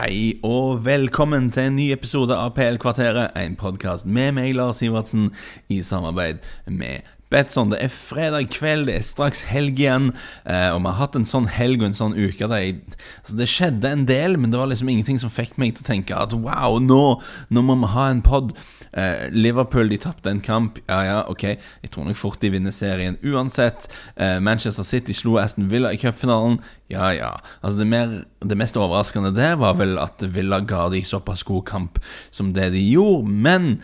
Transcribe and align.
Hei 0.00 0.38
og 0.40 0.86
velkommen 0.86 1.50
til 1.52 1.66
en 1.68 1.74
ny 1.76 1.90
episode 1.92 2.32
av 2.32 2.54
PL-kvarteret, 2.56 3.34
en 3.36 3.56
podkast 3.60 4.08
med 4.08 4.32
meg, 4.38 4.54
Lars 4.56 4.80
Sivertsen, 4.80 5.26
i 5.68 5.82
samarbeid 5.84 6.40
med 6.64 7.04
Betson. 7.30 7.70
Det 7.70 7.78
er 7.84 7.92
fredag 7.94 8.50
kveld, 8.54 8.88
det 8.88 8.96
er 8.98 9.06
straks 9.06 9.44
helg 9.50 9.78
igjen, 9.78 10.10
eh, 10.44 10.68
og 10.74 10.82
vi 10.82 10.90
har 10.90 10.98
hatt 10.98 11.18
en 11.18 11.28
sånn 11.28 11.46
helg 11.52 11.82
og 11.82 11.90
en 11.90 11.98
sånn 12.00 12.16
uke 12.18 12.48
der 12.50 12.64
jeg, 12.64 12.80
altså 13.22 13.38
Det 13.38 13.48
skjedde 13.50 13.94
en 13.94 14.04
del, 14.08 14.36
men 14.40 14.50
det 14.50 14.58
var 14.60 14.70
liksom 14.70 14.90
ingenting 14.90 15.20
som 15.22 15.32
fikk 15.32 15.56
meg 15.60 15.76
til 15.76 15.86
å 15.86 15.90
tenke 15.92 16.18
at 16.18 16.34
wow, 16.34 16.80
nå, 16.82 17.20
nå 17.50 17.64
må 17.64 17.78
vi 17.84 17.94
ha 17.94 18.10
en 18.10 18.24
pod. 18.26 18.54
Eh, 18.90 19.28
Liverpool 19.30 19.92
de 19.92 20.00
tapte 20.02 20.32
en 20.32 20.42
kamp, 20.42 20.80
ja 20.90 21.00
ja, 21.06 21.18
ok, 21.30 21.44
jeg 21.54 21.92
tror 21.94 22.08
nok 22.08 22.18
fort 22.18 22.42
de 22.42 22.50
vinner 22.50 22.74
serien 22.74 23.18
uansett. 23.22 23.86
Eh, 24.16 24.40
Manchester 24.42 24.86
City 24.86 25.14
slo 25.14 25.38
Aston 25.38 25.70
Villa 25.70 25.94
i 25.94 26.00
cupfinalen. 26.00 26.58
Ja, 26.90 27.12
ja. 27.14 27.36
Altså 27.62 27.78
det, 27.78 27.86
mer, 27.86 28.16
det, 28.42 28.58
mest 28.58 28.78
overraskende 28.78 29.30
der 29.36 29.54
var 29.60 29.78
vel 29.78 29.94
at 30.02 30.24
Villa 30.34 30.58
ga 30.66 30.88
de 30.90 31.04
såpass 31.06 31.46
god 31.46 31.62
kamp 31.70 32.00
som 32.34 32.50
det 32.56 32.72
de 32.74 32.82
gjorde. 32.82 33.30
Men 33.30 33.76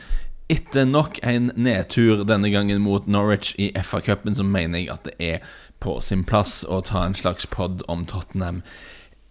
etter 0.53 0.87
nok 0.87 1.19
en 1.27 1.51
nedtur 1.59 2.23
denne 2.27 2.51
gangen 2.53 2.83
mot 2.85 3.07
Norwich 3.11 3.55
i 3.59 3.73
FA-cupen, 3.75 4.37
så 4.39 4.47
mener 4.47 4.79
jeg 4.79 4.93
at 4.93 5.09
det 5.09 5.17
er 5.19 5.57
på 5.83 5.99
sin 6.05 6.23
plass 6.27 6.61
å 6.69 6.81
ta 6.87 7.05
en 7.07 7.17
slags 7.19 7.49
pod 7.51 7.83
om 7.91 8.05
Tottenham. 8.07 8.63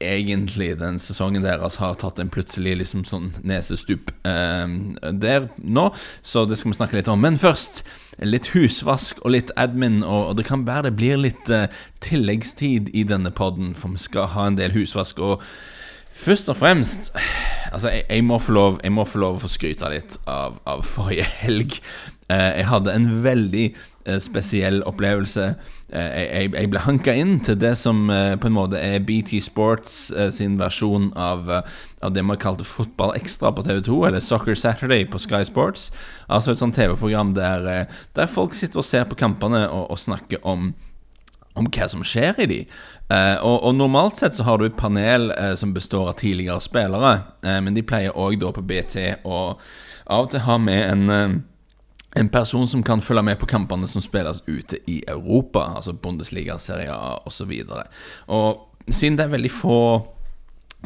Egentlig 0.03 0.73
den 0.81 0.99
sesongen 0.99 1.45
deres 1.45 1.77
har 1.79 1.95
tatt 1.95 2.19
en 2.19 2.29
plutselig 2.29 2.75
liksom 2.81 3.05
sånn 3.07 3.29
nesestup 3.47 4.11
eh, 4.27 4.67
der 5.15 5.47
nå, 5.63 5.85
så 6.19 6.43
det 6.45 6.59
skal 6.59 6.73
vi 6.73 6.79
snakke 6.81 6.99
litt 6.99 7.11
om. 7.11 7.23
Men 7.23 7.39
først 7.39 7.85
litt 8.19 8.51
husvask 8.51 9.23
og 9.23 9.37
litt 9.37 9.55
admin, 9.59 10.01
og, 10.03 10.33
og 10.33 10.35
det 10.39 10.47
kan 10.49 10.67
være 10.67 10.89
det 10.89 10.97
blir 10.99 11.23
litt 11.23 11.49
eh, 11.53 11.71
tilleggstid 12.03 12.91
i 12.91 13.07
denne 13.07 13.31
poden, 13.31 13.71
for 13.75 13.95
vi 13.95 14.03
skal 14.03 14.33
ha 14.35 14.49
en 14.49 14.59
del 14.59 14.75
husvask. 14.75 15.23
Og 15.23 15.39
først 16.15 16.49
og 16.49 16.57
fremst 16.63 17.11
Altså, 17.75 17.89
jeg, 17.91 18.03
jeg, 18.09 18.23
må, 18.23 18.37
få 18.39 18.53
lov, 18.55 18.79
jeg 18.83 18.93
må 18.95 19.03
få 19.03 19.19
lov 19.19 19.35
å 19.35 19.41
få 19.41 19.49
skryte 19.51 19.89
litt 19.91 20.13
av, 20.31 20.61
av 20.69 20.83
forrige 20.87 21.25
helg. 21.41 21.73
Eh, 22.31 22.51
jeg 22.61 22.67
hadde 22.69 22.93
en 22.95 23.09
veldig 23.25 23.63
eh, 23.73 24.19
spesiell 24.23 24.79
opplevelse. 24.87 25.49
Jeg, 25.91 26.53
jeg, 26.53 26.69
ble 26.71 26.81
hanka 26.85 27.13
inn 27.19 27.35
til 27.43 27.57
det 27.59 27.73
som 27.79 28.07
på 28.07 28.47
en 28.47 28.55
måte 28.55 28.79
er 28.79 29.03
BT 29.05 29.37
Sports 29.43 30.07
sin 30.33 30.55
versjon 30.59 31.11
av, 31.19 31.51
av 31.51 32.15
det 32.15 32.23
man 32.25 32.39
kalte 32.41 32.65
Fotball 32.67 33.13
Ekstra 33.19 33.51
på 33.53 33.63
TV2, 33.67 33.99
eller 34.07 34.23
Soccer 34.23 34.57
Saturday 34.59 35.05
på 35.07 35.21
Sky 35.21 35.43
Sports. 35.47 35.91
Altså 36.27 36.55
et 36.55 36.63
sånt 36.63 36.75
TV-program 36.79 37.35
der, 37.37 37.85
der, 38.17 38.31
folk 38.31 38.57
sitter 38.57 38.81
og 38.81 38.87
ser 38.87 39.05
på 39.07 39.19
kampene 39.19 39.67
og, 39.69 39.91
og 39.93 40.01
snakker 40.01 40.43
om 40.47 40.71
om 41.55 41.67
hva 41.71 41.87
som 41.89 42.03
skjer 42.05 42.39
i 42.43 42.47
de. 42.51 42.59
Eh, 43.09 43.35
og, 43.39 43.57
og, 43.63 43.75
Normalt 43.77 44.21
sett 44.21 44.37
så 44.37 44.45
har 44.47 44.59
du 44.59 44.67
et 44.67 44.77
panel 44.79 45.31
eh, 45.35 45.55
som 45.59 45.73
består 45.75 46.11
av 46.11 46.17
tidligere 46.19 46.61
spillere, 46.63 47.17
eh, 47.45 47.59
men 47.63 47.77
de 47.77 47.85
pleier 47.85 48.15
òg 48.15 48.43
på 48.55 48.63
BT 48.65 48.97
å 49.23 49.41
av 50.05 50.27
og 50.27 50.33
til 50.33 50.45
ha 50.45 50.57
med 50.61 50.83
en 50.85 51.43
en 52.15 52.29
person 52.31 52.67
som 52.67 52.83
kan 52.83 53.01
følge 53.03 53.25
med 53.27 53.35
på 53.41 53.47
kampene 53.49 53.87
som 53.91 54.01
spilles 54.01 54.37
ute 54.47 54.77
i 54.87 55.01
Europa, 55.07 55.65
altså 55.75 55.91
Bundesliga, 55.93 56.55
Serie 56.57 56.93
A 56.93 57.17
osv. 57.27 57.51
Og, 57.51 57.67
så 57.67 57.81
og 58.31 58.93
siden 58.93 59.17
det 59.17 59.25
er 59.25 59.33
veldig 59.33 59.51
få 59.51 59.79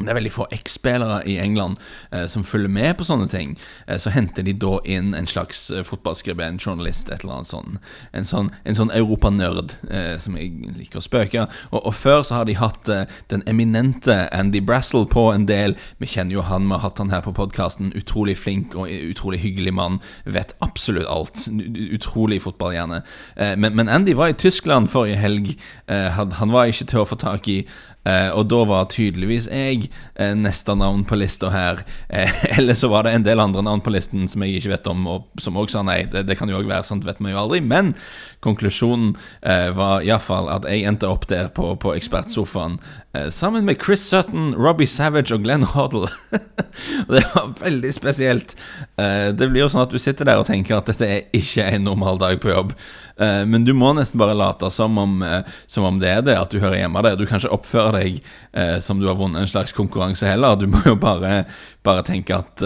det 0.04 0.12
er 0.12 0.18
veldig 0.18 0.32
få 0.32 0.46
X-spillere 0.54 1.20
i 1.28 1.36
England 1.38 1.78
eh, 2.12 2.26
som 2.30 2.44
følger 2.44 2.72
med 2.72 2.96
på 2.98 3.06
sånne 3.06 3.28
ting. 3.30 3.56
Eh, 3.86 3.98
så 4.00 4.12
henter 4.14 4.46
de 4.46 4.54
da 4.56 4.78
inn 4.88 5.12
en 5.16 5.28
slags 5.30 5.68
eh, 5.70 5.84
fotballskribent, 5.86 6.62
journalist, 6.64 7.10
et 7.10 7.24
eller 7.24 7.40
annet 7.40 7.50
sånn. 7.50 7.78
En 8.16 8.28
sånn, 8.28 8.50
en 8.64 8.78
sånn 8.78 8.92
europanerd 8.96 9.74
eh, 9.90 10.14
som 10.22 10.38
jeg 10.38 10.72
liker 10.78 11.00
å 11.00 11.04
spøke. 11.04 11.46
Og, 11.70 11.80
og, 11.82 11.92
før 12.00 12.24
så 12.26 12.40
har 12.40 12.48
de 12.48 12.56
hatt 12.60 12.90
eh, 12.92 13.04
den 13.32 13.44
eminente 13.50 14.16
Andy 14.36 14.62
Brassel 14.64 15.06
på 15.10 15.28
en 15.34 15.46
del. 15.50 15.76
Vi 16.00 16.10
kjenner 16.10 16.38
jo 16.38 16.46
han, 16.48 16.68
vi 16.68 16.76
har 16.76 16.84
hatt 16.86 17.02
han 17.02 17.12
her 17.14 17.24
på 17.26 17.34
podkasten. 17.36 17.92
Utrolig 17.98 18.38
flink 18.40 18.76
og 18.78 18.90
utrolig 18.90 19.42
hyggelig 19.44 19.76
mann. 19.76 20.00
Vet 20.24 20.56
absolutt 20.64 21.10
alt. 21.10 21.46
Utrolig 21.90 22.40
fotballhjerne. 22.46 23.02
Eh, 23.36 23.56
men, 23.56 23.76
men, 23.76 23.90
Andy 23.90 24.14
var 24.14 24.30
i 24.30 24.38
Tyskland 24.38 24.90
forrige 24.92 25.18
helg. 25.18 25.54
Han, 25.90 26.30
han 26.38 26.52
var 26.54 26.68
ikke 26.70 26.86
til 26.86 27.00
å 27.02 27.08
få 27.08 27.16
tak 27.18 27.48
i. 27.50 27.64
Eh, 28.08 28.30
og 28.32 28.46
da 28.48 28.62
var 28.64 28.86
tydeligvis 28.88 29.50
jeg 29.50 29.90
eh, 30.16 30.32
neste 30.38 30.72
navn 30.78 31.02
på 31.08 31.18
lista 31.20 31.50
her. 31.52 31.82
Eh, 32.08 32.32
eller 32.58 32.78
så 32.78 32.88
var 32.92 33.04
det 33.04 33.14
en 33.14 33.26
del 33.26 33.42
andre 33.42 33.64
navn 33.66 33.82
på 33.84 33.92
listen 33.92 34.28
som 34.30 34.44
jeg 34.44 34.60
ikke 34.60 34.74
vet 34.74 34.90
om, 34.92 35.04
og 35.10 35.42
som 35.42 35.58
òg 35.60 35.72
sa 35.72 35.84
nei. 35.86 36.02
Det, 36.10 36.24
det 36.28 36.38
kan 36.40 36.48
jo 36.48 36.60
òg 36.60 36.70
være, 36.70 36.86
sånt 36.88 37.04
vet 37.08 37.20
vi 37.20 37.34
jo 37.34 37.42
aldri. 37.42 37.60
Men 37.60 37.92
konklusjonen 38.44 39.12
eh, 39.42 39.68
var 39.76 40.06
iallfall 40.06 40.48
at 40.52 40.68
jeg 40.68 40.86
endte 40.88 41.10
opp 41.10 41.28
der 41.30 41.50
på, 41.52 41.74
på 41.80 41.92
ekspertsofaen 41.98 42.78
eh, 43.16 43.28
sammen 43.34 43.68
med 43.68 43.80
Chris 43.84 44.06
Sutton, 44.08 44.54
Robbie 44.56 44.88
Savage 44.88 45.34
og 45.36 45.44
Glenn 45.44 45.66
Hoddle. 45.74 46.08
det 47.12 47.24
var 47.34 47.52
veldig 47.60 47.92
spesielt. 47.94 48.56
Eh, 48.96 49.28
det 49.36 49.50
blir 49.50 49.66
jo 49.66 49.70
sånn 49.72 49.84
at 49.84 49.92
du 49.92 50.00
sitter 50.00 50.28
der 50.28 50.40
og 50.40 50.48
tenker 50.48 50.78
at 50.78 50.88
dette 50.88 51.04
er 51.06 51.28
ikke 51.36 51.68
en 51.68 51.84
normal 51.90 52.20
dag 52.22 52.40
på 52.40 52.52
jobb. 52.52 52.72
Eh, 53.20 53.42
men 53.46 53.64
du 53.64 53.72
må 53.76 53.92
nesten 53.96 54.20
bare 54.20 54.36
late 54.36 54.70
som 54.72 54.98
om, 54.98 55.22
eh, 55.22 55.42
som 55.68 55.84
om, 55.84 55.98
det 56.00 56.08
er 56.08 56.22
det, 56.24 56.38
at 56.40 56.52
du 56.52 56.60
hører 56.60 56.80
hjemme 56.80 57.02
der. 57.04 57.18
Du 57.20 57.26
kan 57.28 57.40
ikke 57.40 57.52
oppføre 57.52 57.92
deg 57.98 58.20
eh, 58.52 58.78
som 58.80 59.00
du 59.00 59.08
har 59.10 59.18
vunnet 59.18 59.44
en 59.44 59.50
slags 59.50 59.76
konkurranse 59.76 60.28
heller. 60.28 60.56
Du 60.56 60.66
må 60.72 60.80
jo 60.86 60.96
bare, 61.00 61.44
bare 61.86 62.04
tenke 62.04 62.36
at 62.36 62.62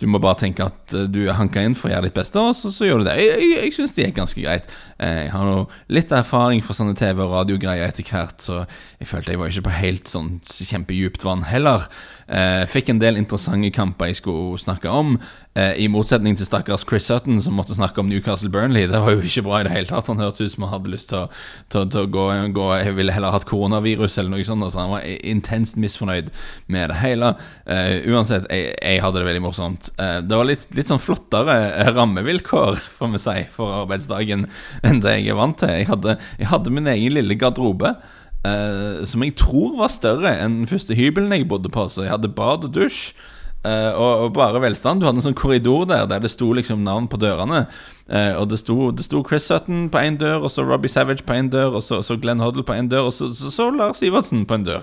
Du 0.00 0.04
må 0.10 0.18
bare 0.20 0.36
tenke 0.42 0.64
at 0.66 0.94
du 1.08 1.22
er 1.24 1.36
hanka 1.38 1.62
inn 1.64 1.76
for 1.78 1.88
å 1.88 1.92
gjøre 1.94 2.08
ditt 2.08 2.16
beste, 2.16 2.40
og 2.40 2.54
så, 2.56 2.68
så 2.74 2.84
gjør 2.84 3.00
du 3.00 3.06
det. 3.08 3.16
Jeg, 3.20 3.36
jeg, 3.40 3.58
jeg 3.62 3.76
syns 3.76 3.94
det 3.96 4.06
gikk 4.06 4.18
ganske 4.18 4.44
greit. 4.44 4.68
Jeg 5.02 5.30
har 5.32 5.46
nå 5.48 5.62
litt 5.92 6.12
erfaring 6.14 6.60
fra 6.64 6.76
sånne 6.76 6.96
TV- 6.98 7.22
og 7.24 7.32
radiogreier 7.32 7.88
etter 7.88 8.06
hvert, 8.06 8.42
så 8.44 8.62
jeg 9.00 9.08
følte 9.08 9.32
jeg 9.32 9.40
var 9.40 9.52
ikke 9.52 9.66
på 9.68 9.76
helt 9.78 10.10
sånn 10.10 10.34
kjempedypt 10.44 11.24
vann 11.26 11.46
heller. 11.48 11.88
Eh, 12.32 12.64
fikk 12.70 12.88
en 12.88 13.00
del 13.02 13.18
interessante 13.20 13.68
kamper 13.74 14.08
jeg 14.08 14.22
skulle 14.22 14.60
snakke 14.60 14.88
om. 14.88 15.16
Eh, 15.58 15.74
I 15.84 15.88
motsetning 15.92 16.36
til 16.38 16.46
stakkars 16.48 16.84
Chris 16.88 17.04
Sutton, 17.10 17.40
som 17.44 17.58
måtte 17.58 17.76
snakke 17.76 18.00
om 18.00 18.08
Newcastle 18.08 18.48
Burnley. 18.48 18.86
Det 18.88 19.00
var 19.04 19.12
jo 19.12 19.20
ikke 19.20 19.44
bra 19.44 19.60
i 19.60 19.66
det 19.66 19.74
hele 19.74 19.90
tatt. 19.90 20.08
Han 20.08 20.22
hørtes 20.22 20.40
ut 20.40 20.54
som 20.54 20.64
han 20.64 20.72
hadde 20.72 20.92
lyst 20.94 21.10
til 21.10 21.18
å, 21.18 21.26
til, 21.68 21.90
til 21.92 22.06
å 22.06 22.12
gå, 22.14 22.26
gå, 22.56 22.68
Jeg 22.80 22.96
ville 22.96 23.12
heller 23.12 23.34
hatt 23.34 23.48
koronavirus 23.48 24.16
eller 24.18 24.32
noe 24.32 24.46
sånt. 24.48 24.64
så 24.72 24.80
han 24.80 24.94
var 24.94 25.04
intenst 25.04 25.76
misfornøyd 25.76 26.30
med 26.72 26.88
det 26.88 27.00
hele. 27.02 27.34
Eh, 27.66 28.00
jeg, 28.50 28.72
jeg, 28.76 29.02
hadde 29.04 29.20
det 29.20 29.28
veldig 29.28 29.44
morsomt. 29.44 29.90
Eh, 30.00 30.18
det 30.24 30.38
var 30.38 30.48
litt, 30.48 30.64
litt, 30.76 30.90
sånn 30.90 31.02
flottere 31.02 31.56
rammevilkår, 31.96 32.80
får 32.96 33.12
vi 33.14 33.22
si, 33.22 33.36
for 33.54 33.82
arbeidsdagen 33.82 34.48
enn 34.86 35.02
det 35.04 35.18
jeg 35.18 35.34
er 35.34 35.38
vant 35.38 35.58
til. 35.60 35.74
Jeg 35.82 35.90
hadde, 35.90 36.16
jeg 36.40 36.50
hadde 36.52 36.74
min 36.74 36.90
egen 36.94 37.16
lille 37.18 37.38
garderobe. 37.38 37.96
Uh, 38.42 39.04
som 39.06 39.22
jeg 39.22 39.36
tror 39.38 39.76
var 39.78 39.90
større 39.94 40.32
enn 40.42 40.64
den 40.64 40.66
første 40.66 40.96
hybelen 40.98 41.30
jeg 41.30 41.46
bodde 41.50 41.70
på. 41.70 41.86
Så 41.86 42.06
jeg 42.06 42.14
hadde 42.16 42.32
bad 42.34 42.66
og 42.66 42.74
dusj. 42.74 43.12
Uh, 43.62 43.94
og, 43.94 44.12
og, 44.24 44.32
bare 44.34 44.58
velstand. 44.58 45.00
Du 45.00 45.06
hadde 45.06 45.20
en 45.20 45.28
sånn 45.28 45.38
korridor 45.38 45.84
der 45.86 46.08
der 46.10 46.22
det 46.24 46.32
sto 46.32 46.48
liksom 46.50 46.80
navn 46.82 47.06
på 47.06 47.20
dørene. 47.22 47.68
Uh, 48.10 48.34
og 48.40 48.48
det 48.50 48.58
sto, 48.58 48.90
det 48.90 49.06
sto, 49.06 49.20
Chris 49.28 49.46
Sutton 49.46 49.84
på 49.92 50.02
én 50.02 50.18
dør, 50.18 50.42
og 50.42 50.50
så 50.50 50.64
Robbie 50.66 50.90
Savage 50.90 51.22
på 51.26 51.36
én 51.38 51.50
dør, 51.52 51.78
og 51.78 51.84
så, 51.86 52.00
så 52.02 52.16
Glenn 52.18 52.42
Hoddle 52.42 52.64
på 52.66 52.74
én 52.74 52.90
dør, 52.90 53.12
og 53.12 53.14
så, 53.14 53.30
så, 53.30 53.68
Lars 53.70 54.02
Iversen 54.02 54.42
på 54.50 54.58
en 54.58 54.66
dør. 54.66 54.82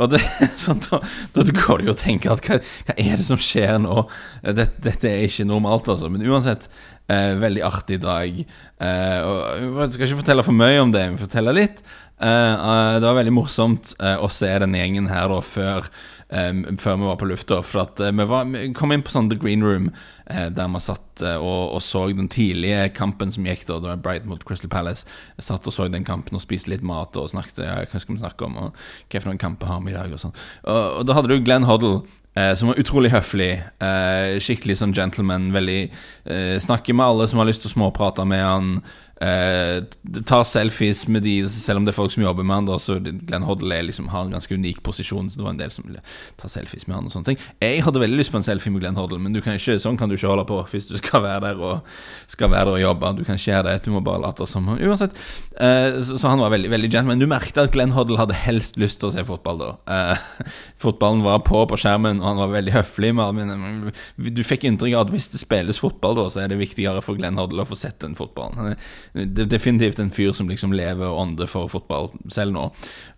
Og 0.00 0.14
det, 0.14 0.22
sånn, 0.64 0.80
da, 0.88 1.02
da, 1.36 1.44
går 1.52 1.82
det 1.82 1.90
jo 1.90 1.94
å 1.94 2.00
tenke 2.00 2.32
at 2.32 2.40
hva, 2.48 2.58
hva, 2.88 2.96
er 2.96 3.20
det 3.20 3.28
som 3.28 3.40
skjer 3.40 3.76
nå? 3.84 4.06
Dette, 4.40 4.80
dette 4.88 5.12
er 5.12 5.28
ikke 5.28 5.46
normalt, 5.50 5.92
altså. 5.92 6.08
Men 6.08 6.24
uansett, 6.24 6.70
uh, 7.12 7.34
veldig 7.42 7.66
artig 7.66 8.00
dag. 8.04 8.40
og 8.84 9.82
Jeg 9.84 9.92
skal 9.94 10.08
ikke 10.08 10.22
fortelle 10.22 10.46
for 10.46 10.56
mye 10.56 10.80
om 10.82 10.92
det, 10.92 11.04
men 11.10 11.20
fortelle 11.20 11.54
litt. 11.56 11.84
Eh, 12.24 12.94
det 13.00 13.06
var 13.08 13.16
veldig 13.18 13.32
morsomt 13.34 13.90
uh, 13.98 14.20
å 14.22 14.28
se 14.30 14.46
denne 14.46 14.78
gjengen 14.78 15.08
her 15.10 15.26
da 15.32 15.40
før, 15.42 15.88
um, 16.30 16.60
før 16.78 17.00
vi 17.00 17.08
var 17.08 17.18
på 17.18 17.28
lufta. 17.28 17.58
For 17.66 17.82
at 17.82 18.00
vi, 18.00 18.26
var, 18.30 18.46
vi, 18.52 18.68
kom 18.76 18.94
inn 18.94 19.02
på 19.04 19.12
sånn 19.12 19.28
The 19.32 19.38
Green 19.40 19.64
Room, 19.66 19.90
der 20.24 20.70
vi 20.72 20.80
satt 20.80 21.20
og, 21.34 21.74
og, 21.74 21.80
så 21.84 22.06
den 22.16 22.30
tidlige 22.32 22.86
kampen 22.96 23.34
som 23.34 23.44
gikk 23.48 23.66
da. 23.68 23.80
Det 23.82 23.90
var 23.90 24.02
Bright 24.06 24.28
mot 24.30 24.44
Crystal 24.46 24.70
Palace. 24.72 25.08
Jeg 25.36 25.48
satt 25.50 25.68
og 25.68 25.74
så 25.74 25.90
den 25.92 26.06
kampen 26.06 26.38
og 26.38 26.44
spiste 26.44 26.72
litt 26.72 26.86
mat 26.86 27.18
og 27.20 27.28
snakket 27.34 27.60
ja, 27.66 27.76
hva 27.82 28.00
skal 28.00 28.16
vi 28.16 28.22
snakke 28.22 28.48
om, 28.48 28.60
og 28.62 28.84
hva 29.10 29.20
for 29.20 29.32
noen 29.32 29.42
kamper 29.42 29.68
har 29.68 29.82
vi 29.84 29.92
i 29.92 29.98
dag. 29.98 30.14
Og, 30.14 30.22
sånn 30.22 30.36
og, 30.64 30.84
og 31.02 31.08
da 31.10 31.18
hadde 31.18 31.34
du 31.34 31.42
Glenn 31.44 31.68
Hoddle. 31.68 32.06
Eh, 32.34 32.54
som 32.54 32.68
var 32.68 32.80
utrolig 32.82 33.12
høflig. 33.14 33.52
Eh, 33.78 34.36
skikkelig 34.42 34.80
sånn 34.80 34.94
gentleman. 34.96 35.52
Veldig 35.54 35.80
eh, 35.86 36.56
Snakker 36.62 36.96
med 36.96 37.06
alle 37.06 37.28
som 37.30 37.38
har 37.38 37.46
lyst 37.46 37.62
til 37.62 37.70
å 37.70 37.76
småprate 37.76 38.26
med 38.26 38.42
han. 38.42 38.72
Uh, 39.22 39.84
tar 40.26 40.42
selfies 40.42 41.04
med 41.06 41.22
de, 41.22 41.36
selv 41.48 41.78
om 41.78 41.84
det 41.86 41.92
er 41.92 41.96
folk 41.96 42.12
som 42.12 42.24
jobber 42.24 42.46
med 42.46 42.56
han. 42.56 42.66
Da, 42.68 42.78
så 42.82 42.96
Glenn 42.98 43.46
Hoddle 43.46 43.78
liksom, 43.86 44.08
har 44.12 44.26
en 44.26 44.34
ganske 44.34 44.54
unik 44.54 44.82
posisjon, 44.86 45.30
så 45.30 45.38
det 45.38 45.46
var 45.46 45.54
en 45.54 45.60
del 45.60 45.72
som 45.74 45.86
ville 45.86 46.02
ta 46.40 46.50
selfies 46.50 46.88
med 46.88 46.98
han. 46.98 47.06
og 47.08 47.14
sånne 47.14 47.30
ting 47.30 47.40
Jeg 47.62 47.84
hadde 47.86 48.02
veldig 48.02 48.18
lyst 48.18 48.34
på 48.34 48.40
en 48.40 48.46
selfie 48.46 48.72
med 48.74 48.82
Glenn 48.82 48.98
Hoddle, 48.98 49.20
men 49.22 49.36
kan 49.44 49.58
ikke, 49.58 49.78
sånn 49.82 49.98
kan 50.00 50.10
du 50.10 50.16
ikke 50.16 50.32
holde 50.32 50.46
på 50.48 50.58
hvis 50.72 50.90
du 50.90 50.96
skal 50.98 51.22
være 51.24 51.44
der 51.46 51.62
og, 51.62 51.94
skal 52.30 52.50
være 52.50 52.70
der 52.70 52.80
og 52.80 52.82
jobbe. 52.82 53.12
Du 53.20 53.22
kan 53.26 53.38
ikke 53.38 53.52
gjøre 53.52 53.68
det, 53.68 53.76
du 53.84 53.92
må 53.94 54.02
bare 54.04 54.22
late 54.24 54.48
som 54.50 54.66
Uansett. 54.74 55.14
Eh, 55.60 56.00
så, 56.02 56.18
så, 56.18 56.32
han 56.32 56.42
var 56.42 56.52
veldig 56.54 56.72
veldig 56.72 56.90
gentleman. 56.90 57.22
Du 57.22 57.30
merket 57.30 57.60
at 57.62 57.72
Glenn 57.74 57.94
Hoddle 57.94 58.18
hadde 58.18 58.36
helst 58.36 58.78
lyst 58.80 59.00
til 59.02 59.10
å 59.10 59.14
se 59.14 59.24
fotball 59.28 59.60
da. 59.60 59.70
Eh, 59.94 60.50
fotballen 60.84 61.22
var 61.24 61.44
på 61.46 61.62
på 61.70 61.78
skjermen, 61.80 62.22
og 62.22 62.32
han 62.32 62.42
var 62.42 62.54
veldig 62.56 62.74
høflig 62.74 63.12
alle 63.24 63.92
Du 64.34 64.42
fikk 64.46 64.66
inntrykk 64.68 64.96
av 64.96 65.06
at 65.06 65.12
hvis 65.14 65.30
det 65.32 65.40
spilles 65.42 65.80
fotball, 65.80 66.16
da, 66.18 66.26
så 66.32 66.42
er 66.42 66.50
det 66.50 66.60
viktigere 66.60 67.02
for 67.04 67.18
Glenn 67.18 67.38
Hoddle 67.38 67.64
å 67.64 67.68
få 67.68 67.78
sett 67.78 68.00
den 68.02 68.16
fotballen 68.18 68.74
definitivt 69.14 70.00
en 70.02 70.10
fyr 70.10 70.32
som 70.34 70.48
liksom 70.50 70.74
lever 70.74 71.06
og 71.06 71.20
ånder 71.22 71.50
for 71.50 71.70
fotball 71.70 72.10
selv 72.32 72.56
nå. 72.56 72.70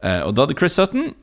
Eh, 0.04 0.20
og 0.20 0.34
da 0.36 0.44
hadde 0.44 0.58
Chris 0.58 0.76
Sutton 0.76 1.14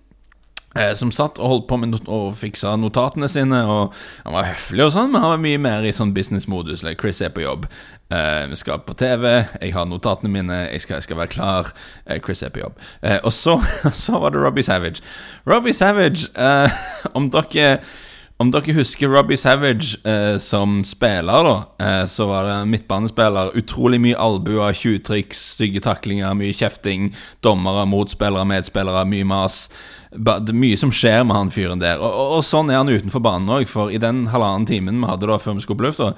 Eh, 0.73 0.93
som 0.97 1.11
satt 1.13 1.37
og 1.37 1.49
holdt 1.51 1.65
på 1.69 1.77
med 1.77 1.91
not 1.91 2.07
og 2.09 2.31
fiksa 2.39 2.71
notatene 2.81 3.27
sine. 3.29 3.59
Og 3.69 3.93
Han 4.23 4.33
var 4.33 4.49
høflig, 4.49 4.81
og 4.85 4.93
sånn 4.95 5.11
men 5.13 5.21
han 5.21 5.35
var 5.35 5.43
mye 5.43 5.59
mer 5.61 5.85
i 5.85 5.93
sånn 5.93 6.15
businessmodus. 6.15 6.83
Like 6.85 7.01
Chris 7.01 7.21
er 7.21 7.33
på 7.33 7.43
jobb. 7.45 7.67
Uh, 8.13 8.45
vi 8.49 8.57
skal 8.59 8.81
på 8.85 8.93
TV, 8.93 9.25
jeg 9.61 9.73
har 9.73 9.87
notatene 9.89 10.29
mine, 10.29 10.57
jeg 10.69 10.83
skal, 10.83 10.99
jeg 10.99 11.07
skal 11.07 11.17
være 11.17 11.33
klar. 11.33 11.71
Uh, 12.05 12.19
Chris 12.21 12.43
er 12.45 12.51
på 12.53 12.61
jobb. 12.61 12.77
Uh, 13.01 13.19
og 13.23 13.33
så, 13.33 13.57
så, 14.05 14.19
var 14.21 14.33
det 14.33 14.41
Robbie 14.43 14.65
Savage. 14.65 15.01
Robbie 15.49 15.73
Savage, 15.73 16.29
om 17.17 17.29
dere 17.33 17.79
om 18.41 18.51
dere 18.51 18.73
husker 18.75 19.11
Robbie 19.13 19.37
Savage 19.37 19.99
eh, 20.09 20.37
som 20.41 20.81
spiller, 20.87 21.45
da, 21.47 21.55
eh, 21.85 22.05
så 22.09 22.27
var 22.27 22.47
det 22.49 22.55
midtbanespiller. 22.71 23.53
Utrolig 23.59 24.01
mye 24.01 24.19
albuer, 24.19 24.73
tjuvtriks, 24.75 25.41
stygge 25.55 25.83
taklinger, 25.85 26.33
mye 26.37 26.55
kjefting. 26.55 27.11
Dommere, 27.45 27.85
motspillere, 27.89 28.45
medspillere, 28.49 29.05
mye 29.07 29.27
mas 29.29 29.67
mye 30.53 30.77
som 30.77 30.91
skjer 30.93 31.23
med 31.25 31.35
han 31.35 31.51
fyren 31.53 31.81
der. 31.81 32.01
Og, 32.01 32.09
og, 32.09 32.33
og 32.37 32.43
sånn 32.45 32.69
er 32.69 32.81
han 32.81 32.91
utenfor 32.91 33.23
banen 33.23 33.49
òg, 33.49 33.65
for 33.69 33.93
i 33.93 34.01
den 34.01 34.27
halvannen 34.33 34.67
timen 34.69 35.01
vi 35.01 35.09
hadde 35.09 35.29
da 35.29 35.39
før 35.41 35.57
vi 35.57 35.65
skulle 35.65 35.81
på 35.81 35.87
lufta, 35.87 36.11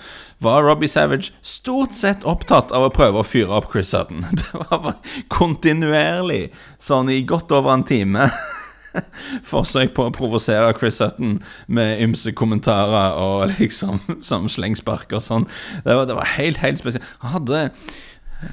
var 0.44 0.66
Robbie 0.66 0.92
Savage 0.92 1.32
stort 1.46 1.96
sett 1.96 2.26
opptatt 2.28 2.74
av 2.76 2.88
å 2.88 2.92
prøve 2.94 3.22
å 3.22 3.28
fyre 3.28 3.56
opp 3.56 3.72
Chris 3.72 3.94
Sutton. 3.94 4.26
Det 4.40 4.52
var 4.52 4.84
bare 4.90 5.24
kontinuerlig, 5.32 6.50
sånn 6.80 7.12
i 7.14 7.22
godt 7.28 7.56
over 7.56 7.76
en 7.76 7.88
time. 7.88 8.30
Forsøk 9.52 9.94
på 9.98 10.08
å 10.08 10.16
provosere 10.16 10.74
Chris 10.78 11.02
Sutton 11.02 11.40
med 11.68 12.02
ymse 12.06 12.34
kommentarer 12.38 13.20
og 13.20 13.52
liksom 13.60 14.02
som 14.26 14.50
slengspark 14.52 15.16
og 15.16 15.24
sånn. 15.26 15.50
Det 15.86 15.96
var, 15.96 16.10
det 16.10 16.18
var 16.18 16.36
helt, 16.38 16.62
helt 16.64 16.82
spesielt. 16.82 17.16
Han 17.26 17.40
hadde 17.40 17.70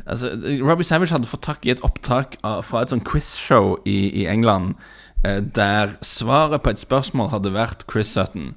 Altså, 0.07 0.31
Robbie 0.63 0.87
Savage 0.87 1.13
hadde 1.13 1.29
fått 1.29 1.43
tak 1.45 1.67
i 1.67 1.73
et 1.73 1.81
opptak 1.85 2.37
fra 2.65 2.81
et 2.81 2.93
sånn 2.93 3.03
quizshow 3.05 3.75
i, 3.85 4.23
i 4.23 4.29
England 4.31 4.79
Eh, 5.25 5.43
der 5.43 5.97
svaret 6.03 6.63
på 6.63 6.73
et 6.73 6.83
spørsmål 6.83 7.31
hadde 7.31 7.55
vært 7.55 7.87
Chris 7.91 8.11
Sutton. 8.15 8.55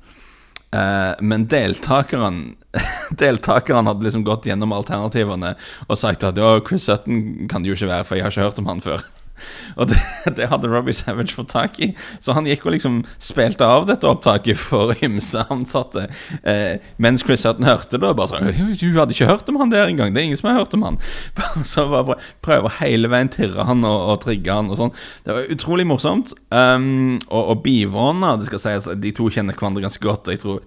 Uh, 0.76 1.14
men 1.22 1.46
deltakeren 1.48 2.58
Deltakeren 3.22 3.88
hadde 3.88 4.04
liksom 4.04 4.26
gått 4.28 4.48
gjennom 4.50 4.74
alternativene 4.76 5.54
og 5.86 6.00
sagt 6.02 6.26
at 6.28 6.36
ja, 6.42 6.50
Chris 6.68 6.90
Sutton 6.90 7.46
kan 7.48 7.64
det 7.64 7.70
jo 7.70 7.78
ikke 7.78 7.92
være, 7.94 8.08
for 8.08 8.18
jeg 8.18 8.26
har 8.26 8.34
ikke 8.34 8.48
hørt 8.50 8.60
om 8.60 8.68
han 8.74 8.84
før. 8.84 9.06
Og 9.80 9.90
det, 9.92 10.00
det, 10.38 10.50
hadde 10.52 10.70
Robbie 10.72 10.96
Savage 10.96 11.36
fått 11.36 11.52
tak 11.54 11.80
i. 11.84 11.92
Så 12.24 12.36
han 12.38 12.48
gikk 12.50 12.66
og 12.66 12.76
liksom 12.76 13.02
spilte 13.22 13.68
av 13.68 13.88
dette 13.90 14.08
opptaket 14.10 14.60
for 14.60 14.96
ymse 15.06 15.46
ansatte. 15.54 16.08
Eh, 16.44 16.84
mens 17.02 17.26
Chris 17.26 17.46
Hutton 17.48 17.68
hørte 17.68 18.00
det, 18.00 18.08
og 18.08 18.20
bare 18.20 18.32
sånn 18.34 18.76
'Du 18.76 19.00
hadde 19.00 19.16
ikke 19.16 19.30
hørt 19.30 19.50
om 19.50 19.60
han 19.62 19.74
der 19.74 19.90
engang.' 19.90 20.14
Det 20.14 20.22
er 20.22 20.30
ingen 20.30 20.40
som 20.40 20.52
har 20.52 20.60
hørt 20.62 20.74
om 20.74 20.86
han. 20.88 21.00
Så 21.66 21.88
bare 21.90 22.20
prøver 22.46 22.80
hele 22.82 23.10
veien 23.12 23.32
tirre 23.32 23.66
han 23.68 23.84
og, 23.84 24.00
og 24.12 24.22
trigge 24.24 24.54
han 24.54 24.72
og 24.72 24.80
sånn. 24.80 24.96
Det 25.26 25.36
var 25.36 25.52
utrolig 25.52 25.88
morsomt. 25.88 26.34
Um, 26.52 27.18
og, 27.30 27.44
og 27.56 27.64
bivåna, 27.66 28.36
det 28.40 28.50
skal 28.50 28.62
sies, 28.62 28.90
de 29.02 29.12
to 29.16 29.30
kjenner 29.34 29.58
hverandre 29.58 29.86
ganske 29.86 30.04
godt. 30.04 30.28
Og 30.28 30.36
jeg 30.36 30.44
tror 30.44 30.64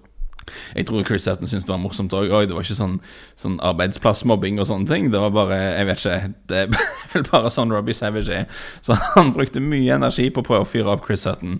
jeg 0.75 0.87
tror 0.89 1.05
Chris 1.07 1.27
Hatton 1.29 1.49
syntes 1.49 1.67
det 1.67 1.73
var 1.73 1.81
morsomt 1.81 2.13
òg. 2.15 2.31
Det 2.47 2.55
var 2.55 2.65
ikke 2.65 2.77
sånn, 2.77 2.97
sånn 3.39 3.59
arbeidsplassmobbing 3.65 4.59
og 4.61 4.69
sånne 4.69 4.89
ting. 4.89 5.09
Det 5.13 5.21
var 5.21 5.33
bare 5.35 5.59
Jeg 5.59 5.89
vet 5.89 6.03
ikke. 6.03 6.33
Det 6.49 6.63
er 6.63 6.73
vel 7.13 7.27
bare 7.29 7.53
sånn 7.53 7.73
Robbie 7.73 7.97
Savage 7.97 8.41
er. 8.43 8.65
Så 8.85 8.97
han 9.13 9.33
brukte 9.35 9.63
mye 9.63 9.97
energi 9.99 10.29
på 10.33 10.43
å 10.43 10.49
prøve 10.49 10.65
å 10.67 10.69
fyre 10.69 10.93
opp 10.95 11.05
Chris 11.07 11.27
Hutton. 11.29 11.59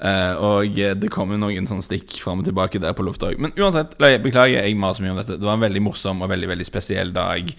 Uh, 0.00 0.32
og 0.40 0.78
det 0.96 1.10
kom 1.12 1.34
jo 1.34 1.36
noen 1.40 1.66
sånn 1.68 1.82
stikk 1.84 2.14
fram 2.22 2.40
og 2.40 2.46
tilbake 2.48 2.80
der 2.80 2.94
på 2.96 3.04
lufta 3.04 3.28
òg. 3.28 3.40
Men 3.42 3.52
uansett, 3.58 3.98
beklager, 3.98 4.64
jeg 4.64 4.78
maser 4.80 5.04
mye 5.04 5.12
om 5.12 5.20
dette. 5.20 5.36
Det 5.36 5.44
var 5.44 5.58
en 5.58 5.66
veldig 5.66 5.82
morsom 5.84 6.24
og 6.24 6.30
veldig 6.32 6.48
veldig 6.54 6.66
spesiell 6.68 7.12
dag. 7.12 7.52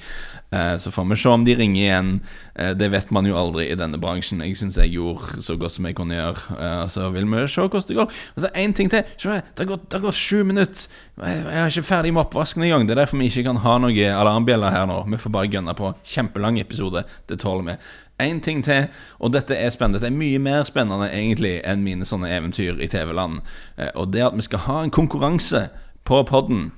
Uh, 0.51 0.75
så 0.81 0.91
får 0.91 1.05
vi 1.11 1.19
se 1.21 1.29
om 1.31 1.45
de 1.45 1.55
ringer 1.59 1.81
igjen. 1.83 2.11
Uh, 2.57 2.71
det 2.77 2.89
vet 2.95 3.13
man 3.13 3.29
jo 3.29 3.37
aldri 3.37 3.67
i 3.69 3.77
denne 3.77 4.01
bransjen. 4.01 4.41
Jeg 4.41 4.57
syns 4.57 4.81
jeg 4.81 4.95
gjorde 4.97 5.45
så 5.45 5.55
godt 5.59 5.77
som 5.77 5.85
jeg 5.87 5.97
kunne 5.99 6.17
gjøre. 6.17 6.59
så 6.91 7.11
vil 7.13 7.29
vi 7.29 7.45
se 7.47 7.61
hvordan 7.61 7.87
det 7.87 7.99
går. 8.01 8.19
Og 8.35 8.43
så 8.43 8.53
én 8.57 8.73
ting 8.75 8.89
til. 8.91 9.05
Se, 9.21 9.37
det 9.37 9.65
har 9.65 9.71
gått, 9.75 9.89
det 9.93 10.15
sju 10.17 10.43
minutter. 10.43 10.89
Jeg, 11.21 11.41
jeg 11.45 11.61
er 11.61 11.73
ikke 11.75 11.89
ferdig 11.91 12.13
med 12.15 12.25
oppvasken 12.25 12.65
engang. 12.65 12.87
Det 12.89 12.97
er 12.97 13.03
derfor 13.03 13.21
vi 13.21 13.29
ikke 13.29 13.45
kan 13.51 13.61
ha 13.61 13.77
noen 13.77 14.15
alarmbjeller 14.17 14.73
her 14.73 14.89
nå. 14.89 15.03
Vi 15.13 15.21
får 15.21 15.37
bare 15.37 15.51
gønne 15.53 15.77
på. 15.77 15.93
Kjempelang 16.15 16.57
episode. 16.59 17.05
Det 17.29 17.37
tåler 17.45 17.69
vi 17.69 17.77
én 18.21 18.41
ting 18.41 18.63
til, 18.65 18.87
og 19.19 19.33
dette 19.33 19.55
er 19.57 19.73
spennende. 19.73 20.01
Det 20.01 20.11
er 20.11 20.17
mye 20.17 20.39
mer 20.39 20.63
spennende 20.67 21.09
egentlig 21.09 21.59
enn 21.67 21.83
mine 21.85 22.07
sånne 22.07 22.29
eventyr 22.31 22.79
i 22.81 22.89
TV-land. 22.91 23.41
Eh, 23.77 23.91
og 23.95 24.13
det 24.13 24.23
at 24.27 24.37
vi 24.37 24.45
skal 24.45 24.65
ha 24.67 24.79
en 24.83 24.93
konkurranse 24.93 25.67
på 26.07 26.23
podden. 26.29 26.71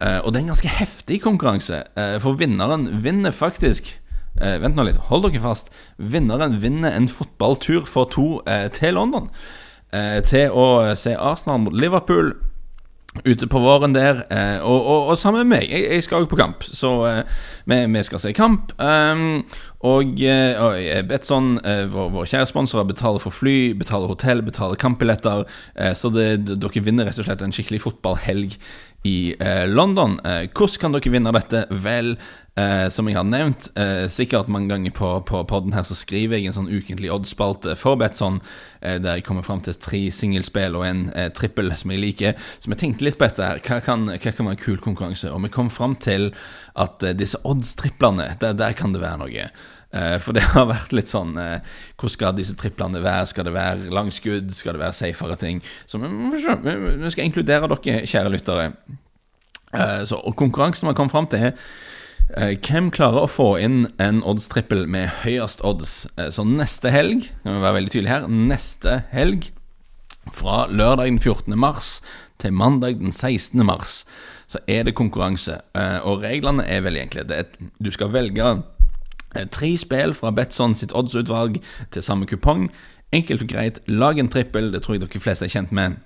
Eh, 0.00 0.18
og 0.22 0.32
det 0.32 0.40
er 0.40 0.44
en 0.46 0.54
ganske 0.54 0.74
heftig 0.78 1.20
konkurranse, 1.24 1.84
eh, 1.96 2.18
for 2.22 2.38
vinneren 2.40 2.90
vinner 3.04 3.34
faktisk 3.34 3.96
Vent 4.36 4.76
nå 4.76 4.84
litt, 4.84 4.98
hold 5.08 5.22
dere 5.24 5.40
fast. 5.40 5.70
Vinneren 5.96 6.58
vinner 6.60 6.92
en 6.92 7.06
fotballtur 7.08 7.86
for 7.88 8.04
to 8.12 8.42
til 8.76 8.92
London. 8.92 9.30
til 10.28 10.50
å 10.52 10.92
se 10.94 11.14
Arsenal 11.16 11.62
mot 11.62 11.72
Liverpool 11.72 12.34
ute 13.24 13.46
på 13.50 13.60
våren 13.62 13.94
der. 13.94 14.24
Eh, 14.30 14.58
og, 14.60 14.80
og, 14.80 15.08
og, 15.10 15.18
sammen 15.18 15.46
med 15.46 15.58
meg. 15.58 15.70
Jeg, 15.70 15.86
jeg 15.94 16.04
skal 16.06 16.24
òg 16.24 16.30
på 16.30 16.38
kamp, 16.40 16.64
så 16.66 16.90
eh, 17.08 17.38
vi, 17.70 17.78
vi, 17.92 18.02
skal 18.06 18.22
se 18.22 18.32
kamp. 18.36 18.74
Um, 18.78 19.44
og, 19.86 20.18
eh, 20.22 20.58
og 20.60 21.08
Betson, 21.08 21.56
eh, 21.64 21.84
vår, 21.92 22.10
vår 22.14 22.30
kjære 22.32 22.50
sponsor, 22.50 22.86
betaler 22.88 23.22
for 23.22 23.34
fly, 23.34 23.72
betaler 23.78 24.10
hotell, 24.12 24.42
betaler 24.46 24.80
kampbilletter. 24.80 25.46
Så 25.96 26.10
det, 26.14 26.28
dere 26.48 26.84
vinner 26.84 27.08
rett 27.08 27.20
og 27.20 27.28
slett 27.28 27.44
en 27.44 27.54
skikkelig 27.54 27.84
fotballhelg 27.84 28.56
i 29.06 29.18
London. 29.70 30.16
Hvordan 30.24 30.80
kan 30.82 30.96
dere 30.96 31.12
vinne 31.14 31.34
dette? 31.36 31.66
Vel, 31.84 32.16
eh, 32.60 32.86
som 32.92 33.08
jeg 33.08 33.18
har 33.18 33.26
nevnt 33.28 33.68
eh, 33.78 34.06
sikkert 34.12 34.50
mange 34.52 34.72
ganger 34.72 34.94
på, 34.96 35.10
på 35.28 35.42
podden 35.48 35.76
her, 35.76 35.86
så 35.86 35.96
skriver 35.98 36.38
jeg 36.38 36.50
en 36.50 36.56
sånn 36.56 36.72
ukentlig 36.72 37.12
oddspalte 37.14 37.76
for 37.80 38.00
Betson, 38.00 38.40
eh, 38.80 38.98
der 39.02 39.20
jeg 39.20 39.26
kommer 39.28 39.46
fram 39.46 39.62
til 39.64 39.78
tre 39.80 40.02
singelspill 40.14 40.78
og 40.78 40.86
en 40.88 41.06
eh, 41.14 41.30
trippel 41.36 41.72
som 41.76 41.94
jeg 41.94 42.02
liker. 42.02 42.50
Så 42.58 42.72
vi 42.72 42.80
tenkte 42.80 43.06
litt 43.06 43.20
på 43.20 43.28
dette 43.28 43.46
her. 43.46 43.62
Hva 43.62 43.80
kan, 43.84 44.10
hva 44.10 44.18
kan 44.32 44.50
være 44.50 44.58
en 44.58 44.64
kul 44.66 44.82
konkurranse? 44.82 45.30
Og 45.32 45.44
vi 45.46 45.54
kom 45.54 45.72
fram 45.72 45.96
til 46.00 46.32
at 46.76 47.04
disse 47.16 47.40
oddstriplene, 47.46 48.32
der, 48.42 48.56
der 48.58 48.76
kan 48.76 48.96
det 48.96 49.04
være 49.04 49.22
noe. 49.24 49.48
Eh, 49.96 50.18
for 50.20 50.36
det 50.36 50.44
har 50.54 50.68
vært 50.68 50.94
litt 50.96 51.10
sånn 51.10 51.36
eh, 51.38 51.62
Hvor 52.00 52.10
skal 52.12 52.34
disse 52.36 52.56
triplene 52.58 53.02
være? 53.04 53.30
Skal 53.30 53.46
det 53.48 53.54
være 53.56 53.90
langskudd? 53.94 54.52
Skal 54.54 54.76
det 54.76 54.82
være 54.82 54.98
safere 54.98 55.38
ting? 55.40 55.62
Så 55.86 56.00
vi 56.02 57.10
skal 57.14 57.26
inkludere 57.26 57.70
dere, 57.70 58.06
kjære 58.08 58.32
lyttere. 58.34 58.70
Eh, 59.72 60.02
så 60.08 60.20
konkurransen 60.36 60.90
man 60.90 60.98
kom 60.98 61.12
fram 61.12 61.28
til, 61.30 61.50
er 61.50 61.54
hvem 62.26 62.90
klarer 62.90 63.22
å 63.22 63.30
få 63.30 63.48
inn 63.62 63.86
en 64.02 64.22
odds-trippel 64.26 64.86
med 64.90 65.22
høyest 65.22 65.62
odds? 65.66 66.06
Så 66.34 66.44
neste 66.48 66.90
helg, 66.90 67.28
kan 67.44 67.58
vi 67.58 67.64
være 67.64 67.78
veldig 67.78 67.92
tydelig 67.94 68.12
her, 68.12 68.26
neste 68.28 68.96
helg, 69.12 69.50
fra 70.34 70.64
lørdag 70.66 71.06
den 71.06 71.20
14. 71.22 71.54
mars 71.54 72.00
til 72.42 72.50
mandag 72.52 72.98
den 72.98 73.14
16. 73.14 73.62
mars, 73.64 74.00
så 74.50 74.58
er 74.66 74.88
det 74.88 74.96
konkurranse. 74.98 75.60
Og 76.02 76.24
reglene 76.26 76.66
er 76.66 76.82
veldig 76.82 77.04
enkle. 77.04 77.26
Er, 77.30 77.46
du 77.78 77.92
skal 77.94 78.10
velge 78.10 78.56
Eh, 79.36 79.46
tre 79.52 79.76
spill 79.78 80.14
fra 80.16 80.32
Betson 80.32 80.76
sitt 80.78 80.94
oddsutvalg 80.96 81.60
til 81.92 82.04
samme 82.04 82.28
kupong. 82.28 82.68
Enkelt 83.14 83.44
og 83.44 83.50
greit, 83.52 83.80
lag 83.86 84.18
en 84.18 84.30
trippel, 84.32 84.72
det 84.72 84.82
tror 84.84 84.96
jeg 84.96 85.04
dere 85.04 85.22
fleste 85.22 85.46
er 85.46 85.52
kjent 85.52 85.72
med. 85.72 86.00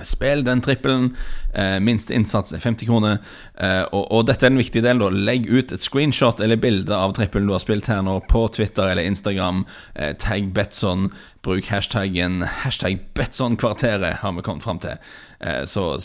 Spill 0.00 0.40
den 0.44 0.62
trippelen. 0.64 1.10
Eh, 1.54 1.76
minste 1.84 2.14
innsats 2.16 2.54
er 2.56 2.62
50 2.64 2.88
kroner. 2.88 3.18
Eh, 3.60 3.82
og, 3.92 4.06
og, 4.08 4.22
dette 4.26 4.46
er 4.48 4.54
en 4.54 4.60
viktig 4.60 4.80
del. 4.84 5.02
da 5.02 5.10
Legg 5.12 5.44
ut 5.50 5.74
et 5.74 5.84
screenshot 5.84 6.40
eller 6.40 6.56
bilde 6.60 6.96
av 6.96 7.12
trippelen 7.18 7.50
du 7.50 7.52
har 7.52 7.60
spilt 7.60 7.90
her 7.92 8.00
nå, 8.06 8.16
på 8.32 8.46
Twitter 8.56 8.88
eller 8.88 9.04
Instagram. 9.04 9.66
Eh, 9.94 10.14
tagg 10.16 10.48
Betson. 10.56 11.10
Bruk 11.44 11.68
hashtaggen 11.68 12.40
hashtag 12.62 13.02
Betson-kvarteret, 13.18 14.22
har 14.22 14.32
vi 14.32 14.46
kommet 14.46 14.64
fram 14.64 14.80
til. 14.80 14.96
Eh, 15.42 15.64
så 15.64 15.98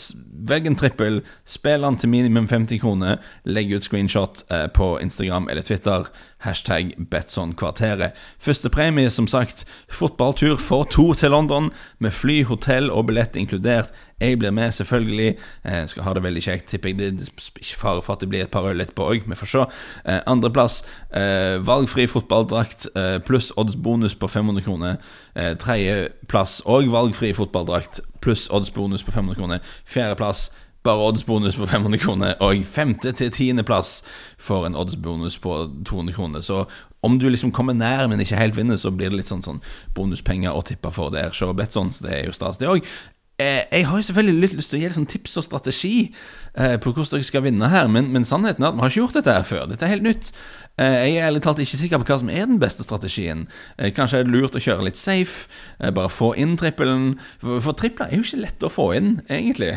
velg 0.48 0.66
en 0.66 0.76
trippel, 0.78 1.20
spill 1.46 1.84
den 1.86 1.98
til 1.98 2.10
minimum 2.10 2.48
50 2.50 2.80
kroner, 2.82 3.20
legg 3.46 3.70
ut 3.72 3.86
screenshot 3.86 4.42
eh, 4.50 4.66
på 4.74 4.96
Instagram 5.02 5.48
eller 5.48 5.62
Twitter. 5.62 6.08
Hashtag 6.42 6.94
BetsonKvarteret. 7.10 8.18
Første 8.38 8.70
premie, 8.70 9.10
som 9.10 9.26
sagt, 9.26 9.64
fotballtur 9.90 10.56
for 10.56 10.86
to 10.86 11.12
til 11.14 11.34
London, 11.34 11.70
med 11.98 12.14
fly, 12.14 12.42
hotell 12.46 12.90
og 12.90 13.08
billett 13.10 13.36
inkludert. 13.36 13.90
Jeg 14.20 14.38
blir 14.38 14.50
med, 14.50 14.72
selvfølgelig. 14.74 15.36
Eh, 15.64 15.86
skal 15.86 16.02
ha 16.02 16.14
det 16.14 16.22
veldig 16.22 16.42
kjekt. 16.42 16.66
Tipper 16.66 16.88
jeg 16.88 16.98
det 16.98 17.08
er 17.28 17.50
ikke 17.62 17.78
fare 17.78 18.02
for 18.02 18.16
at 18.16 18.20
det 18.20 18.28
blir 18.28 18.42
et 18.42 18.50
par 18.50 18.66
øl 18.66 18.80
etterpå 18.82 19.06
òg, 19.06 19.26
vi 19.30 19.38
får 19.38 19.52
se. 19.52 19.64
Eh, 20.04 20.20
Andreplass, 20.26 20.80
eh, 21.14 21.58
valgfri 21.62 22.08
fotballdrakt 22.10 22.88
eh, 22.96 23.18
pluss 23.22 23.52
oddsbonus 23.56 24.14
på 24.18 24.28
500 24.28 24.64
kroner. 24.66 24.96
Eh, 25.36 25.54
Tredjeplass 25.54 26.62
òg 26.66 26.90
valgfri 26.90 27.30
fotballdrakt 27.34 28.00
pluss 28.20 28.48
oddsbonus 28.50 29.06
på 29.06 29.14
500 29.14 29.38
kroner. 29.38 29.60
Fjerdeplass 29.86 30.48
bare 30.82 31.04
oddsbonus 31.08 31.56
på 31.56 31.66
500 31.66 31.98
kroner. 31.98 32.34
Og 32.40 32.64
femte 32.66 33.12
til 33.12 33.30
tiendeplass 33.30 34.02
får 34.38 34.66
en 34.66 34.78
oddsbonus 34.78 35.38
på 35.38 35.60
200 35.84 36.14
kroner. 36.14 36.40
Så 36.40 36.64
om 37.02 37.18
du 37.18 37.28
liksom 37.28 37.52
kommer 37.52 37.74
nær, 37.74 38.06
men 38.08 38.20
ikke 38.20 38.38
helt 38.38 38.56
vinner, 38.56 38.76
så 38.76 38.90
blir 38.90 39.10
det 39.10 39.20
litt 39.20 39.30
sånn, 39.30 39.44
sånn 39.44 39.62
bonuspenger 39.94 40.54
å 40.54 40.64
tippe 40.66 40.90
for 40.94 41.14
der. 41.14 41.30
Så 41.36 41.52
Betson, 41.54 41.92
det 42.02 42.14
er 42.14 42.26
jo 42.26 42.34
stas, 42.34 42.58
det 42.58 42.70
òg. 42.70 42.86
Eh, 43.38 43.62
jeg 43.70 43.86
har 43.86 44.00
jo 44.00 44.02
selvfølgelig 44.02 44.40
litt 44.42 44.54
lyst 44.58 44.72
til 44.72 44.80
å 44.80 44.82
gi 44.82 44.88
sånn 44.96 45.04
tips 45.06 45.36
og 45.38 45.44
strategi 45.46 45.92
eh, 46.58 46.72
på 46.82 46.90
hvordan 46.90 47.20
dere 47.20 47.26
skal 47.28 47.44
vinne 47.44 47.68
her, 47.70 47.86
men, 47.86 48.08
men, 48.10 48.24
sannheten 48.26 48.64
er 48.64 48.72
at 48.72 48.74
vi 48.74 48.82
har 48.82 48.90
ikke 48.90 48.98
gjort 48.98 49.18
dette 49.20 49.34
her 49.36 49.44
før. 49.46 49.68
Dette 49.70 49.86
er 49.86 49.92
helt 49.92 50.06
nytt. 50.08 50.30
Eh, 50.74 50.96
jeg 51.04 51.12
er 51.20 51.28
ærlig 51.28 51.44
talt 51.44 51.60
ikke 51.62 51.78
sikker 51.78 52.02
på 52.02 52.08
hva 52.08 52.16
som 52.18 52.32
er 52.34 52.48
den 52.50 52.58
beste 52.58 52.82
strategien. 52.82 53.44
Kanskje 53.94 54.24
er 54.24 54.26
det 54.26 54.34
lurt 54.34 54.58
å 54.58 54.62
kjøre 54.64 54.88
litt 54.88 54.98
safe, 54.98 55.46
bare 55.78 56.10
få 56.10 56.32
inn 56.42 56.56
trippelen. 56.58 57.12
For, 57.44 57.76
tripler 57.78 58.10
er 58.10 58.18
jo 58.18 58.26
ikke 58.26 58.40
lett 58.42 58.66
å 58.66 58.72
få 58.74 58.88
inn, 58.98 59.14
egentlig. 59.30 59.70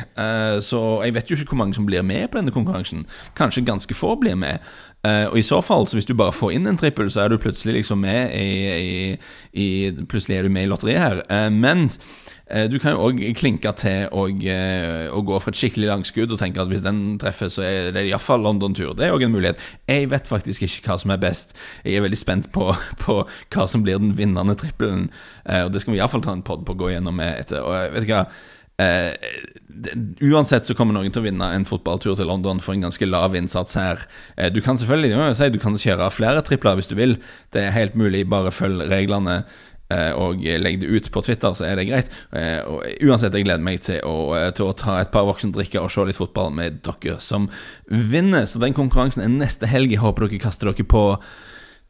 Så 0.65 0.81
jeg 1.05 1.15
vet 1.17 1.29
jo 1.29 1.37
ikke 1.37 1.53
hvor 1.53 1.61
mange 1.61 1.77
som 1.77 1.85
blir 1.89 2.05
med 2.05 2.29
på 2.29 2.41
denne 2.41 2.53
konkurransen. 2.53 3.05
Kanskje 3.37 3.65
ganske 3.65 3.97
få 3.97 4.15
blir 4.21 4.37
med. 4.37 4.61
og 5.03 5.37
i 5.37 5.45
så 5.45 5.61
fall, 5.65 5.87
så 5.89 5.97
hvis 5.97 6.09
du 6.09 6.13
bare 6.17 6.33
får 6.37 6.53
inn 6.57 6.69
en 6.69 6.77
trippel, 6.77 7.09
så 7.13 7.25
er 7.25 7.33
du 7.33 7.41
plutselig 7.41 7.81
liksom 7.81 8.01
med 8.05 8.33
i, 8.37 8.49
i, 8.73 9.15
i 9.53 9.69
Plutselig 10.05 10.37
er 10.37 10.45
du 10.45 10.53
med 10.53 10.65
i 10.65 10.69
lotteriet 10.69 11.01
her. 11.01 11.49
men 11.49 11.89
du 12.71 12.77
kan 12.83 12.95
jo 12.95 13.05
òg 13.07 13.21
klinke 13.39 13.71
til 13.79 14.09
eh, 14.11 15.07
og, 15.07 15.25
gå 15.27 15.39
for 15.39 15.53
et 15.53 15.59
skikkelig 15.59 15.87
langskudd 15.87 16.33
og 16.35 16.39
tenke 16.41 16.59
at 16.59 16.67
hvis 16.71 16.83
den 16.83 17.17
treffer, 17.21 17.51
så 17.53 17.63
er 17.63 17.91
det 17.95 18.05
iallfall 18.09 18.43
London-tur. 18.43 18.91
Det 18.97 19.07
er 19.07 19.15
òg 19.15 19.23
en 19.23 19.31
mulighet. 19.31 19.61
Jeg 19.87 20.09
vet 20.11 20.27
faktisk 20.27 20.65
ikke 20.67 20.89
hva 20.89 20.97
som 20.99 21.13
er 21.15 21.21
best. 21.21 21.55
Jeg 21.85 21.95
er 21.95 22.05
veldig 22.05 22.19
spent 22.19 22.51
på, 22.51 22.73
på 23.03 23.21
hva 23.23 23.67
som 23.71 23.85
blir 23.85 24.01
den 24.01 24.17
vinnende 24.19 24.57
trippelen. 24.59 25.07
Eh, 25.45 25.63
og 25.67 25.71
det 25.71 25.83
skal 25.83 25.95
vi 25.95 26.01
iallfall 26.01 26.25
ta 26.25 26.35
en 26.35 26.43
pod 26.43 26.65
på 26.67 26.75
å 26.75 26.81
gå 26.83 26.91
gjennom 26.95 27.23
etter. 27.23 27.63
Og 27.63 27.77
jeg 27.77 27.95
vet 27.95 28.09
ikke 28.09 28.23
hva 28.23 28.31
uansett 30.25 30.65
så 30.65 30.73
kommer 30.73 30.95
noen 30.95 31.11
til 31.13 31.21
å 31.21 31.25
vinne 31.27 31.47
en 31.53 31.67
fotballtur 31.69 32.15
til 32.17 32.25
London 32.25 32.57
for 32.63 32.73
en 32.73 32.87
ganske 32.87 33.05
lav 33.05 33.35
innsats 33.37 33.75
her. 33.77 34.01
Du 34.55 34.57
kan 34.65 34.79
selvfølgelig 34.79 35.53
du 35.53 35.59
kan 35.61 35.77
kjøre 35.77 36.07
flere 36.09 36.41
tripler 36.41 36.79
hvis 36.79 36.89
du 36.89 36.95
vil. 36.97 37.19
Det 37.53 37.61
er 37.67 37.75
helt 37.75 37.93
mulig, 37.99 38.23
bare 38.31 38.49
følg 38.55 38.87
reglene. 38.89 39.43
Eh, 39.91 40.11
og 40.15 40.41
legge 40.41 40.83
det 40.83 40.91
ut 40.91 41.09
på 41.11 41.23
Twitter, 41.25 41.55
så 41.57 41.67
er 41.67 41.79
det 41.79 41.87
greit. 41.89 42.11
Eh, 42.37 42.59
og 42.67 42.85
uansett, 43.03 43.35
jeg 43.35 43.47
gleder 43.47 43.63
meg 43.65 43.81
til 43.85 43.99
å, 44.07 44.33
eh, 44.37 44.49
til 44.55 44.69
å 44.69 44.75
ta 44.77 44.99
et 45.01 45.11
par 45.13 45.27
voksendrikker 45.27 45.83
og 45.83 45.91
se 45.91 46.05
litt 46.07 46.19
fotball 46.19 46.51
med 46.55 46.81
dere 46.85 47.19
som 47.19 47.49
vinner. 47.87 48.47
Så 48.47 48.61
den 48.61 48.77
konkurransen 48.77 49.23
er 49.23 49.33
neste 49.33 49.69
helg. 49.71 49.91
Jeg 49.91 50.03
håper 50.03 50.27
dere 50.27 50.45
kaster 50.45 50.71
dere 50.71 50.87
på. 50.87 51.05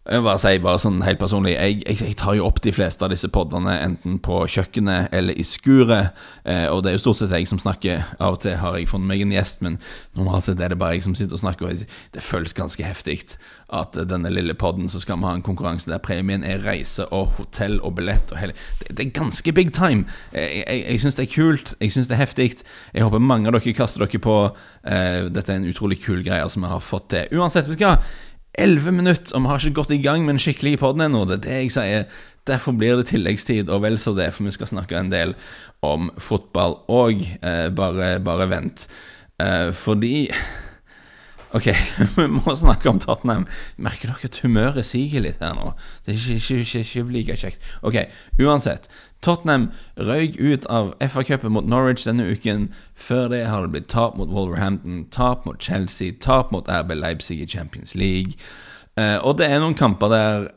Jeg 0.02 0.24
bare 0.26 0.40
sier 0.42 0.62
bare 0.64 0.80
sånn 0.82 1.04
helt 1.06 1.20
personlig 1.22 1.52
jeg, 1.54 1.76
jeg, 1.86 1.98
jeg, 2.02 2.16
tar 2.18 2.34
jo 2.34 2.48
opp 2.48 2.58
de 2.66 2.72
fleste 2.74 3.06
av 3.06 3.12
disse 3.14 3.28
podene 3.30 3.76
enten 3.84 4.16
på 4.26 4.40
kjøkkenet 4.50 5.14
eller 5.14 5.38
i 5.38 5.44
skuret. 5.46 6.18
Eh, 6.42 6.66
og 6.74 6.82
det 6.82 6.90
er 6.90 6.96
jo 6.96 7.04
stort 7.04 7.20
sett 7.20 7.36
jeg 7.36 7.46
som 7.46 7.62
snakker. 7.62 8.08
Av 8.18 8.34
og 8.34 8.42
til 8.42 8.58
har 8.58 8.80
jeg 8.80 8.90
funnet 8.90 9.12
meg 9.12 9.22
en 9.22 9.36
gjest, 9.36 9.62
men 9.62 9.78
normalt 10.18 10.48
sett 10.48 10.58
er 10.58 10.74
det 10.74 10.80
bare 10.82 10.98
jeg 10.98 11.06
som 11.06 11.14
sitter 11.14 11.38
og 11.38 11.44
snakker. 11.44 11.70
Og 11.70 11.84
det 12.18 12.24
føles 12.26 12.58
ganske 12.58 12.82
heftig 12.82 13.20
at 13.72 14.00
denne 14.10 14.32
lille 14.34 14.56
podden 14.58 14.90
så 14.90 15.00
skal 15.04 15.22
vi 15.22 15.30
ha 15.30 15.36
en 15.38 15.46
konkurranse 15.46 15.88
der 15.88 16.02
premien 16.04 16.42
er 16.44 16.66
reise 16.66 17.06
og 17.14 17.38
hotell 17.38 17.78
og 17.86 17.94
billett 18.02 18.34
og 18.34 18.42
hele 18.42 18.58
Det, 18.82 18.90
det 18.98 19.06
er 19.06 19.14
ganske 19.16 19.54
big 19.54 19.70
time. 19.78 20.10
Jeg, 20.34 20.66
jeg, 20.66 20.82
jeg 20.82 21.06
syns 21.06 21.22
det 21.22 21.28
er 21.28 21.34
kult. 21.36 21.76
Jeg 21.78 21.94
syns 21.94 22.10
det 22.10 22.18
er 22.18 22.24
heftig. 22.26 22.50
Jeg 22.90 23.06
håper 23.06 23.22
mange 23.22 23.54
av 23.54 23.60
dere 23.60 23.78
kaster 23.78 24.02
dere 24.02 24.26
på. 24.26 24.42
Eh, 24.82 25.30
dette 25.30 25.54
er 25.54 25.62
en 25.62 25.70
utrolig 25.70 26.02
kul 26.02 26.26
greie 26.26 26.50
som 26.50 26.66
vi 26.66 26.74
har 26.74 26.82
fått 26.82 27.12
til. 27.14 27.38
Uansett, 27.38 27.70
vet 27.70 27.78
du 27.78 27.86
hva. 27.86 27.96
Elleve 28.60 28.92
minutter, 28.92 29.32
og 29.36 29.46
vi 29.46 29.48
har 29.48 29.62
ikke 29.62 29.78
gått 29.80 29.94
i 29.96 30.02
gang 30.04 30.26
med 30.26 30.36
en 30.36 30.42
skikkelig 30.44 30.80
podd 30.82 31.00
ennå. 31.02 31.24
Det 31.28 31.38
er 31.38 31.44
det 31.46 31.60
jeg 31.62 31.74
sier. 31.78 32.18
Derfor 32.50 32.76
blir 32.76 32.98
det 33.00 33.08
tilleggstid, 33.12 33.70
og 33.70 33.84
vel 33.86 34.00
så 34.02 34.12
det, 34.18 34.32
for 34.36 34.44
vi 34.44 34.52
skal 34.52 34.68
snakke 34.72 34.98
en 34.98 35.12
del 35.14 35.36
om 35.86 36.10
fotball 36.20 36.82
òg. 36.92 37.24
Eh, 37.40 37.70
bare, 37.78 38.18
bare, 38.24 38.50
vent. 38.52 38.88
Eh, 39.40 39.70
fordi 39.72 40.28
Ok, 41.58 41.68
vi 42.16 42.28
må 42.32 42.56
snakke 42.56 42.88
om 42.92 43.00
Tottenham. 43.04 43.48
Merker 43.76 44.12
dere 44.12 44.30
at 44.30 44.40
humøret 44.44 44.88
siger 44.88 45.24
litt 45.24 45.42
her 45.44 45.56
nå? 45.58 45.74
Det 46.06 46.14
er 46.14 46.20
ikke, 46.20 46.38
ikke, 46.40 46.60
ikke, 46.64 46.84
ikke 46.86 47.16
like 47.16 47.40
kjekt. 47.42 47.72
Ok, 47.88 47.98
uansett. 48.40 48.88
Tottenham 49.22 49.70
røyk 49.98 50.40
ut 50.40 50.66
av 50.66 50.94
FA-cupen 51.00 51.54
mot 51.54 51.68
Norwich 51.68 52.06
denne 52.08 52.26
uken. 52.26 52.70
Før 52.96 53.30
det 53.30 53.46
har 53.46 53.66
det 53.66 53.76
blitt 53.76 53.90
tap 53.94 54.18
mot 54.18 54.30
Wolverhampton, 54.30 55.06
tap 55.14 55.46
mot 55.46 55.62
Chelsea, 55.62 56.12
tap 56.12 56.52
mot 56.52 56.70
RB 56.70 56.96
Leipzig 56.98 57.42
i 57.42 57.48
Champions 57.48 57.96
League. 57.96 58.34
Uh, 59.00 59.20
og 59.24 59.38
det 59.40 59.48
er 59.48 59.62
noen 59.62 59.78
kamper 59.78 60.12
der 60.12 60.50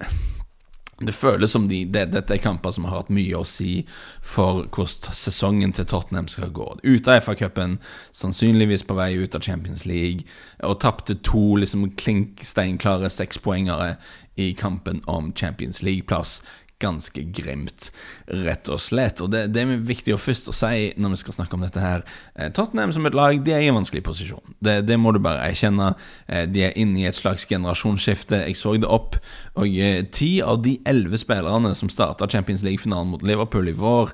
det 1.03 1.13
føles 1.13 1.51
som 1.51 1.67
de, 1.69 1.83
det, 1.91 2.05
dette 2.15 2.37
er 2.37 2.43
kamper 2.43 2.71
som 2.75 2.87
har 2.87 3.01
hatt 3.01 3.13
mye 3.13 3.35
å 3.37 3.47
si 3.49 3.83
for 4.23 4.63
hvordan 4.73 5.17
sesongen 5.17 5.75
til 5.75 5.89
Tottenham 5.91 6.29
skal 6.31 6.53
gå. 6.55 6.69
Ute 6.85 7.11
av 7.11 7.25
FA-cupen, 7.27 7.79
sannsynligvis 8.15 8.87
på 8.87 8.97
vei 8.99 9.11
ut 9.19 9.35
av 9.35 9.43
Champions 9.43 9.85
League, 9.91 10.23
og 10.63 10.79
tapte 10.85 11.19
to 11.27 11.57
liksom 11.59 11.89
klink 11.99 12.45
sekspoengere 12.47 13.97
i 14.39 14.53
kampen 14.55 15.03
om 15.11 15.33
Champions 15.35 15.83
League-plass 15.83 16.41
ganske 16.83 17.23
grimt, 17.35 17.91
rett 18.27 18.69
og 18.73 18.81
slett. 18.83 19.21
Og 19.23 19.31
det, 19.33 19.47
det, 19.55 19.63
er 19.63 19.85
viktig 19.87 20.15
å 20.15 20.21
først 20.21 20.51
å 20.51 20.55
si 20.57 20.91
når 21.01 21.15
vi 21.15 21.21
skal 21.23 21.37
snakke 21.39 21.57
om 21.57 21.65
dette 21.65 21.83
her. 21.83 22.05
Eh, 22.35 22.51
Tottenham 22.55 22.93
som 22.95 23.07
et 23.07 23.17
lag 23.17 23.39
de 23.45 23.55
er 23.55 23.65
i 23.65 23.71
en 23.71 23.79
vanskelig 23.79 24.05
posisjon. 24.07 24.57
Det, 24.65 24.81
det 24.89 24.99
må 25.01 25.15
du 25.15 25.21
bare 25.25 25.47
erkjenne. 25.49 25.93
Eh, 26.27 26.45
de 26.51 26.67
er 26.67 26.77
inne 26.81 27.03
i 27.03 27.09
et 27.09 27.19
slags 27.19 27.47
generasjonsskifte. 27.51 28.43
Jeg 28.49 28.59
så 28.61 28.75
det 28.81 28.91
opp. 28.91 29.19
Og 29.61 29.71
eh, 29.71 30.03
ti 30.15 30.37
av 30.45 30.63
de 30.67 30.77
elleve 30.89 31.21
spillerne 31.21 31.75
som 31.79 31.93
starta 31.93 32.29
Champions 32.31 32.67
League-finalen 32.67 33.15
mot 33.15 33.25
Liverpool 33.25 33.71
i 33.71 33.77
vår, 33.79 34.13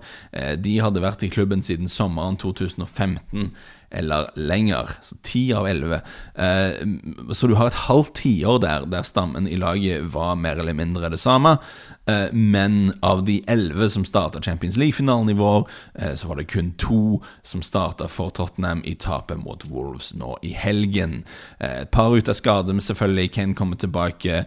de 0.61 0.73
hadde 0.83 1.03
vært 1.03 1.23
i 1.25 1.31
klubben 1.33 1.63
siden 1.65 1.89
sommeren 1.91 2.37
2015 2.41 3.51
eller 3.91 4.31
lenger. 4.35 4.89
Så 5.03 5.17
ti 5.23 5.53
av 5.53 5.69
elleve. 5.69 6.01
Eh, 6.35 6.71
så 7.33 7.47
du 7.47 7.55
har 7.55 7.71
et 7.71 7.85
halvt 7.87 8.15
tiår 8.23 8.61
der 8.63 8.87
der 8.91 9.07
stammen 9.07 9.49
i 9.49 9.59
laget 9.59 10.13
var 10.15 10.37
mer 10.39 10.61
eller 10.63 10.77
mindre 10.77 11.11
det 11.11 11.19
samme. 11.19 11.57
Eh, 12.07 12.31
men 12.33 12.95
av 13.03 13.25
de 13.25 13.41
elleve 13.51 13.91
som 13.91 14.05
starta 14.05 14.43
Champions 14.43 14.77
League-finalen 14.77 15.31
i 15.31 15.39
vår, 15.39 15.67
eh, 15.95 16.15
så 16.15 16.29
var 16.29 16.37
det 16.37 16.49
kun 16.53 16.73
to 16.79 17.21
som 17.43 17.63
starta 17.63 18.09
for 18.09 18.31
Tottenham 18.31 18.83
i 18.85 18.95
tapet 18.95 19.43
mot 19.43 19.67
Wolves 19.71 20.15
nå 20.15 20.37
i 20.43 20.53
helgen. 20.55 21.25
Et 21.59 21.91
par 21.91 22.15
ut 22.17 22.29
av 22.29 22.35
skade, 22.35 22.73
men 22.73 22.81
selvfølgelig 22.81 23.33
Kane 23.33 23.55
kommer 23.55 23.77
tilbake, 23.77 24.45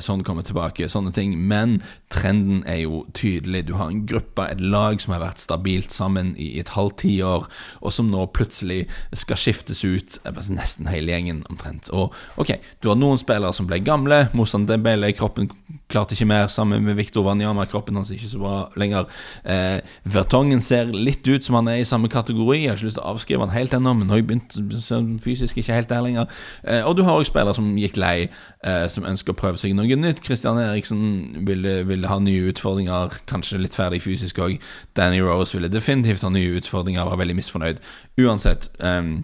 sånn 0.00 0.24
kommer 0.24 0.42
tilbake, 0.42 0.88
sånne 0.88 1.12
ting. 1.14 1.36
Men 1.48 1.80
trenden 2.10 2.64
er 2.66 2.82
jo 2.84 3.04
tydelig. 3.14 3.66
Du 3.66 3.74
har 3.74 3.90
en 3.90 4.06
gruppe, 4.06 4.48
et 4.50 4.60
lag 4.60 5.00
som 5.00 5.14
har 5.14 5.22
vært 5.22 5.42
stabilt 5.42 5.92
sammen 5.94 6.34
i 6.38 6.58
et 6.60 6.74
halvt 6.74 6.98
tiår, 7.04 7.46
og 7.80 7.92
som 7.92 8.10
nå 8.10 8.26
plutselig 8.34 8.85
skal 9.16 9.40
skiftes 9.40 9.84
ut 9.84 10.18
nesten 10.50 10.88
hele 10.90 11.14
gjengen, 11.14 11.44
omtrent. 11.50 11.90
Og 11.94 12.14
ok, 12.40 12.56
du 12.82 12.90
har 12.90 12.98
noen 12.98 13.20
spillere 13.20 13.54
som 13.56 13.68
ble 13.68 13.80
gamle. 13.84 14.26
Moussane 14.36 14.68
Dembele, 14.68 15.12
kroppen 15.16 15.50
klarte 15.88 16.16
ikke 16.16 16.26
mer, 16.26 16.48
sammen 16.50 16.82
med 16.84 16.96
Viktor 16.98 17.22
Wanyama. 17.26 17.66
Kroppen 17.70 17.96
hans 17.98 18.10
er 18.10 18.18
ikke 18.18 18.30
så 18.32 18.40
bra 18.42 18.54
lenger. 18.78 19.06
Eh, 19.44 19.78
Vertongen 20.02 20.60
ser 20.64 20.90
litt 20.90 21.26
ut 21.28 21.46
som 21.46 21.58
han 21.60 21.70
er 21.70 21.82
i 21.82 21.86
samme 21.88 22.10
kategori. 22.10 22.58
Jeg 22.62 22.70
har 22.70 22.80
ikke 22.80 22.88
lyst 22.88 22.98
til 22.98 23.04
å 23.04 23.12
avskrive 23.14 23.46
han 23.46 23.54
helt 23.54 23.76
ennå, 23.76 23.94
men 23.94 24.08
nå 24.08 24.16
har 24.16 24.22
jeg 24.22 24.28
begynt 24.30 25.22
fysisk 25.22 25.60
ikke 25.62 25.78
helt 25.78 25.92
der 25.92 26.02
lenger. 26.02 26.32
Eh, 26.64 26.82
og 26.82 26.96
du 26.98 27.04
har 27.06 27.20
òg 27.20 27.28
spillere 27.28 27.54
som 27.54 27.70
gikk 27.78 28.00
lei, 28.02 28.28
eh, 28.66 28.86
som 28.92 29.06
ønsker 29.06 29.34
å 29.34 29.38
prøve 29.38 29.62
seg 29.62 29.76
noe 29.78 30.00
nytt. 30.00 30.24
Christian 30.26 30.58
Eriksen 30.58 31.46
ville, 31.46 31.78
ville 31.86 32.10
ha 32.10 32.18
nye 32.18 32.50
utfordringer, 32.50 33.20
kanskje 33.30 33.62
litt 33.62 33.78
ferdig 33.78 34.02
fysisk 34.02 34.42
òg. 34.42 34.58
Danny 34.98 35.22
Rose 35.22 35.54
ville 35.54 35.70
definitivt 35.70 36.26
ha 36.26 36.34
nye 36.34 36.58
utfordringer, 36.58 37.06
var 37.06 37.22
veldig 37.22 37.38
misfornøyd. 37.38 37.82
Uansett. 38.18 38.70
Eh, 38.80 39.22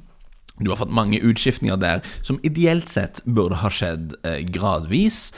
du 0.60 0.70
har 0.70 0.76
fått 0.76 0.92
mange 0.92 1.18
utskiftninger 1.24 1.78
der 1.80 2.02
som 2.22 2.38
ideelt 2.46 2.90
sett 2.90 3.22
burde 3.24 3.58
ha 3.62 3.70
skjedd 3.72 4.14
eh, 4.28 4.42
gradvis, 4.52 5.30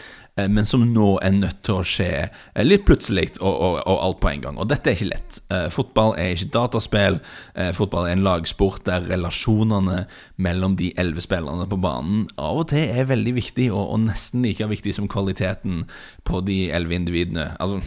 men 0.50 0.66
som 0.66 0.82
nå 0.90 1.12
er 1.22 1.36
nødt 1.36 1.60
til 1.66 1.78
å 1.78 1.86
skje 1.86 2.10
eh, 2.26 2.64
litt 2.64 2.82
plutselig 2.88 3.36
og, 3.38 3.52
og, 3.52 3.76
og, 3.84 3.98
alt 4.06 4.20
på 4.22 4.30
en 4.32 4.42
gang. 4.42 4.58
Og 4.58 4.68
dette 4.70 4.90
er 4.90 4.98
ikke 4.98 5.10
lett. 5.12 5.38
Eh, 5.54 5.68
fotball 5.70 6.16
er 6.18 6.34
ikke 6.34 6.50
dataspill. 6.56 7.20
Eh, 7.54 7.70
fotball 7.76 8.08
er 8.08 8.16
en 8.16 8.26
lagsport 8.26 8.82
der 8.88 9.06
relasjonene 9.06 10.04
mellom 10.42 10.74
de 10.80 10.90
elleve 10.98 11.22
spillerne 11.22 11.68
på 11.70 11.78
banen 11.78 12.26
av 12.34 12.64
og 12.64 12.68
til 12.74 12.82
er 12.84 13.10
veldig 13.10 13.36
viktig, 13.38 13.70
og, 13.72 13.86
og 13.94 14.04
nesten 14.08 14.42
like 14.42 14.66
viktig 14.70 14.96
som 14.96 15.10
kvaliteten 15.10 15.84
på 16.26 16.42
de 16.46 16.64
elleve 16.74 16.98
individene. 16.98 17.52
Altså 17.62 17.82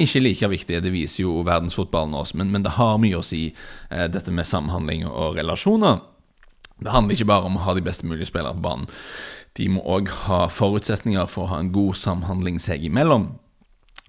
ikke 0.00 0.22
like 0.24 0.48
viktig, 0.48 0.78
det 0.84 0.92
viser 0.94 1.24
jo 1.24 1.40
verdensfotballen 1.44 2.14
oss, 2.16 2.32
men, 2.36 2.52
men 2.52 2.64
det 2.64 2.76
har 2.78 3.00
mye 3.00 3.18
å 3.18 3.26
si, 3.26 3.50
eh, 3.90 4.06
dette 4.12 4.32
med 4.32 4.48
samhandling 4.48 5.06
og 5.08 5.36
relasjoner. 5.40 6.00
Det 6.80 6.94
handler 6.94 7.16
ikke 7.16 7.28
bare 7.28 7.48
om 7.48 7.58
å 7.58 7.66
ha 7.66 7.74
de 7.76 7.84
best 7.84 8.06
mulige 8.08 8.30
spillere 8.30 8.56
på 8.56 8.64
banen. 8.64 8.88
De 9.60 9.68
må 9.68 9.84
òg 9.84 10.08
ha 10.24 10.46
forutsetninger 10.48 11.28
for 11.28 11.44
å 11.44 11.52
ha 11.52 11.60
en 11.60 11.72
god 11.74 11.98
samhandling 12.00 12.56
seg 12.62 12.86
imellom. 12.88 13.34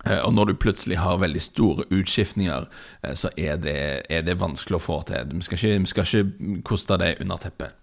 Eh, 0.05 0.22
og 0.24 0.34
når 0.34 0.51
du 0.51 0.60
plutselig 0.63 0.98
har 1.01 1.20
veldig 1.22 1.41
store 1.43 1.86
utskiftninger, 1.91 2.65
eh, 3.03 3.13
så 3.20 3.29
er 3.38 3.60
det, 3.62 3.77
er 4.10 4.24
det 4.25 4.39
vanskelig 4.39 4.79
å 4.79 4.86
få 4.86 5.01
til. 5.10 5.27
Vi 5.36 5.46
skal 5.46 5.60
ikke, 5.84 6.08
ikke 6.08 6.62
koste 6.65 6.98
det 7.01 7.17
under 7.22 7.41
teppet. 7.43 7.80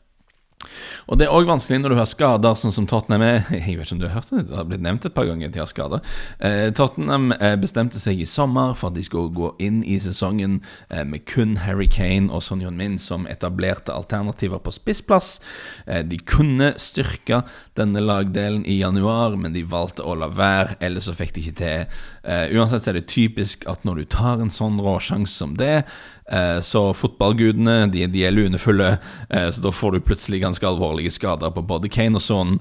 Og 1.08 1.18
Det 1.18 1.26
er 1.26 1.34
òg 1.34 1.48
vanskelig 1.48 1.78
når 1.80 1.94
du 1.94 1.98
har 1.98 2.08
skader, 2.08 2.56
sånn 2.58 2.74
som 2.74 2.86
Tottenham 2.88 3.24
er. 3.24 3.38
Jeg 3.54 3.78
vet 3.78 3.86
ikke 3.86 3.96
om 3.96 4.00
du 4.02 4.06
har 4.08 4.16
hørt 4.18 4.32
det, 4.32 4.44
det 4.50 4.58
har 4.58 4.66
blitt 4.68 4.84
nevnt 4.84 5.06
et 5.08 5.14
par 5.14 5.28
ganger 5.28 5.48
at 5.48 5.54
de 5.54 5.62
har 5.62 5.70
skader. 5.70 6.02
Eh, 6.44 6.68
Tottenham 6.76 7.30
eh, 7.38 7.54
bestemte 7.60 8.02
seg 8.02 8.20
i 8.20 8.28
sommer 8.28 8.74
for 8.78 8.90
at 8.90 8.98
de 8.98 9.04
skulle 9.06 9.32
gå 9.36 9.52
inn 9.64 9.80
i 9.86 9.96
sesongen 10.02 10.58
eh, 10.90 11.04
med 11.08 11.24
kun 11.30 11.56
Harry 11.64 11.88
Kane 11.90 12.28
og 12.34 12.44
Son 12.44 12.64
Min 12.76 12.98
som 13.00 13.26
etablerte 13.30 13.94
alternativer 13.94 14.60
på 14.60 14.74
spissplass. 14.74 15.38
Eh, 15.86 16.02
de 16.04 16.18
kunne 16.18 16.74
styrke 16.80 17.42
denne 17.78 18.02
lagdelen 18.02 18.66
i 18.66 18.80
januar, 18.82 19.38
men 19.38 19.54
de 19.54 19.64
valgte 19.64 20.04
å 20.04 20.16
la 20.18 20.28
være, 20.28 20.76
ellers 20.84 21.08
så 21.08 21.16
fikk 21.16 21.36
de 21.36 21.46
ikke 21.46 21.58
til. 21.62 21.98
Eh, 22.28 22.52
uansett 22.58 22.84
så 22.84 22.92
er 22.92 23.00
det 23.00 23.08
typisk 23.08 23.64
at 23.70 23.86
når 23.88 24.02
du 24.02 24.12
tar 24.18 24.42
en 24.42 24.52
sånn 24.52 24.80
råsjanse 24.82 25.38
som 25.38 25.56
det, 25.58 25.86
Eh, 26.28 26.58
så 26.60 26.90
fotballgudene 26.92 27.86
de, 27.88 28.02
de 28.12 28.24
er 28.28 28.34
lunefulle, 28.36 28.90
så 29.32 29.62
da 29.64 29.70
får 29.72 29.94
du 29.94 30.02
plutselig 30.04 30.42
ganske 30.48 30.68
alvorlige 30.68 31.12
skader 31.14 31.54
på 31.54 31.62
både 31.68 31.90
Kane 31.92 32.18
og 32.18 32.24
sånn. 32.24 32.58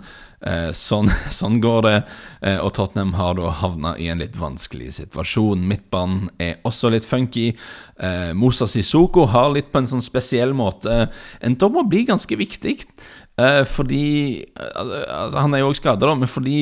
Sånn, 0.78 1.10
sånn 1.34 1.56
går 1.64 1.80
det, 1.88 1.96
og 2.62 2.70
Tottenham 2.78 3.16
har 3.18 3.40
da 3.40 3.50
havna 3.58 3.96
i 3.98 4.06
en 4.14 4.22
litt 4.22 4.38
vanskelig 4.38 4.92
situasjon. 5.00 5.64
Midtbanen 5.66 6.28
er 6.38 6.60
også 6.68 6.92
litt 6.94 7.08
funky. 7.10 7.48
Mosa 8.38 8.68
Sissoko 8.70 9.26
har 9.34 9.50
litt 9.56 9.72
på 9.74 9.82
en 9.82 9.90
sånn 9.90 10.06
spesiell 10.06 10.54
måte 10.54 11.08
endt 11.42 11.66
opp 11.66 11.74
med 11.74 11.88
å 11.88 11.90
bli 11.90 12.04
ganske 12.12 12.38
viktig. 12.38 12.76
Fordi 13.74 14.06
altså, 14.54 15.42
Han 15.42 15.58
er 15.58 15.66
jo 15.66 15.72
òg 15.72 15.82
skada, 15.82 16.14
men 16.14 16.30
fordi 16.30 16.60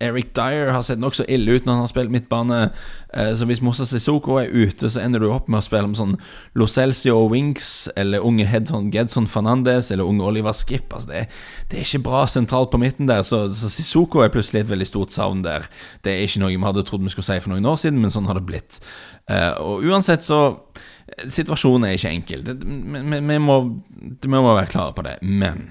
Eric 0.00 0.34
Dyer 0.36 0.74
har 0.74 0.82
sett 0.84 1.00
nokså 1.00 1.24
ille 1.24 1.56
ut 1.56 1.64
når 1.64 1.72
han 1.72 1.84
har 1.86 1.88
spilt 1.88 2.12
midtbane. 2.12 2.58
Eh, 3.16 3.30
så 3.38 3.46
hvis 3.48 3.62
Mossa 3.64 3.86
Sissoko 3.88 4.34
er 4.36 4.52
ute, 4.52 4.90
så 4.92 5.00
ender 5.00 5.22
du 5.24 5.30
opp 5.32 5.48
med 5.48 5.62
å 5.62 5.64
spille 5.64 5.88
med 5.88 5.96
sånn 5.96 6.18
Lo 6.52 6.68
Winks 7.32 7.88
eller 7.96 8.20
unge 8.20 8.44
Hedson 8.44 8.90
Gedson 8.92 9.26
Fernandes 9.26 9.90
eller 9.90 10.04
unge 10.04 10.24
Oliver 10.24 10.52
Skip. 10.52 10.92
Altså 10.92 11.08
det, 11.08 11.22
det, 11.70 11.78
er 11.78 11.88
ikke 11.88 12.04
bra 12.10 12.26
sentralt 12.28 12.70
på 12.70 12.80
midten 12.82 13.08
der, 13.08 13.22
så, 13.22 13.46
så 13.48 13.70
Sissoko 13.72 14.20
er 14.20 14.28
plutselig 14.34 14.66
et 14.66 14.70
veldig 14.70 14.86
stort 14.86 15.16
savn 15.16 15.40
der. 15.46 15.64
Det 16.04 16.12
er 16.12 16.28
ikke 16.28 16.44
noe 16.44 16.52
vi 16.52 16.60
hadde 16.68 16.84
trodd 16.84 17.06
vi 17.06 17.14
skulle 17.14 17.30
si 17.30 17.40
for 17.40 17.54
noen 17.54 17.72
år 17.72 17.80
siden, 17.80 18.02
men 18.02 18.12
sånn 18.12 18.28
har 18.28 18.36
det 18.36 18.44
blitt. 18.44 18.80
Eh, 19.32 19.52
og 19.62 19.86
uansett 19.86 20.26
så 20.26 20.60
Situasjonen 21.30 21.86
er 21.86 21.94
ikke 21.94 22.10
enkel. 22.10 22.40
Vi 22.42 23.38
må, 23.38 23.56
vi 24.02 24.28
må 24.32 24.40
være 24.42 24.66
klare 24.72 24.90
på 24.92 25.04
det. 25.06 25.12
Men 25.22 25.68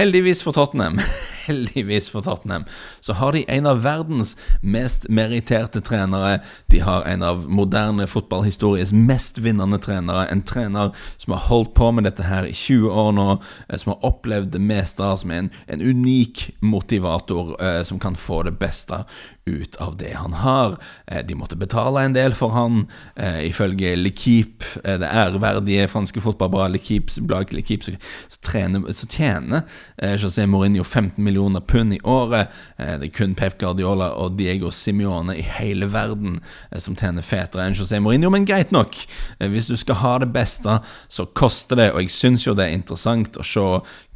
heldigvis 0.00 0.40
for 0.42 0.56
Tottenham 0.56 0.96
heldigvis 1.46 2.10
for 2.12 2.24
Tottenham, 2.26 2.64
så 3.00 3.16
har 3.18 3.32
de 3.32 3.44
en 3.48 3.66
av 3.66 3.82
verdens 3.84 4.34
mest 4.62 5.08
meritterte 5.08 5.80
trenere. 5.80 6.40
De 6.72 6.80
har 6.84 7.06
en 7.08 7.22
av 7.22 7.46
moderne 7.50 8.06
fotballhistories 8.10 8.92
mest 8.92 9.38
vinnende 9.38 9.78
trenere. 9.82 10.26
En 10.30 10.42
trener 10.42 10.92
som 11.16 11.36
har 11.36 11.46
holdt 11.48 11.74
på 11.74 11.90
med 11.92 12.08
dette 12.08 12.26
her 12.26 12.48
i 12.48 12.54
20 12.54 12.90
år 12.90 13.14
nå, 13.16 13.28
eh, 13.68 13.78
som 13.78 13.94
har 13.94 14.10
opplevd 14.10 14.52
det 14.56 14.62
meste, 14.62 15.12
som 15.16 15.30
er 15.30 15.44
en, 15.44 15.52
en 15.66 15.82
unik 15.82 16.50
motivator 16.60 17.56
eh, 17.62 17.82
som 17.86 18.00
kan 18.02 18.16
få 18.16 18.42
det 18.46 18.58
beste 18.60 19.04
ut 19.46 19.76
av 19.76 19.96
det 19.96 20.12
han 20.12 20.32
har. 20.32 20.76
Eh, 21.06 21.26
de 21.26 21.34
måtte 21.34 21.56
betale 21.56 22.02
en 22.02 22.12
del 22.12 22.34
for 22.34 22.50
han, 22.50 22.86
eh, 23.14 23.46
ifølge 23.46 23.92
eh, 23.94 24.98
det 24.98 25.06
ærverdige 25.06 25.88
franske 25.88 26.20
fotballbladet 26.20 26.74
L'Equipe, 26.74 27.82
så, 27.82 27.92
så, 28.28 28.92
så 28.92 29.06
tjener 29.06 29.62
José 30.18 30.46
Mourinho 30.46 30.84
15 30.84 31.24
millioner 31.24 31.35
millioner 31.36 31.60
pund 31.60 31.94
i 31.94 32.00
året. 32.02 32.48
Eh, 32.76 32.98
det 32.98 33.06
er 33.06 33.12
kun 33.12 33.34
Pep 33.34 33.58
Guardiola 33.60 34.10
og 34.16 34.36
Diego 34.38 34.70
Simione 34.70 35.36
i 35.36 35.42
hele 35.42 35.86
verden 35.92 36.40
eh, 36.70 36.80
som 36.80 36.96
tjener 36.96 37.24
fetere 37.24 37.66
enn 37.66 37.76
José 37.76 38.00
Mourinho, 38.00 38.30
men 38.32 38.46
greit 38.48 38.72
nok. 38.72 38.96
Eh, 39.38 39.50
hvis 39.52 39.68
du 39.68 39.76
skal 39.76 40.00
ha 40.00 40.16
det 40.22 40.30
beste, 40.32 40.78
så 41.08 41.26
koster 41.36 41.76
det, 41.76 41.90
og 41.92 42.00
jeg 42.00 42.14
syns 42.14 42.46
jo 42.46 42.56
det 42.56 42.66
er 42.66 42.78
interessant 42.78 43.36
å 43.36 43.44
se 43.44 43.66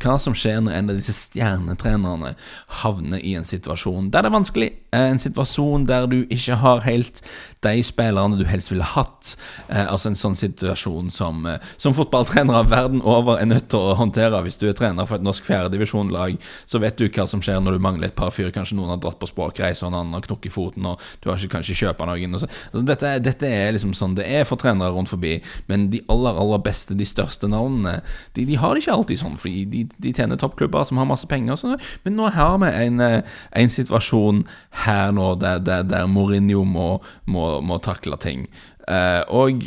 hva 0.00 0.16
som 0.20 0.36
skjer 0.36 0.62
når 0.64 0.78
en 0.78 0.92
av 0.92 1.00
disse 1.00 1.12
stjernetrenerne 1.16 2.32
havner 2.80 3.20
i 3.20 3.34
en 3.36 3.44
situasjon 3.44 4.08
der 4.10 4.24
det 4.24 4.30
er 4.30 4.38
vanskelig. 4.38 4.70
En 4.96 5.20
situasjon 5.20 5.84
der 5.88 6.08
du 6.10 6.22
ikke 6.32 6.56
har 6.62 6.84
helt 6.86 7.20
de 7.64 7.82
spillerne 7.84 8.38
du 8.38 8.46
helst 8.48 8.70
ville 8.72 8.86
hatt. 8.86 9.34
Altså 9.68 10.10
en 10.10 10.18
sånn 10.18 10.36
situasjon 10.38 11.10
som, 11.12 11.44
som 11.80 11.94
fotballtrenere 11.96 12.64
verden 12.70 13.02
over 13.04 13.40
er 13.40 13.48
nødt 13.50 13.68
til 13.72 13.90
å 13.90 13.96
håndtere. 13.98 14.40
Hvis 14.46 14.58
du 14.60 14.66
er 14.70 14.76
trener 14.78 15.08
for 15.08 15.20
et 15.20 15.26
norsk 15.26 15.44
fjerdedivisjonslag, 15.44 16.38
så 16.70 16.80
vet 16.80 16.96
du 16.96 17.08
hva 17.08 17.26
som 17.28 17.42
skjer 17.44 17.60
når 17.60 17.76
du 17.76 17.84
mangler 17.84 18.08
et 18.08 18.16
par 18.16 18.32
fyr. 18.34 18.50
Kanskje 18.54 18.78
noen 18.78 18.94
har 18.94 19.00
dratt 19.02 19.20
på 19.20 19.28
språkreise, 19.28 19.84
og 19.84 19.92
en 19.92 19.98
annen 20.00 20.16
har 20.16 20.24
knukket 20.24 20.54
foten, 20.54 20.88
og 20.88 21.02
du 21.20 21.30
har 21.30 21.38
ikke 21.38 21.58
kanskje 21.58 21.76
kjøpt 21.82 22.04
noen. 22.08 22.38
Så, 22.40 22.48
altså, 22.70 22.84
dette, 22.92 23.12
dette, 23.26 23.50
er 23.50 23.74
liksom 23.76 23.92
sånn 23.96 24.16
det 24.18 24.26
er 24.28 24.46
for 24.48 24.60
trenere 24.60 24.94
rundt 24.94 25.12
forbi. 25.12 25.36
Men 25.70 25.88
de 25.92 26.02
aller, 26.12 26.40
aller 26.40 26.62
beste, 26.64 26.96
de 26.96 27.08
største 27.08 27.50
navnene, 27.50 28.00
de, 28.36 28.46
de 28.48 28.58
har 28.60 28.74
det 28.74 28.84
ikke 28.84 28.96
alltid 28.96 29.22
sånn. 29.22 29.36
Fordi 29.40 29.64
de, 29.70 29.84
de 30.00 30.14
tjener 30.16 30.40
toppklubber 30.40 30.88
som 30.88 31.00
har 31.00 31.08
masse 31.10 31.28
penger. 31.30 31.60
Så, 31.60 31.76
men 32.06 32.16
nå 32.16 32.30
har 32.36 32.56
vi 32.62 32.72
en, 32.86 33.00
eh, 33.04 33.38
en 33.60 33.72
situasjon 33.72 34.44
her 34.86 35.12
nå 35.16 35.34
der, 35.42 35.60
der, 35.64 35.84
der 35.88 36.08
Mourinho 36.10 36.64
må, 36.68 36.88
må, 37.30 37.49
må, 37.64 37.80
takle 37.82 38.18
ting. 38.20 38.46
Uh, 38.86 39.22
og 39.28 39.66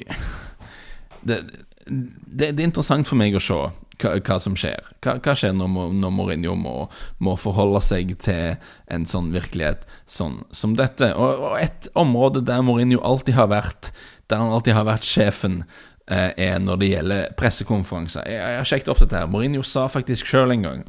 det, 1.24 1.40
det, 1.88 2.52
det 2.52 2.60
er 2.60 2.68
interessant 2.68 3.10
for 3.10 3.20
meg 3.20 3.36
å 3.38 3.44
se 3.44 3.60
hva, 4.02 4.16
hva 4.18 4.40
som 4.42 4.56
skjer. 4.58 4.82
Hva, 5.04 5.18
hva 5.24 5.36
skjer 5.38 5.54
når, 5.58 5.94
når 6.00 6.16
Mourinho 6.16 6.56
må, 6.60 6.76
må, 7.24 7.36
forholde 7.40 7.82
seg 7.84 8.16
til 8.24 8.58
en 8.92 9.08
sånn 9.10 9.32
virkelighet 9.36 9.86
sånn 10.10 10.42
som 10.56 10.76
dette? 10.80 11.14
Og, 11.14 11.48
og, 11.50 11.58
et 11.62 11.90
område 12.00 12.44
der 12.46 12.64
Mourinho 12.66 13.02
alltid 13.06 13.38
har 13.38 13.52
vært 13.54 13.94
Der 14.32 14.40
han 14.40 14.54
alltid 14.56 14.74
har 14.74 14.86
vært 14.88 15.04
sjefen, 15.06 15.64
eh, 16.08 16.32
er 16.40 16.60
når 16.64 16.78
det 16.80 16.88
gjelder 16.88 17.34
pressekonferanser. 17.38 18.24
Jeg, 18.26 18.40
jeg 18.40 18.60
har 18.62 18.70
sjekket 18.70 18.92
opp 18.94 19.02
dette. 19.04 19.20
her 19.20 19.30
Mourinho 19.30 19.64
sa 19.68 19.90
faktisk 19.92 20.30
sjøl 20.32 20.56
en 20.56 20.64
gang 20.70 20.86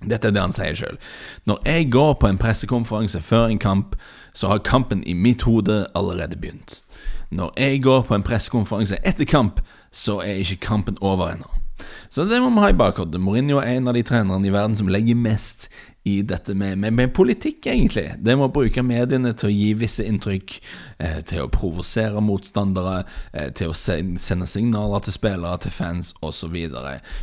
dette 0.00 0.30
er 0.30 0.32
det 0.32 0.40
han 0.40 0.54
sier 0.56 0.76
sjøl. 0.78 0.96
Når 1.48 1.60
jeg 1.68 1.90
går 1.92 2.14
på 2.20 2.28
en 2.30 2.38
pressekonferanse 2.40 3.20
før 3.24 3.50
en 3.50 3.60
kamp, 3.60 3.96
så 4.34 4.48
har 4.48 4.64
kampen 4.64 5.02
i 5.06 5.12
mitt 5.12 5.42
hode 5.42 5.86
allerede 5.94 6.36
begynt. 6.36 6.82
Når 7.30 7.52
jeg 7.56 7.82
går 7.82 8.02
på 8.02 8.14
en 8.14 8.26
pressekonferanse 8.26 8.98
etter 9.06 9.24
kamp, 9.24 9.60
så 9.92 10.18
er 10.20 10.42
ikke 10.42 10.56
kampen 10.56 10.98
over 11.00 11.30
ennå. 11.30 11.50
Så 12.10 12.24
det 12.28 12.40
må 12.42 12.50
vi 12.50 12.60
ha 12.64 12.70
i 12.72 12.76
bakhodet. 12.76 13.20
Mourinho 13.20 13.60
er 13.60 13.78
en 13.78 13.88
av 13.88 13.94
de 13.96 14.02
trenerne 14.02 14.46
i 14.46 14.52
verden 14.52 14.76
som 14.76 14.90
legger 14.90 15.16
mest 15.16 15.68
i 16.02 16.22
dette 16.22 16.54
med, 16.54 16.78
med, 16.78 16.92
med, 16.92 17.14
politikk, 17.14 17.66
egentlig. 17.66 18.06
Det 18.18 18.32
med 18.32 18.46
å 18.46 18.52
bruke 18.54 18.82
mediene 18.82 19.34
til 19.36 19.50
å 19.50 19.52
gi 19.52 19.68
visse 19.76 20.04
inntrykk, 20.08 20.54
eh, 20.96 21.18
til 21.28 21.44
å 21.44 21.50
provosere 21.52 22.22
motstandere, 22.24 23.02
eh, 23.32 23.50
til 23.52 23.68
å 23.68 23.76
sende 23.76 24.48
signaler 24.48 25.04
til 25.04 25.12
spillere, 25.12 25.58
til 25.60 25.74
fans 25.76 26.14
osv. 26.24 26.56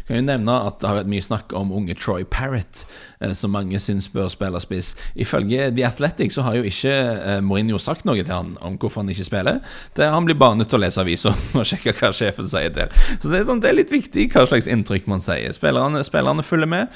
Kan 0.07 0.19
jo 0.19 0.21
nevne 0.27 0.59
at 0.67 0.77
det 0.79 0.89
har 0.91 0.99
vært 0.99 1.09
mye 1.09 1.25
snakk 1.25 1.55
om 1.57 1.73
unge 1.73 1.97
Troy 1.97 2.23
Parrott, 2.23 2.85
eh, 3.19 3.33
som 3.33 3.55
mange 3.57 3.81
syns 3.81 4.11
bør 4.13 4.29
spille 4.29 4.61
spiss. 4.61 4.93
Ifølge 5.17 5.71
The 5.73 5.87
Athletic 5.87 6.37
så 6.37 6.45
har 6.45 6.59
jo 6.59 6.67
ikke 6.69 6.93
eh, 6.93 7.41
Mourinho 7.41 7.79
sagt 7.81 8.05
noe 8.05 8.21
til 8.21 8.33
han 8.33 8.59
om 8.61 8.77
hvorfor 8.77 9.01
han 9.01 9.09
ikke 9.09 9.25
spiller. 9.25 9.63
Det, 9.97 10.05
han 10.05 10.25
blir 10.29 10.37
bare 10.37 10.59
nødt 10.59 10.69
til 10.69 10.77
å 10.77 10.85
lese 10.85 11.01
aviser 11.01 11.33
og 11.57 11.65
sjekke 11.65 11.95
hva 11.97 12.13
sjefen 12.13 12.45
sier 12.45 12.69
til. 12.77 12.93
Så 13.17 13.33
det 13.33 13.41
er, 13.41 13.49
sånn, 13.49 13.63
det 13.65 13.71
er 13.71 13.79
litt 13.81 13.95
viktig 13.95 14.29
hva 14.35 14.45
slags 14.45 14.69
inntrykk 14.69 15.09
man 15.09 15.25
sier. 15.25 15.49
Spillerne, 15.57 16.05
spillerne 16.05 16.45
følger 16.45 16.69
med. 16.69 16.93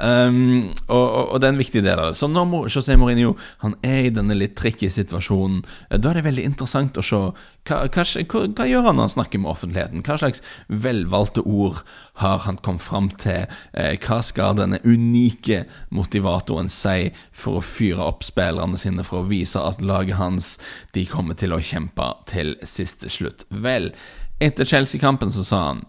Um, 0.00 0.72
og, 0.88 0.96
og, 0.96 1.26
og, 1.28 1.40
det 1.40 1.46
er 1.46 1.52
en 1.52 1.60
viktig 1.60 1.82
del 1.84 2.00
av 2.00 2.08
det. 2.10 2.16
Så 2.16 2.26
når 2.30 2.70
José 2.72 2.96
Mourinho 2.96 3.34
han 3.60 3.74
er 3.84 4.08
i 4.08 4.14
denne 4.14 4.34
litt 4.34 4.54
tricky 4.56 4.88
situasjonen, 4.90 5.60
eh, 5.90 6.00
da 6.00 6.10
er 6.10 6.18
det 6.18 6.24
veldig 6.26 6.46
interessant 6.48 6.96
å 6.96 7.04
se 7.04 7.20
hva, 7.68 7.82
hva, 7.92 8.04
hva, 8.08 8.66
gjør 8.66 8.88
han 8.88 8.98
når 8.98 9.06
han 9.06 9.14
snakker 9.16 9.42
med 9.42 9.52
offentligheten. 9.52 10.04
Hva 10.06 10.16
slags 10.22 10.42
velvalgte 10.66 11.44
ord 11.44 11.82
har 12.22 12.42
han 12.46 12.58
kommet 12.64 12.86
fram 12.86 13.12
til? 13.20 13.44
Eh, 13.76 13.94
hva 14.02 14.22
skal 14.24 14.56
denne 14.58 14.80
unike 14.82 15.66
motivatoren 15.94 16.72
si 16.72 17.12
for 17.30 17.60
å 17.60 17.66
fyre 17.66 18.08
opp 18.08 18.24
spillerne 18.26 18.80
sine, 18.80 19.04
for 19.06 19.22
å 19.22 19.30
vise 19.30 19.60
at 19.60 19.84
laget 19.84 20.18
hans 20.18 20.56
de 20.96 21.04
kommer 21.06 21.38
til 21.38 21.52
å 21.52 21.62
kjempe 21.62 22.14
til 22.32 22.56
siste 22.64 23.12
slutt? 23.12 23.44
Vel, 23.52 23.92
etter 24.42 24.66
Chelsea-kampen 24.66 25.30
så 25.36 25.44
sa 25.46 25.66
han 25.68 25.86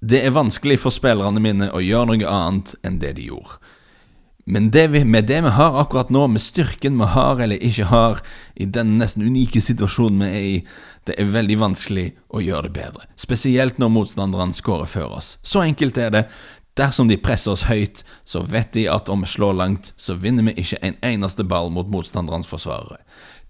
det 0.00 0.22
er 0.24 0.36
vanskelig 0.36 0.78
for 0.84 0.94
spillerne 0.94 1.42
mine 1.42 1.72
å 1.74 1.82
gjøre 1.82 2.12
noe 2.12 2.30
annet 2.30 2.74
enn 2.86 3.00
det 3.02 3.16
de 3.18 3.28
gjorde. 3.32 3.58
Men 4.48 4.70
det 4.72 4.86
vi, 4.94 5.02
med 5.04 5.26
det 5.28 5.42
vi 5.44 5.50
har 5.52 5.74
akkurat 5.76 6.08
nå, 6.08 6.22
med 6.32 6.40
styrken 6.40 6.96
vi 6.96 7.08
har 7.12 7.40
eller 7.44 7.60
ikke 7.60 7.90
har, 7.90 8.22
i 8.56 8.64
den 8.64 8.94
nesten 8.96 9.26
unike 9.26 9.60
situasjonen 9.60 10.22
vi 10.24 10.28
er 10.28 10.46
i, 10.46 10.54
det 11.04 11.18
er 11.20 11.34
veldig 11.34 11.58
vanskelig 11.60 12.06
å 12.32 12.40
gjøre 12.40 12.70
det 12.70 12.76
bedre. 12.78 13.04
Spesielt 13.20 13.76
når 13.76 13.92
motstanderne 13.92 14.56
skårer 14.56 14.88
før 14.88 15.18
oss. 15.18 15.34
Så 15.44 15.60
enkelt 15.66 16.00
er 16.00 16.14
det. 16.14 16.24
Dersom 16.80 17.10
de 17.10 17.18
presser 17.20 17.52
oss 17.52 17.66
høyt, 17.68 18.00
så 18.24 18.40
vet 18.46 18.72
de 18.72 18.86
at 18.88 19.10
om 19.12 19.26
vi 19.26 19.28
slår 19.28 19.58
langt, 19.58 19.92
så 20.00 20.16
vinner 20.16 20.46
vi 20.48 20.62
ikke 20.62 20.80
en 20.80 20.96
eneste 21.04 21.44
ball 21.44 21.68
mot 21.74 21.90
motstanderens 21.92 22.48
forsvarere. 22.48 23.02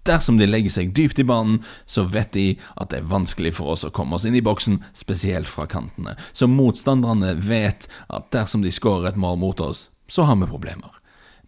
Dersom 0.09 0.39
de 0.39 0.47
legger 0.49 0.73
seg 0.73 0.93
dypt 0.97 1.21
i 1.21 1.27
banen, 1.27 1.59
så 1.85 2.07
vet 2.09 2.31
de 2.33 2.47
at 2.75 2.89
det 2.89 3.03
er 3.03 3.11
vanskelig 3.11 3.53
for 3.59 3.75
oss 3.75 3.85
å 3.85 3.93
komme 3.93 4.17
oss 4.17 4.25
inn 4.25 4.37
i 4.37 4.45
boksen, 4.45 4.79
spesielt 4.97 5.51
fra 5.51 5.67
kantene. 5.69 6.15
Så 6.33 6.49
motstanderne 6.49 7.35
vet 7.37 7.85
at 8.09 8.31
dersom 8.33 8.65
de 8.65 8.73
skårer 8.73 9.11
et 9.11 9.21
mål 9.21 9.37
mot 9.43 9.61
oss, 9.61 9.87
så 10.09 10.25
har 10.25 10.39
vi 10.41 10.49
problemer. 10.49 10.97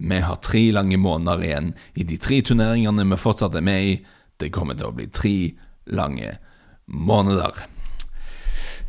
Vi 0.02 0.22
har 0.22 0.38
tre 0.42 0.64
lange 0.74 0.98
måneder 0.98 1.44
igjen 1.46 1.74
i 1.94 2.06
de 2.06 2.18
tre 2.22 2.42
turneringene 2.46 3.06
vi 3.10 3.18
fortsatt 3.22 3.58
er 3.58 3.66
med 3.66 3.90
i. 3.90 4.00
Det 4.38 4.54
kommer 4.54 4.78
til 4.78 4.90
å 4.90 4.96
bli 4.98 5.10
tre 5.14 5.36
lange 5.90 6.38
måneder. 6.86 7.66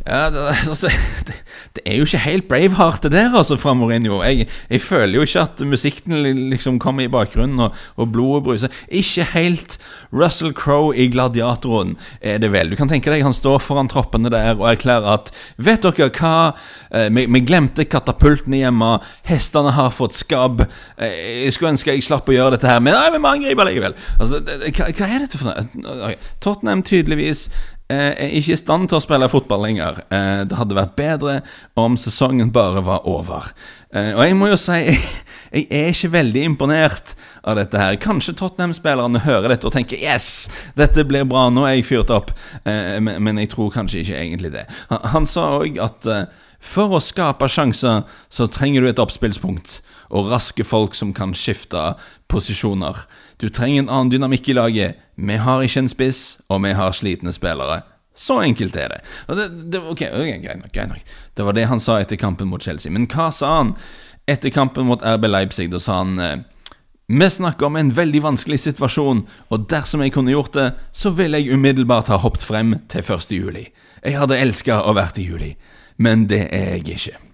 Ja, 0.06 0.30
det, 0.30 0.40
altså, 0.68 0.88
det, 1.26 1.34
det, 1.76 1.82
er 1.86 1.96
jo 1.96 2.06
ikke 2.06 2.18
helt 2.18 2.48
Braveheart 2.48 3.02
det 3.02 3.12
der, 3.12 3.34
altså, 3.38 3.56
fra 3.56 3.74
Mourinho. 3.74 4.22
Jeg, 4.22 4.48
jeg, 4.70 4.80
føler 4.80 5.14
jo 5.14 5.20
ikke 5.26 5.40
at 5.40 5.62
musikken 5.66 6.22
liksom 6.50 6.78
kommer 6.82 7.04
i 7.04 7.08
bakgrunnen, 7.08 7.60
og, 7.60 7.76
og 7.96 8.12
blodet 8.12 8.44
bruser. 8.44 8.68
Ikke 8.88 9.24
helt 9.34 9.78
Russell 10.12 10.54
Crowe 10.54 10.96
i 10.96 11.06
Gladiatoren 11.08 11.96
er 12.20 12.38
det 12.42 12.52
vel. 12.52 12.70
Du 12.70 12.76
kan 12.76 12.90
tenke 12.90 13.12
deg 13.12 13.22
han 13.22 13.36
står 13.36 13.60
foran 13.62 13.90
troppene 13.90 14.32
der 14.32 14.56
og 14.56 14.66
erklærer 14.72 15.06
at 15.14 15.30
Vet 15.62 15.84
dere 15.84 16.10
hva? 16.10 16.52
Eh, 16.90 17.08
vi, 17.14 17.26
vi, 17.30 17.42
glemte 17.46 17.84
katapultene 17.86 18.62
hjemme. 18.64 18.90
Hestene 19.28 19.72
har 19.76 19.92
fått 19.94 20.16
skabb. 20.18 20.64
Eh, 20.98 21.44
jeg 21.46 21.54
skulle 21.54 21.74
ønske 21.76 21.94
jeg 21.94 22.04
slapp 22.06 22.28
å 22.28 22.34
gjøre 22.34 22.56
dette 22.56 22.70
her, 22.70 22.82
men 22.82 22.96
nei, 22.96 23.06
vi 23.14 23.22
må 23.22 23.30
angripe 23.30 23.66
likevel. 23.68 23.94
Altså, 24.18 24.42
hva, 24.42 24.90
hva, 24.90 25.08
er 25.08 25.24
dette 25.24 25.38
for 25.38 25.52
noe? 25.52 26.16
Tottenham 26.42 26.82
tydeligvis 26.86 27.46
er 27.92 28.34
ikke 28.38 28.56
i 28.56 28.60
stand 28.60 28.88
til 28.90 28.98
å 28.98 29.02
spille 29.04 29.28
fotball 29.30 29.64
lenger. 29.66 30.02
Eh, 30.12 30.42
det 30.48 30.58
hadde 30.58 30.78
vært 30.78 30.96
bedre 30.98 31.36
om 31.78 31.96
sesongen 32.00 32.52
bare 32.54 32.82
var 32.86 33.06
over. 33.08 33.52
Eh, 33.92 34.12
og 34.14 34.22
jeg 34.24 34.38
må 34.38 34.50
jo 34.50 34.58
si 34.60 34.78
jeg 35.52 35.66
er 35.68 35.92
ikke 35.92 36.12
veldig 36.16 36.44
imponert 36.50 37.14
av 37.44 37.58
dette 37.60 37.80
her. 37.80 37.98
Kanskje 38.02 38.36
Tottenham-spillerne 38.38 39.24
hører 39.26 39.52
dette 39.52 39.68
og 39.68 39.74
tenker 39.76 40.00
'yes, 40.00 40.48
dette 40.78 41.04
blir 41.04 41.28
bra', 41.28 41.50
nå 41.52 41.66
er 41.68 41.76
jeg 41.76 41.90
fyrt 41.90 42.10
opp. 42.14 42.32
Men 42.64 43.38
jeg 43.38 43.50
tror 43.52 43.70
kanskje 43.74 44.00
ikke 44.00 44.20
egentlig 44.20 44.52
det. 44.54 44.64
Han 44.88 45.26
sa 45.26 45.58
òg 45.60 45.76
at 45.82 46.08
for 46.62 46.94
å 46.94 47.02
skape 47.02 47.48
sjanser, 47.50 48.06
så 48.30 48.46
trenger 48.46 48.80
du 48.80 48.88
et 48.88 49.02
oppspillspunkt 49.02 49.80
og 50.12 50.28
raske 50.30 50.64
folk 50.64 50.94
som 50.94 51.14
kan 51.16 51.32
skifte 51.34 51.94
posisjoner. 52.30 53.04
Du 53.40 53.48
trenger 53.48 53.82
en 53.82 53.90
annen 53.90 54.12
dynamikk 54.12 54.52
i 54.52 54.56
laget. 54.58 55.00
Vi 55.16 55.38
har 55.40 55.64
ikke 55.64 55.86
en 55.86 55.90
spiss, 55.92 56.22
og 56.48 56.62
vi 56.66 56.74
har 56.76 56.94
slitne 56.96 57.32
spillere. 57.32 57.82
Så 58.14 58.42
enkelt 58.44 58.76
er 58.76 58.92
det. 58.92 59.00
det, 59.28 59.48
det 59.72 59.80
ok, 59.80 60.04
okay 60.12 60.38
greit 60.42 60.60
nok, 60.60 60.72
greit 60.72 60.88
nok. 60.88 61.12
Det 61.34 61.44
var 61.48 61.56
det 61.56 61.68
han 61.70 61.80
sa 61.80 61.98
etter 62.00 62.20
kampen 62.20 62.50
mot 62.50 62.62
Chelsea. 62.62 62.92
Men 62.92 63.08
hva 63.08 63.30
sa 63.32 63.56
han 63.62 63.74
etter 64.28 64.52
kampen 64.52 64.86
mot 64.86 65.00
RB 65.00 65.28
Leipzig? 65.30 65.70
Da 65.72 65.80
sa 65.80 66.02
han 66.02 66.18
eh, 66.20 66.42
vi 67.12 67.30
snakker 67.30 67.66
om 67.66 67.76
en 67.76 67.90
veldig 67.92 68.22
vanskelig 68.24 68.60
situasjon, 68.62 69.24
og 69.52 69.66
dersom 69.68 70.04
jeg 70.04 70.14
kunne 70.14 70.32
gjort 70.32 70.54
det, 70.56 70.68
så 70.92 71.10
ville 71.12 71.40
jeg 71.40 71.52
umiddelbart 71.52 72.08
ha 72.08 72.20
hoppet 72.22 72.44
frem 72.46 72.76
til 72.88 73.04
1. 73.04 73.32
juli. 73.36 73.66
Jeg 74.04 74.16
hadde 74.16 74.38
elska 74.38 74.80
å 74.80 74.94
vært 74.96 75.20
i 75.20 75.26
juli, 75.26 75.50
men 76.00 76.24
det 76.30 76.46
er 76.54 76.78
jeg 76.78 76.96
ikke. 76.96 77.31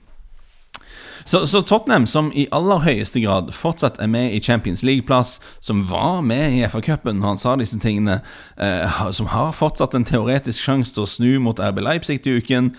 Så, 1.28 1.46
så, 1.46 1.60
Tottenham, 1.60 2.06
som 2.06 2.30
i 2.32 2.46
aller 2.56 2.80
høyeste 2.86 3.20
grad 3.20 3.50
fortsatt 3.52 3.98
er 4.00 4.08
med 4.08 4.32
i 4.32 4.40
Champions 4.40 4.80
League-plass, 4.80 5.34
som 5.60 5.82
var 5.90 6.22
med 6.24 6.54
i 6.56 6.62
FA-cupen 6.64 7.20
når 7.20 7.34
han 7.34 7.40
sa 7.42 7.56
disse 7.60 7.76
tingene, 7.82 8.22
eh, 8.56 9.02
som 9.12 9.28
har 9.34 9.52
fortsatt 9.52 9.92
en 9.92 10.08
teoretisk 10.08 10.64
sjanse 10.64 10.96
til 10.96 11.04
å 11.04 11.10
snu 11.10 11.34
mot 11.44 11.60
RB 11.60 11.82
Leipzig 11.84 12.22
til 12.24 12.40
uken 12.40 12.72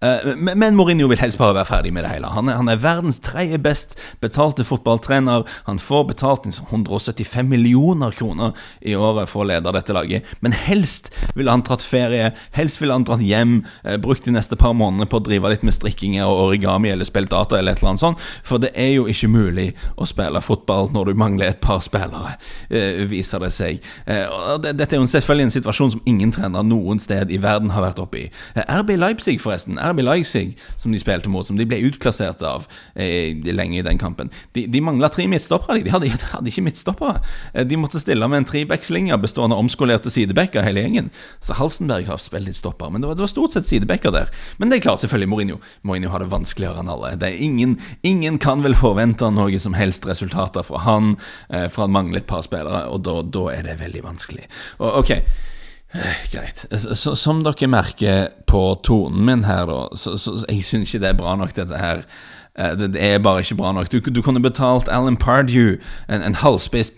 Eh, 0.00 0.32
men 0.36 0.76
Mourinho 0.76 1.08
vil 1.10 1.20
helst 1.20 1.38
bare 1.38 1.54
være 1.58 1.68
ferdig 1.68 1.92
med 1.92 2.06
det 2.06 2.14
hele. 2.14 2.30
Han 2.32 2.48
er, 2.48 2.56
han 2.56 2.68
er 2.72 2.80
verdens 2.80 3.18
tredje 3.20 3.58
best 3.60 3.98
betalte 4.24 4.64
fotballtrener. 4.64 5.44
Han 5.66 5.78
får 5.78 6.06
betalt 6.08 6.46
175 6.48 7.48
millioner 7.48 8.14
kroner 8.16 8.56
i 8.80 8.94
året 8.96 9.28
for 9.28 9.44
å 9.44 9.48
lede 9.50 9.72
dette 9.76 9.92
laget. 9.92 10.28
Men 10.40 10.56
helst 10.56 11.10
ville 11.36 11.52
han 11.52 11.64
tatt 11.66 11.84
ferie, 11.84 12.32
helst 12.56 12.80
ville 12.80 12.96
han 12.96 13.04
dratt 13.04 13.24
hjem, 13.24 13.60
eh, 13.84 13.98
brukt 14.00 14.24
de 14.24 14.32
neste 14.32 14.56
par 14.56 14.72
månedene 14.72 15.08
på 15.10 15.20
å 15.20 15.24
drive 15.26 15.52
litt 15.52 15.66
med 15.66 15.76
strikkinger 15.76 16.24
og 16.24 16.46
origami 16.48 16.92
eller 16.94 17.04
spilt 17.04 17.30
data 17.30 17.58
eller 17.58 17.72
et 17.72 17.82
eller 17.82 17.92
annet 17.92 18.04
sånt. 18.06 18.24
For 18.42 18.58
det 18.58 18.72
er 18.74 18.94
jo 18.94 19.04
ikke 19.04 19.28
mulig 19.28 19.68
å 20.00 20.08
spille 20.08 20.40
fotball 20.40 20.88
når 20.94 21.12
du 21.12 21.20
mangler 21.20 21.52
et 21.52 21.60
par 21.60 21.84
spillere, 21.84 22.38
eh, 22.70 23.04
viser 23.04 23.40
det 23.40 23.52
seg. 23.52 23.84
Dette 24.06 24.94
er 24.94 24.98
jo 24.98 25.06
selvfølgelig 25.06 25.44
en 25.44 25.50
situasjon 25.50 25.92
som 25.92 26.02
ingen 26.06 26.32
trener 26.32 26.64
noen 26.64 26.98
sted 27.00 27.30
i 27.30 27.36
verden 27.36 27.70
har 27.70 27.82
vært 27.82 28.00
oppe 28.00 28.18
i. 28.18 28.30
RB 28.56 28.96
Leipzig, 28.96 29.40
forresten. 29.40 29.78
RB 29.90 30.02
Leipzig, 30.04 30.56
som 30.80 30.92
de 30.94 31.00
spilte 31.02 31.30
mot, 31.32 31.46
som 31.46 31.58
de 31.58 31.66
ble 31.68 31.80
utklassert 31.88 32.42
av 32.46 32.66
eh, 32.94 33.36
lenge 33.50 33.80
i 33.80 33.84
den 33.86 34.00
kampen. 34.00 34.30
De, 34.56 34.66
de 34.70 34.82
mangla 34.84 35.10
tre 35.12 35.26
midtstoppere. 35.30 35.80
De 35.84 35.92
hadde, 35.92 36.10
hadde 36.32 36.50
ikke 36.52 36.64
midtstoppere. 36.66 37.20
Eh, 37.54 37.66
de 37.66 37.78
måtte 37.80 38.00
stille 38.02 38.28
med 38.30 38.42
en 38.42 38.48
trebackslinje 38.48 39.18
bestående 39.20 39.56
av 39.58 39.64
omskolerte 39.64 40.12
sidebacker, 40.12 40.64
hele 40.66 40.84
gjengen. 40.84 41.10
Så 41.44 41.56
Halsenberg 41.58 42.08
har 42.10 42.22
spilt 42.22 42.48
litt 42.48 42.60
stopper, 42.60 42.90
men 42.92 43.02
det 43.02 43.10
var, 43.10 43.18
det 43.18 43.26
var 43.26 43.32
stort 43.32 43.56
sett 43.56 43.68
sidebacker 43.68 44.14
der. 44.14 44.32
Men 44.58 44.70
det 44.70 44.80
er 44.80 44.86
klart, 44.88 45.04
selvfølgelig, 45.04 45.30
Mourinho. 45.32 45.60
Mourinho 45.86 46.12
har 46.14 46.24
det 46.24 46.32
vanskeligere 46.32 46.82
enn 46.82 46.92
alle. 46.92 47.14
Det 47.20 47.30
er 47.30 47.44
ingen, 47.44 47.78
ingen 48.06 48.40
kan 48.42 48.64
vel 48.66 48.78
forvente 48.78 49.28
noe 49.34 49.62
som 49.62 49.76
helst 49.78 50.08
resultater 50.08 50.66
fra 50.66 50.84
han, 50.86 51.14
eh, 51.48 51.68
for 51.68 51.86
han 51.86 51.96
mangler 51.96 52.22
et 52.22 52.30
par 52.30 52.44
spillere, 52.46 52.86
og 52.90 53.04
da, 53.06 53.20
da 53.22 53.48
er 53.54 53.66
det 53.66 53.80
veldig 53.82 54.04
vanskelig. 54.06 54.46
Og, 54.78 55.02
ok 55.04 55.16
greit. 56.32 56.66
Så, 56.70 57.14
som 57.18 57.44
dere 57.46 57.70
merker 57.70 58.28
på 58.50 58.64
tonen 58.86 59.24
min 59.26 59.46
her, 59.48 59.66
da, 59.70 59.86
så, 59.98 60.16
så 60.20 60.38
jeg 60.48 60.64
syns 60.66 60.90
ikke 60.90 61.04
det 61.04 61.14
er 61.14 61.22
bra 61.22 61.36
nok, 61.38 61.56
dette 61.56 61.80
her. 61.80 62.04
Eh, 62.58 62.78
det, 62.78 62.92
det 62.94 63.02
er 63.02 63.18
bare 63.18 63.40
ikke 63.40 63.54
bra 63.54 63.72
nok. 63.72 63.92
Du, 63.92 63.98
du 63.98 64.22
kunne 64.22 64.42
betalt 64.42 64.88
Alan 64.88 65.16
Pardew 65.16 65.76
en, 66.08 66.22
en 66.22 66.34
halvspist 66.34 66.94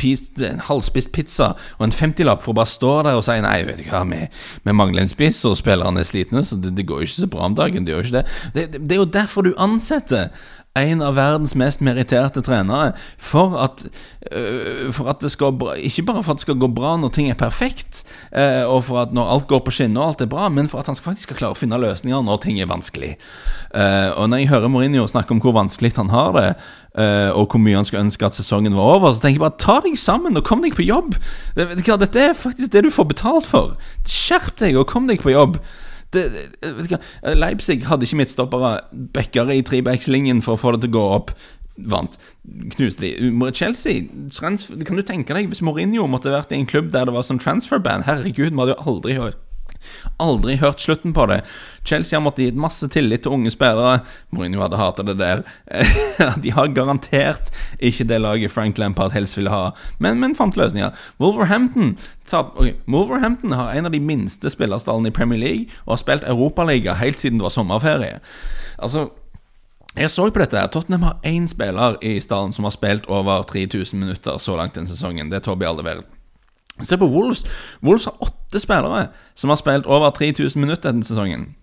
pizza 1.13 1.53
og 1.79 1.85
en 1.87 1.93
50-lapp 1.93 2.43
for 2.43 2.53
å 2.53 2.59
bare 2.63 2.73
stå 2.73 2.95
der 3.07 3.19
og 3.19 3.27
si 3.27 3.37
nei, 3.45 3.59
vet 3.69 3.83
du 3.83 3.91
hva, 3.91 4.03
vi, 4.09 4.25
vi 4.65 4.77
mangler 4.77 5.05
en 5.05 5.13
spiss, 5.13 5.45
og 5.49 5.59
spillerne 5.61 6.01
er 6.01 6.09
slitne, 6.09 6.45
så 6.45 6.57
det, 6.57 6.75
det, 6.79 6.87
går 6.89 7.03
jo 7.03 7.11
ikke 7.11 7.21
så 7.21 7.31
bra 7.37 7.47
om 7.49 7.59
dagen. 7.59 7.87
Det 7.87 7.95
gjør 7.95 8.09
ikke 8.09 8.19
det. 8.21 8.27
Det, 8.57 8.67
det 8.81 8.97
er 8.97 9.05
jo 9.05 9.13
derfor 9.21 9.49
du 9.49 9.55
ansetter 9.61 10.33
en 10.79 11.03
av 11.05 11.17
verdens 11.19 11.53
mest 11.59 11.83
meritterte 11.85 12.41
trenere. 12.45 12.93
For 13.21 13.57
at, 13.61 13.85
uh, 14.33 14.89
for 14.95 15.11
at, 15.13 15.21
det 15.21 15.33
skal 15.35 15.59
Ikke 15.77 16.05
bare 16.09 16.23
for 16.23 16.33
at 16.33 16.41
det 16.41 16.47
skal 16.47 16.61
gå 16.61 16.71
bra 16.73 16.95
når 16.97 17.13
ting 17.13 17.29
er 17.31 17.37
perfekt, 17.39 18.05
uh, 18.33 18.65
og 18.65 18.85
for 18.89 19.03
at 19.03 19.13
når 19.13 19.35
alt 19.35 19.49
går 19.51 19.65
på 19.67 19.75
skinner 19.77 20.01
og 20.01 20.07
alt 20.09 20.25
er 20.25 20.31
bra, 20.33 20.49
men 20.49 20.71
for 20.73 20.81
at 20.81 20.89
han 20.89 20.97
faktisk 20.97 21.29
skal 21.29 21.41
klare 21.41 21.57
å 21.57 21.61
finne 21.61 21.81
løsninger 21.81 22.25
når 22.25 22.41
ting 22.45 22.61
er 22.61 22.71
vanskelig. 22.73 23.17
Uh, 23.75 24.17
og 24.17 24.31
når 24.33 24.43
jeg 24.43 24.53
hører 24.55 24.73
Mourinho 24.73 25.05
snakke 25.07 25.37
om 25.37 25.43
hvor 25.45 25.57
vanskelig 25.57 25.93
han 25.97 26.13
har 26.13 26.33
det, 26.39 26.49
og 26.93 27.49
hvor 27.49 27.57
mye 27.57 27.79
han 27.79 27.87
skulle 27.89 28.03
ønske 28.05 28.27
at 28.27 28.37
sesongen 28.37 28.75
var 28.77 28.99
over, 28.99 29.15
så 29.17 29.23
tenker 29.23 29.39
jeg 29.39 29.45
bare 29.47 29.61
ta 29.63 29.79
deg 29.81 29.95
sammen 29.97 30.37
og 30.37 30.45
kom 30.45 30.61
deg 30.61 30.75
på 30.77 30.85
jobb. 30.85 31.15
Dette 31.57 32.21
er 32.21 32.37
faktisk 32.37 32.75
det 32.75 32.83
du 32.85 32.91
får 32.93 33.07
betalt 33.15 33.49
for. 33.49 33.79
Skjerp 34.05 34.59
deg 34.61 34.77
og 34.77 34.91
kom 34.91 35.09
deg 35.09 35.25
på 35.25 35.33
jobb 35.33 35.57
det, 36.13 36.25
det, 36.63 37.01
Leipzig 37.37 37.83
hadde 37.89 38.07
ikke 38.07 38.21
midtstoppere, 38.23 38.77
backere 39.15 39.57
i 39.57 39.65
trebackslinjen 39.67 40.43
for 40.45 40.57
å 40.57 40.63
få 40.63 40.75
det 40.77 40.85
til 40.85 40.95
å 40.95 40.97
gå 40.99 41.05
opp. 41.19 41.35
Vant. 41.89 42.19
Knuste 42.77 43.01
de. 43.01 43.31
Chelsea 43.57 44.05
transfer, 44.37 44.77
Kan 44.85 44.99
du 44.99 45.03
tenke 45.09 45.33
deg 45.33 45.49
hvis 45.49 45.63
Mourinho 45.65 46.05
måtte 46.11 46.35
vært 46.35 46.53
i 46.53 46.59
en 46.61 46.69
klubb 46.69 46.91
der 46.93 47.09
det 47.09 47.15
var 47.17 47.25
sånn 47.25 47.41
transferband? 47.41 48.05
Herregud, 48.05 48.53
vi 48.53 48.61
hadde 48.61 48.77
jo 48.77 48.93
aldri 48.93 49.17
hørt 49.17 49.41
Aldri 50.23 50.57
hørt 50.61 50.81
slutten 50.81 51.15
på 51.17 51.27
det. 51.31 51.41
Chelsea 51.85 52.17
har 52.17 52.25
måttet 52.25 52.49
gitt 52.49 52.61
masse 52.61 52.89
tillit 52.93 53.25
til 53.25 53.37
unge 53.37 53.51
spillere. 53.51 54.03
Mourinho 54.31 54.63
hadde 54.63 54.81
hata 54.81 55.07
det 55.07 55.19
der. 55.21 55.43
De 56.45 56.53
har 56.53 56.75
garantert 56.77 57.53
ikke 57.79 58.07
det 58.09 58.21
laget 58.23 58.53
Frank 58.53 58.79
Lampard 58.79 59.13
helst 59.17 59.37
ville 59.37 59.51
ha, 59.51 59.71
men, 59.99 60.21
men 60.21 60.37
fant 60.39 60.57
løsninger. 60.57 60.93
Wolverhampton 61.23 61.97
okay. 62.33 62.75
Wolverhampton 62.87 63.53
har 63.53 63.73
en 63.73 63.87
av 63.87 63.93
de 63.93 64.01
minste 64.01 64.51
spillerstallene 64.51 65.11
i 65.11 65.17
Premier 65.17 65.41
League 65.41 65.83
og 65.85 65.97
har 65.97 66.05
spilt 66.05 66.29
Europaliga 66.29 66.95
helt 67.01 67.19
siden 67.19 67.41
det 67.41 67.49
var 67.49 67.57
sommerferie. 67.57 68.21
Altså 68.79 69.09
jeg 69.97 70.11
så 70.11 70.31
på 70.31 70.41
dette. 70.41 70.57
her 70.57 70.67
Tottenham 70.73 71.03
har 71.03 71.19
én 71.25 71.47
spiller 71.47 71.99
i 72.01 72.21
stallen 72.21 72.53
som 72.53 72.65
har 72.65 72.73
spilt 72.73 73.07
over 73.07 73.43
3000 73.43 74.01
minutter 74.01 74.39
så 74.39 74.57
langt 74.57 74.75
den 74.75 74.87
sesongen. 74.87 75.29
Det 75.31 75.37
er 75.37 75.45
Toby 75.45 75.65
Alderweireld. 75.65 76.22
Se 76.81 76.97
på 76.99 77.09
Wolves. 77.09 77.45
Wolves 77.83 78.05
har 78.05 78.17
åtte 78.21 78.61
spillere 78.61 79.09
som 79.35 79.51
har 79.51 79.57
spilt 79.57 79.87
over 79.87 80.11
3000 80.11 80.61
minutter 80.61 80.91
denne 80.91 81.05
sesongen. 81.05 81.55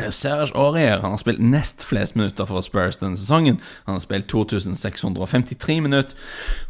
Eh, 0.00 0.10
Serge 0.10 0.56
Aurier 0.56 1.00
han 1.00 1.10
har 1.10 1.20
spilt 1.20 1.40
nest 1.40 1.84
flest 1.84 2.16
minutter 2.16 2.46
for 2.48 2.64
Spurs 2.64 2.96
denne 2.96 3.16
sesongen. 3.16 3.58
Han 3.84 3.94
har 3.94 4.00
spilt 4.00 4.28
2653 4.28 5.80
minutter. 5.80 6.16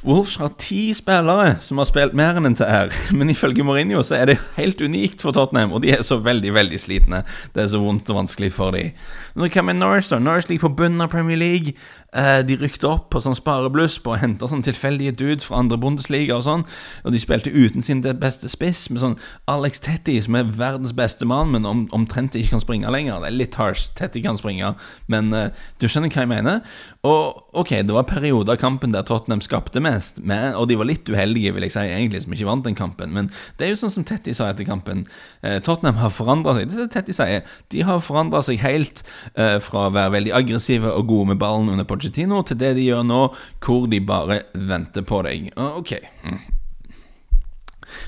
Wolves 0.03 0.37
har 0.37 0.51
ti 0.59 0.93
spillere 0.95 1.57
som 1.61 1.79
har 1.79 1.87
spilt 1.87 2.17
mer 2.19 2.41
enn 2.41 2.51
NTR, 2.51 2.91
men 3.19 3.31
ifølge 3.31 3.63
Mourinho 3.63 4.03
så 4.03 4.19
er 4.19 4.33
det 4.33 4.39
helt 4.57 4.83
unikt 4.83 5.23
for 5.23 5.31
Tottenham, 5.31 5.73
og 5.73 5.85
de 5.85 5.93
er 5.95 6.03
så 6.03 6.19
veldig 6.19 6.55
veldig 6.55 6.81
slitne. 6.83 7.23
Det 7.55 7.63
er 7.63 7.71
så 7.71 7.79
vondt 7.79 8.11
og 8.11 8.25
vanskelig 8.25 8.51
for 8.59 8.75
dem. 8.75 8.91
Hva 9.39 9.63
med 9.63 9.79
Norwich, 9.79 10.11
da? 10.11 10.19
Norwich 10.19 10.51
ligger 10.51 10.67
på 10.67 10.75
bunnen 10.83 11.01
av 11.01 11.15
Premier 11.15 11.39
League. 11.39 11.79
Eh, 12.13 12.43
de 12.45 12.59
rykte 12.61 12.85
opp 12.85 13.07
på 13.09 13.23
sånn 13.25 13.37
sparebluss 13.39 13.95
på 14.05 14.13
å 14.13 14.19
hente 14.21 14.45
sånn 14.45 14.61
tilfeldige 14.61 15.15
dudes 15.17 15.47
fra 15.49 15.63
andre 15.63 15.79
Bundesliga 15.81 16.37
og 16.37 16.43
sånn, 16.45 16.65
og 17.07 17.15
de 17.15 17.21
spilte 17.23 17.49
uten 17.49 17.81
sin 17.81 18.03
beste 18.21 18.51
spiss, 18.53 18.83
med 18.93 19.01
sånn 19.01 19.15
Alex 19.49 19.81
Tetti, 19.81 20.19
som 20.21 20.37
er 20.37 20.51
verdens 20.53 20.93
beste 20.93 21.25
mann, 21.25 21.55
men 21.55 21.65
om, 21.65 21.87
omtrent 21.97 22.37
ikke 22.37 22.59
kan 22.59 22.61
springe 22.61 22.93
lenger. 22.93 23.23
Det 23.23 23.31
er 23.31 23.39
litt 23.39 23.57
harsh. 23.57 23.95
Tetti 23.97 24.21
kan 24.21 24.37
springe, 24.37 24.75
men 25.09 25.33
uh, 25.33 25.47
du 25.81 25.87
skjønner 25.89 26.13
hva 26.13 26.27
jeg 26.27 26.31
mener. 26.35 26.61
Og 27.09 27.57
ok, 27.63 27.73
det 27.81 27.97
var 27.97 28.05
perioder 28.11 28.59
av 28.59 28.61
kampen 28.61 28.93
der 28.93 29.07
Tottenham 29.09 29.41
skapte 29.41 29.81
mest, 29.81 30.21
men, 30.21 30.53
og 30.53 30.69
de 30.69 30.77
var 30.77 30.91
litt 30.91 31.09
uheldige, 31.09 31.55
vil 31.57 31.65
jeg 31.65 31.77
si, 31.79 31.87
egentlig, 31.89 32.23
som 32.27 32.37
ikke 32.37 32.51
vant 32.51 32.69
den 32.69 32.77
kampen, 32.77 33.17
men 33.17 33.33
det 33.57 33.67
er 33.67 33.73
jo 33.73 33.81
sånn 33.81 33.97
som 33.97 34.07
Tetti 34.07 34.37
sa 34.37 34.51
etter 34.53 34.69
kampen. 34.69 35.07
Uh, 35.41 35.57
Tottenham 35.65 35.97
har 36.03 36.13
forandra 36.13 36.59
seg. 36.59 36.69
Det 36.69 36.77
er 36.77 36.85
det 36.85 36.93
Tetti 36.99 37.17
sier. 37.17 37.49
De 37.73 37.89
har 37.89 38.05
forandra 38.05 38.45
seg 38.45 38.61
helt 38.61 39.01
uh, 39.33 39.57
fra 39.65 39.89
å 39.89 39.97
være 39.97 40.19
veldig 40.19 40.37
aggressive 40.43 40.93
og 40.93 41.09
gode 41.09 41.33
med 41.33 41.41
ballen 41.41 41.73
under 41.73 41.89
Pochettino 41.89 42.02
til 42.11 42.57
det 42.59 42.75
de 42.77 42.89
gjør 42.89 43.05
nå, 43.07 43.21
hvor 43.65 43.87
de 43.89 44.01
bare 44.01 44.41
venter 44.55 45.03
på 45.07 45.23
deg. 45.23 45.53
Ok. 45.57 45.93
Mm. 46.25 46.41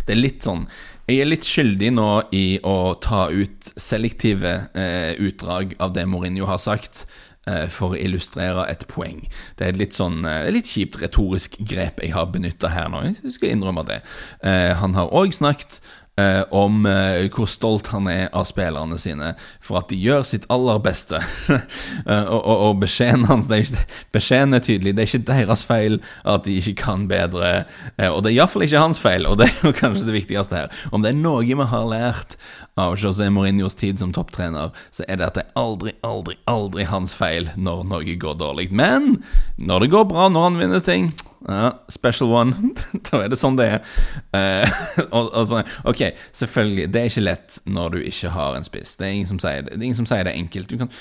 Det 0.07 0.15
er 0.15 0.21
litt 0.21 0.43
sånn 0.47 0.67
Jeg 1.09 1.21
er 1.21 1.29
litt 1.29 1.45
skyldig 1.45 1.91
nå 1.93 2.09
i 2.33 2.59
å 2.65 2.95
ta 3.05 3.27
ut 3.29 3.73
selektive 3.77 4.55
eh, 4.73 5.13
utdrag 5.21 5.75
av 5.79 5.93
det 5.93 6.07
Mourinho 6.09 6.47
har 6.49 6.59
sagt. 6.59 7.05
eh, 7.47 7.67
For 7.69 7.93
å 7.93 7.99
illustrere 8.01 8.65
et 8.71 8.87
poeng. 8.89 9.27
Det 9.59 9.67
er 9.67 9.75
et 9.75 9.79
litt 9.83 9.93
sånn 9.93 10.25
eh, 10.25 10.49
litt 10.51 10.71
kjipt 10.73 10.97
retorisk 11.03 11.59
grep 11.61 12.01
jeg 12.01 12.15
har 12.17 12.31
benytta 12.33 12.69
her 12.73 12.89
nå. 12.89 13.03
Jeg 13.21 13.35
skal 13.37 13.53
innrømme 13.53 13.85
det. 13.85 14.01
Eh, 14.43 14.73
Han 14.81 14.95
har 14.97 15.13
òg 15.13 15.37
snakket 15.37 15.81
eh, 16.21 16.43
om 16.55 16.87
eh, 16.87 17.27
hvor 17.35 17.49
stolt 17.51 17.91
han 17.93 18.09
er 18.11 18.29
av 18.37 18.47
spillerne 18.49 18.99
sine 19.01 19.33
for 19.63 19.81
at 19.81 19.91
de 19.91 19.99
gjør 19.99 20.25
sitt 20.29 20.49
aller 20.53 20.83
beste. 20.85 21.23
Eh, 22.05 22.27
og, 22.29 22.41
og, 22.43 22.59
og 22.67 22.81
beskjeden 22.83 23.25
hans 23.29 23.47
er 23.53 23.63
ikke, 23.63 23.83
Beskjeden 24.13 24.57
er 24.57 24.63
tydelig. 24.65 24.93
Det 24.97 25.05
er 25.05 25.09
ikke 25.09 25.29
deres 25.31 25.63
feil 25.65 25.97
at 26.29 26.45
de 26.45 26.57
ikke 26.59 26.75
kan 26.83 27.07
bedre. 27.09 27.53
Eh, 27.97 28.11
og 28.11 28.25
det 28.25 28.33
er 28.33 28.37
iallfall 28.39 28.67
ikke 28.67 28.83
hans 28.83 29.01
feil, 29.01 29.25
og 29.29 29.39
det 29.41 29.47
er 29.49 29.69
jo 29.69 29.73
kanskje 29.79 30.05
det 30.09 30.17
viktigste 30.19 30.59
her. 30.59 30.83
Om 30.93 31.05
det 31.05 31.15
er 31.15 31.21
noe 31.23 31.47
vi 31.47 31.69
har 31.71 31.89
lært 31.89 32.37
av 32.81 32.99
José 33.01 33.31
Mourinhos 33.33 33.79
tid 33.79 34.03
som 34.03 34.13
topptrener, 34.13 34.75
så 34.93 35.07
er 35.09 35.21
det 35.21 35.29
at 35.31 35.39
det 35.39 35.47
er 35.47 35.61
aldri, 35.61 35.95
aldri, 36.05 36.37
aldri 36.51 36.89
hans 36.91 37.17
feil 37.17 37.49
når 37.57 37.87
noe 37.95 38.19
går 38.21 38.37
dårlig. 38.43 38.69
Men 38.75 39.23
når 39.57 39.87
det 39.87 39.93
går 39.95 40.11
bra, 40.13 40.29
når 40.29 40.51
han 40.51 40.61
vinner 40.61 40.85
ting 40.85 41.13
ja, 41.49 41.73
special 41.89 42.33
one. 42.33 42.55
da 43.11 43.21
er 43.25 43.29
det 43.33 43.39
sånn 43.39 43.59
det 43.59 43.67
er. 43.77 43.91
Eh, 44.37 44.79
og, 45.17 45.29
og 45.29 45.49
sånn, 45.51 45.69
ok, 45.89 46.07
selvfølgelig, 46.37 46.87
det 46.95 47.03
er 47.03 47.11
ikke 47.11 47.25
lett 47.27 47.59
når 47.69 47.97
du 47.97 47.99
ikke 48.01 48.33
har 48.35 48.57
en 48.57 48.67
spiss. 48.67 48.97
Det 49.01 49.07
er 49.07 49.17
ingen 49.19 49.31
som 49.35 49.43
sier 49.43 49.67
det, 49.67 49.77
det, 49.83 49.93
som 49.99 50.09
sier 50.09 50.25
det 50.27 50.35
enkelt. 50.39 50.73
Kan, 50.81 50.93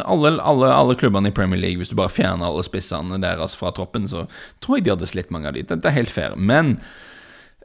alle, 0.00 0.34
alle, 0.38 0.72
alle 0.72 0.96
klubbene 1.00 1.32
i 1.32 1.36
Premier 1.36 1.60
League, 1.60 1.82
hvis 1.82 1.92
du 1.92 1.98
bare 2.00 2.12
fjerner 2.12 2.48
alle 2.48 2.64
spissene 2.66 3.20
deres 3.20 3.58
fra 3.60 3.74
troppen, 3.76 4.08
så 4.08 4.24
tror 4.64 4.80
jeg 4.80 4.88
de 4.88 4.94
hadde 4.96 5.12
slitt 5.12 5.32
mange 5.34 5.52
av 5.52 5.58
de. 5.58 5.66
Det, 5.68 5.82
det 5.84 5.92
er 5.92 5.98
helt 5.98 6.14
fair. 6.14 6.38
Men 6.40 6.78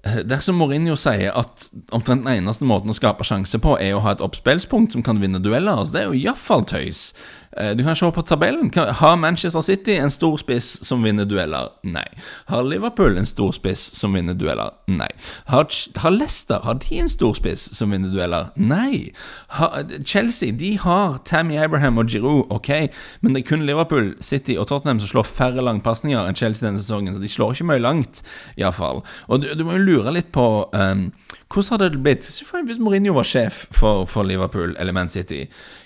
eh, 0.03 0.19
dersom 0.27 0.59
Mourinho 0.59 0.97
sier 0.99 1.31
at 1.31 1.69
omtrent 1.95 2.27
den 2.27 2.41
eneste 2.41 2.67
måten 2.67 2.91
å 2.91 2.97
skape 2.97 3.27
sjanse 3.27 3.61
på, 3.63 3.77
er 3.79 3.95
å 3.95 4.03
ha 4.03 4.17
et 4.17 4.25
oppspillspunkt 4.25 4.97
som 4.97 5.05
kan 5.07 5.23
vinne 5.23 5.39
dueller, 5.39 5.79
altså 5.79 5.95
det 5.95 6.03
er 6.03 6.11
jo 6.11 6.23
iallfall 6.25 6.67
tøys. 6.67 7.07
Eh, 7.57 7.71
Du 7.77 7.83
kan 7.83 7.95
se 7.95 8.11
på 8.11 8.21
tabellen. 8.21 8.71
Har 8.75 9.15
Manchester 9.15 9.61
City 9.61 9.95
en 9.95 10.11
stor 10.11 10.37
spiss 10.37 10.85
som 10.85 11.03
vinner 11.03 11.25
dueller? 11.25 11.69
Nei. 11.83 12.05
Har 12.47 12.63
Liverpool 12.63 13.17
en 13.17 13.25
stor 13.25 13.51
spiss 13.55 13.79
som 13.95 14.13
vinner 14.13 14.33
dueller? 14.33 14.73
Nei. 14.87 15.07
Har, 15.45 15.67
har 15.95 16.11
Leicester 16.11 16.59
har 16.63 16.73
de 16.73 16.99
en 16.99 17.09
stor 17.09 17.33
spiss 17.33 17.69
som 17.77 17.91
vinner 17.91 18.09
dueller? 18.11 18.49
Nei. 18.55 19.11
Har, 19.47 19.85
Chelsea 20.05 20.51
de 20.51 20.77
har 20.77 21.19
Tammy 21.25 21.57
Abraham 21.57 21.97
og 21.97 22.07
Giroud, 22.11 22.45
ok, 22.49 22.69
men 23.21 23.33
det 23.35 23.43
er 23.43 23.47
kun 23.49 23.65
Liverpool, 23.65 24.13
City 24.21 24.57
og 24.59 24.67
Tottenham 24.67 24.99
som 24.99 25.07
slår 25.13 25.23
færre 25.29 25.63
langpasninger 25.63 26.27
enn 26.27 26.35
Chelsea 26.35 26.67
denne 26.67 26.81
sesongen, 26.81 27.15
så 27.15 27.21
de 27.23 27.31
slår 27.31 27.55
ikke 27.55 27.69
mye 27.71 27.83
langt, 27.83 28.21
iallfall. 28.59 29.03
Og 29.27 29.41
du, 29.43 29.47
du 29.55 29.63
må 29.67 29.77
jo 29.77 29.85
lure 29.85 30.11
litt 30.15 30.31
på 30.35 30.45
um, 30.73 31.07
hvordan 31.55 31.73
hadde 31.77 31.89
det 31.95 32.03
blitt 32.03 32.27
hvis 32.27 32.79
Mourinho 32.83 33.13
var 33.15 33.25
sjef 33.27 33.65
for, 33.73 34.03
for 34.11 34.27
Liverpool 34.27 34.75
eller 34.77 34.93
Man 34.95 35.07
City? 35.11 35.45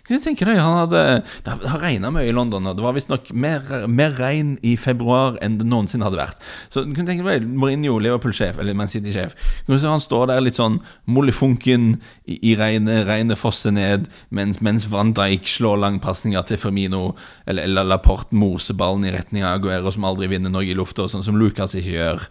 Kan 0.09 0.17
du 0.17 0.23
tenke 0.23 0.45
deg, 0.47 0.57
han 0.57 0.79
hadde 0.87 1.01
Det 1.45 1.51
har- 1.69 1.79
regna 1.83 2.09
mye 2.09 2.25
i 2.25 2.33
London, 2.33 2.65
og 2.65 2.75
det 2.79 2.81
var 2.83 2.95
visstnok 2.97 3.27
mer, 3.31 3.61
mer 3.87 4.15
regn 4.17 4.55
i 4.65 4.71
februar 4.81 5.37
enn 5.45 5.59
det 5.59 5.67
noensinne 5.69 6.07
hadde 6.07 6.17
vært. 6.17 6.41
Så 6.73 6.81
du 6.81 6.95
tenke 6.97 7.21
deg 7.27 7.45
Mourinho, 7.45 7.99
Liverpool-sjef, 8.01 8.57
eller 8.57 8.73
Man 8.73 8.89
City-sjef. 8.89 9.35
Kan 9.67 9.75
du 9.75 9.77
se 9.77 9.87
Han 9.87 10.01
står 10.01 10.27
der 10.31 10.41
litt 10.41 10.57
sånn 10.57 10.79
mollifunken 11.07 11.99
i, 12.25 12.39
i 12.51 12.55
regnet, 12.57 13.05
regnet 13.05 13.37
fosser 13.37 13.71
ned, 13.75 14.07
mens, 14.33 14.61
mens 14.65 14.87
Van 14.89 15.13
Dijk 15.13 15.45
slår 15.49 15.77
langpasninger 15.85 16.45
til 16.49 16.57
Firmino, 16.57 17.15
eller, 17.45 17.63
eller 17.69 17.85
Laporte 17.85 18.33
moser 18.33 18.73
ballen 18.79 19.05
i 19.05 19.13
retning 19.13 19.45
av 19.45 19.59
Aguero, 19.59 19.93
som 19.93 20.09
aldri 20.09 20.29
vinner 20.31 20.49
noe 20.53 20.65
i 20.65 20.73
lufta, 20.77 21.05
sånn 21.09 21.25
som 21.25 21.37
Lucas 21.37 21.77
ikke 21.77 21.95
gjør. 21.99 22.25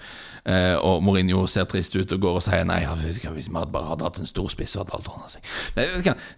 Eh, 0.48 0.74
og 0.81 1.03
Mourinho 1.05 1.42
ser 1.51 1.66
trist 1.68 1.94
ut 1.98 2.12
og 2.14 2.22
går 2.22 2.38
og 2.38 2.42
sier 2.46 2.64
nei, 2.64 2.81
Jeg 2.81 3.27
hva, 3.28 3.36
hvis 3.36 3.48
vi 3.48 3.54
bare 3.72 3.88
hadde 3.92 4.04
hatt 4.08 4.18
en 4.22 4.26
stor 4.26 4.48
spiss, 4.52 4.74
hadde 4.80 4.94
alt 4.96 5.08
ordna 5.08 5.28
seg. 5.28 5.42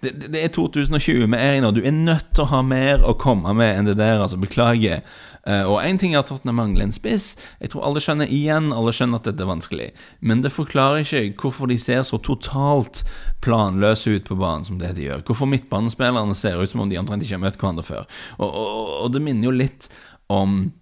Det- 0.03 0.33
det 0.33 0.45
er 0.45 0.49
2020 0.49 1.27
vi 1.31 1.37
er 1.37 1.57
i 1.57 1.61
nå. 1.61 1.73
Du 1.75 1.81
er 1.85 1.91
nødt 1.95 2.35
til 2.35 2.45
å 2.45 2.49
ha 2.49 2.63
mer 2.63 2.99
å 2.99 3.15
komme 3.19 3.55
med 3.55 3.79
enn 3.79 3.85
det 3.87 3.97
der. 3.97 4.21
altså 4.21 4.39
Beklager. 4.41 5.03
Eh, 5.47 5.63
og 5.65 5.81
én 5.83 5.99
ting 5.99 6.13
er 6.15 6.19
at 6.19 6.27
Tottenham 6.27 6.57
mangler 6.57 6.83
en 6.83 6.93
spiss. 6.93 7.35
Jeg 7.61 7.71
tror 7.71 7.85
alle 7.87 8.01
skjønner 8.01 8.29
igjen 8.29 8.73
Alle 8.77 8.93
skjønner 8.93 9.17
at 9.17 9.25
dette 9.25 9.41
er 9.41 9.47
vanskelig. 9.49 9.91
Men 10.21 10.43
det 10.43 10.53
forklarer 10.53 11.01
ikke 11.01 11.35
hvorfor 11.41 11.67
de 11.69 11.79
ser 11.79 12.03
så 12.03 12.19
totalt 12.21 13.03
planløse 13.41 14.11
ut 14.17 14.25
på 14.29 14.37
banen 14.37 14.65
som 14.67 14.79
det 14.79 14.95
de 14.97 15.07
gjør. 15.09 15.23
Hvorfor 15.25 15.49
midtbanespillerne 15.49 16.35
ser 16.37 16.61
ut 16.61 16.69
som 16.69 16.81
om 16.81 16.91
de 16.91 16.99
omtrent 17.01 17.23
ikke 17.23 17.39
har 17.39 17.45
møtt 17.47 17.57
hverandre 17.59 17.85
før. 17.87 18.05
Og, 18.39 18.51
og, 18.53 19.05
og 19.07 19.13
det 19.13 19.23
minner 19.23 19.45
jo 19.51 19.51
litt 19.51 19.89
om 20.29 20.73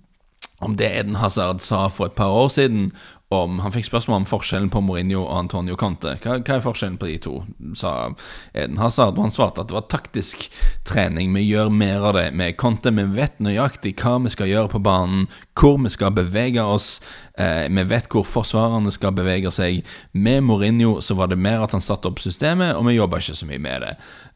om 0.61 0.73
det 0.75 0.89
Eden 0.91 1.15
Hazard 1.15 1.61
sa 1.63 1.85
for 1.87 2.07
et 2.07 2.17
par 2.19 2.33
år 2.35 2.49
siden 2.51 2.89
om, 3.29 3.59
Han 3.59 3.73
fikk 3.73 3.85
spørsmål 3.85 4.23
om 4.23 4.27
forskjellen 4.29 4.71
på 4.73 4.81
Mourinho 4.81 5.21
og 5.27 5.35
Antonio 5.37 5.77
Conte. 5.77 6.15
Hva, 6.23 6.39
hva 6.41 6.55
er 6.57 6.65
forskjellen 6.65 6.97
på 7.01 7.11
de 7.11 7.19
to? 7.21 7.35
sa 7.77 8.15
Eden 8.55 8.79
Hazard. 8.81 9.19
Og 9.19 9.27
han 9.27 9.35
svarte 9.35 9.61
at 9.61 9.69
det 9.69 9.77
var 9.77 9.89
taktisk 9.93 10.47
trening. 10.89 11.35
Vi 11.37 11.45
gjør 11.45 11.69
mer 11.69 12.09
av 12.09 12.17
det 12.17 12.31
med 12.33 12.57
Conte. 12.61 12.93
Vi 12.95 13.05
vet 13.13 13.37
nøyaktig 13.45 13.99
hva 14.01 14.17
vi 14.25 14.33
skal 14.33 14.49
gjøre 14.49 14.73
på 14.73 14.81
banen, 14.85 15.27
hvor 15.59 15.77
vi 15.83 15.93
skal 15.93 16.17
bevege 16.17 16.65
oss. 16.65 17.03
Eh, 17.39 17.69
vi 17.71 17.83
vet 17.87 18.09
hvor 18.11 18.25
forsvarerne 18.27 18.91
skal 18.91 19.13
bevege 19.15 19.51
seg. 19.55 19.85
Med 20.13 20.43
Mourinho 20.43 20.97
så 21.05 21.15
var 21.15 21.31
det 21.31 21.39
mer 21.39 21.63
at 21.63 21.75
han 21.77 21.85
satte 21.85 22.11
opp 22.11 22.19
systemet, 22.19 22.75
og 22.75 22.89
vi 22.89 22.97
jobba 22.97 23.21
ikke 23.23 23.37
så 23.39 23.47
mye 23.47 23.63
med 23.63 23.85
det. 23.85 23.93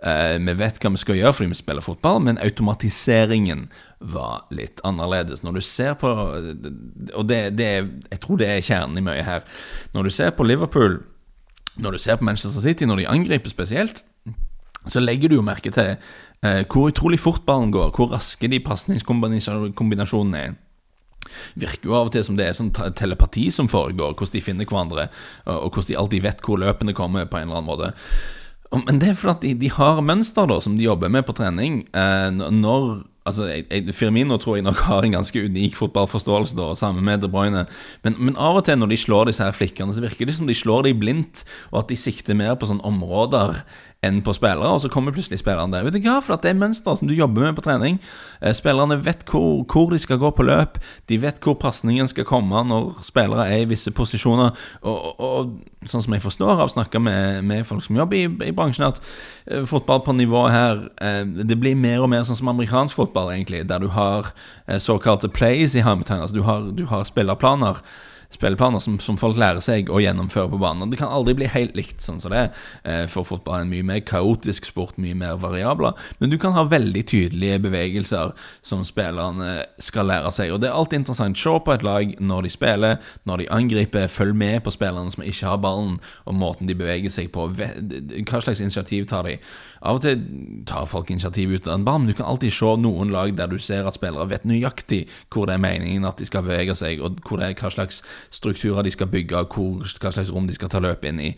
Eh, 0.06 0.36
vi 0.38 0.54
vet 0.60 0.78
hva 0.78 0.92
vi 0.94 1.02
skal 1.02 1.18
gjøre 1.18 1.34
fordi 1.38 1.50
vi 1.50 1.58
spiller 1.58 1.82
fotball, 1.82 2.22
men 2.28 2.38
automatiseringen 2.38 3.66
var 4.14 4.46
litt 4.54 4.82
annerledes. 4.86 5.42
Når 5.42 5.58
du 5.58 5.62
ser 5.66 5.98
på 5.98 6.12
Og 6.12 7.26
det, 7.26 7.56
det 7.58 7.70
jeg 7.72 8.20
tror 8.22 8.38
det 8.38 8.48
er 8.48 8.62
kjernen 8.62 8.98
i 8.98 9.04
mye 9.04 9.26
her. 9.26 9.42
Når 9.94 10.02
du 10.06 10.10
ser 10.10 10.30
på 10.30 10.46
Liverpool, 10.46 11.00
når 11.76 11.90
du 11.90 11.98
ser 11.98 12.16
på 12.16 12.24
Manchester 12.24 12.60
City, 12.60 12.84
når 12.84 12.96
de 13.02 13.08
angriper 13.08 13.50
spesielt, 13.50 14.04
så 14.86 15.00
legger 15.00 15.28
du 15.28 15.34
jo 15.38 15.46
merke 15.46 15.70
til 15.70 15.96
eh, 16.42 16.64
hvor 16.66 16.90
utrolig 16.90 17.20
fort 17.20 17.42
ballen 17.46 17.70
går, 17.72 17.90
hvor 17.96 18.10
raske 18.14 18.48
de 18.50 18.60
pasningskombinasjonene 18.60 20.38
er 20.38 20.54
virker 21.54 21.90
jo 21.90 21.96
av 21.98 22.10
og 22.10 22.14
til 22.14 22.26
som 22.26 22.38
det 22.38 22.48
er 22.48 22.58
sånn 22.58 22.72
telepati 22.72 23.48
som 23.54 23.70
foregår, 23.70 24.14
hvordan 24.16 24.36
de 24.36 24.44
finner 24.44 24.68
hverandre, 24.68 25.08
og 25.46 25.70
hvordan 25.72 25.90
de 25.90 25.98
alltid 26.02 26.26
vet 26.26 26.44
hvor 26.44 26.60
løpene 26.62 26.96
kommer, 26.96 27.28
på 27.28 27.40
en 27.40 27.48
eller 27.48 27.62
annen 27.62 27.70
måte. 27.70 27.92
Men 28.72 29.00
det 29.02 29.12
er 29.12 29.18
fordi 29.20 29.52
de, 29.52 29.66
de 29.66 29.72
har 29.74 30.00
mønster 30.04 30.48
da, 30.48 30.58
som 30.64 30.76
de 30.78 30.86
jobber 30.86 31.12
med 31.12 31.26
på 31.28 31.36
trening. 31.36 31.82
Eh, 31.92 32.30
når 32.32 33.02
Altså, 33.22 33.44
Firmino 33.94 34.34
tror 34.42 34.56
jeg 34.58 34.64
nok 34.66 34.80
har 34.90 35.04
en 35.06 35.14
ganske 35.14 35.44
unik 35.46 35.76
fotballforståelse, 35.78 36.56
da, 36.58 36.72
sammen 36.74 37.04
med 37.06 37.22
De 37.22 37.30
Bruyne. 37.30 37.68
Men, 38.02 38.16
men 38.18 38.34
av 38.34 38.58
og 38.58 38.64
til 38.66 38.80
når 38.80 38.90
de 38.90 38.98
slår 38.98 39.30
disse 39.30 39.46
her 39.46 39.54
flikkene, 39.54 39.94
så 39.94 40.02
virker 40.02 40.26
det 40.26 40.34
som 40.40 40.50
de 40.50 40.56
slår 40.58 40.88
dem 40.88 40.98
blindt, 40.98 41.44
og 41.70 41.84
at 41.84 41.92
de 41.92 41.98
sikter 42.02 42.34
mer 42.34 42.56
på 42.58 42.66
sånne 42.66 42.82
områder 42.88 43.62
enn 44.02 44.18
på 44.26 44.32
spillere, 44.34 44.66
og 44.66 44.80
så 44.82 44.90
kommer 44.90 45.14
plutselig 45.14 45.38
spilleren 45.38 45.70
der. 45.70 45.84
Vet 45.86 45.94
du 45.94 46.02
hva, 46.02 46.16
for 46.24 46.34
det 46.42 46.50
er 46.50 46.58
mønster 46.58 46.96
som 46.98 47.06
du 47.06 47.14
jobber 47.14 47.44
med 47.44 47.54
på 47.54 47.62
trening. 47.62 48.00
Eh, 48.40 48.50
Spillerne 48.56 48.96
vet 49.04 49.22
hvor, 49.30 49.62
hvor 49.70 49.92
de 49.92 50.00
skal 50.02 50.18
gå 50.18 50.32
på 50.34 50.46
løp, 50.46 50.80
de 51.06 51.20
vet 51.22 51.38
hvor 51.42 51.54
pasningen 51.62 52.10
skal 52.10 52.26
komme 52.26 52.64
når 52.66 53.04
spillere 53.06 53.46
er 53.46 53.62
i 53.62 53.68
visse 53.70 53.92
posisjoner, 53.94 54.58
og, 54.82 54.96
og, 54.96 55.22
og 55.22 55.86
sånn 55.86 56.02
som 56.02 56.16
jeg 56.16 56.24
forstår 56.24 56.56
av 56.56 56.66
å 56.66 56.74
snakke 56.74 56.98
med, 57.02 57.44
med 57.46 57.66
folk 57.68 57.86
som 57.86 57.98
jobber 58.02 58.18
i, 58.18 58.26
i 58.50 58.54
bransjen, 58.56 58.88
at 58.90 58.98
eh, 59.46 59.62
fotball 59.70 60.02
på 60.02 60.16
nivået 60.18 60.56
her, 60.56 60.86
eh, 60.98 61.22
det 61.22 61.60
blir 61.62 61.78
mer 61.78 62.02
og 62.02 62.10
mer 62.10 62.26
sånn 62.26 62.40
som 62.42 62.50
amerikansk 62.50 62.98
fotball, 62.98 63.30
egentlig, 63.36 63.62
der 63.70 63.86
du 63.86 63.92
har 63.94 64.32
eh, 64.66 64.82
såkalte 64.82 65.30
plays 65.30 65.78
i 65.78 65.86
hermetegn, 65.86 66.26
altså 66.26 66.40
du 66.40 66.46
har, 66.48 66.72
du 66.74 66.88
har 66.90 67.06
spillerplaner, 67.06 67.78
spilleplaner 68.36 68.82
som, 68.82 68.98
som 69.02 69.18
folk 69.20 69.38
lærer 69.40 69.62
seg 69.64 69.90
å 69.92 70.00
gjennomføre 70.02 70.50
på 70.52 70.60
banen. 70.62 70.90
Det 70.92 71.00
kan 71.00 71.12
aldri 71.12 71.34
bli 71.38 71.50
helt 71.50 71.76
likt 71.78 72.04
sånn 72.04 72.20
som 72.22 72.32
det 72.32 72.40
er, 72.44 72.62
eh, 72.84 73.04
for 73.10 73.26
fotball 73.28 73.60
er 73.60 73.66
en 73.66 73.72
mye 73.72 73.86
mer 73.86 74.02
kaotisk 74.06 74.68
sport, 74.70 74.98
mye 75.02 75.16
mer 75.18 75.40
variabler. 75.42 75.96
Men 76.20 76.32
du 76.32 76.38
kan 76.42 76.56
ha 76.56 76.64
veldig 76.68 77.04
tydelige 77.10 77.60
bevegelser 77.66 78.32
som 78.62 78.84
spillerne 78.86 79.66
skal 79.82 80.08
lære 80.10 80.32
seg. 80.34 80.52
Og 80.52 80.62
det 80.62 80.70
er 80.70 80.78
alltid 80.78 81.02
interessant. 81.02 81.38
Se 81.38 81.56
på 81.64 81.74
et 81.74 81.84
lag 81.86 82.14
når 82.20 82.46
de 82.46 82.54
spiller, 82.54 83.12
når 83.28 83.42
de 83.42 83.50
angriper. 83.50 84.08
Følg 84.12 84.36
med 84.36 84.62
på 84.64 84.74
spillerne 84.74 85.12
som 85.12 85.24
ikke 85.24 85.48
har 85.48 85.60
ballen, 85.62 85.98
og 86.26 86.38
måten 86.38 86.68
de 86.70 86.78
beveger 86.78 87.12
seg 87.12 87.32
på. 87.34 87.48
Hva 87.52 88.42
slags 88.42 88.60
initiativ 88.60 89.06
tar 89.10 89.28
de? 89.28 89.38
Av 89.82 89.98
og 89.98 90.04
til 90.04 90.20
tar 90.68 90.86
folk 90.86 91.10
initiativ 91.10 91.56
ut 91.56 91.66
av 91.66 91.80
en 91.80 91.84
men 92.02 92.06
du 92.06 92.14
kan 92.14 92.28
alltid 92.30 92.54
se 92.54 92.70
noen 92.78 93.10
lag 93.10 93.32
der 93.36 93.50
du 93.50 93.58
ser 93.58 93.86
at 93.86 93.96
spillere 93.98 94.28
vet 94.30 94.46
nøyaktig 94.48 95.02
hvor 95.32 95.48
det 95.48 95.56
er 95.56 95.64
meningen 95.64 96.06
at 96.06 96.20
de 96.20 96.28
skal 96.28 96.44
bevege 96.46 96.76
seg, 96.78 97.02
og 97.02 97.18
hvor 97.26 97.40
det 97.40 97.50
er, 97.50 97.56
hva 97.58 97.70
slags 97.74 98.02
strukturer 98.30 98.82
de 98.82 98.90
skal 98.94 99.10
bygge, 99.10 99.44
hvor, 99.54 99.82
hva 99.82 100.12
slags 100.12 100.32
rom 100.32 100.46
de 100.46 100.54
skal 100.54 100.70
ta 100.72 100.82
løp 100.82 101.04
inn 101.08 101.20
i. 101.20 101.30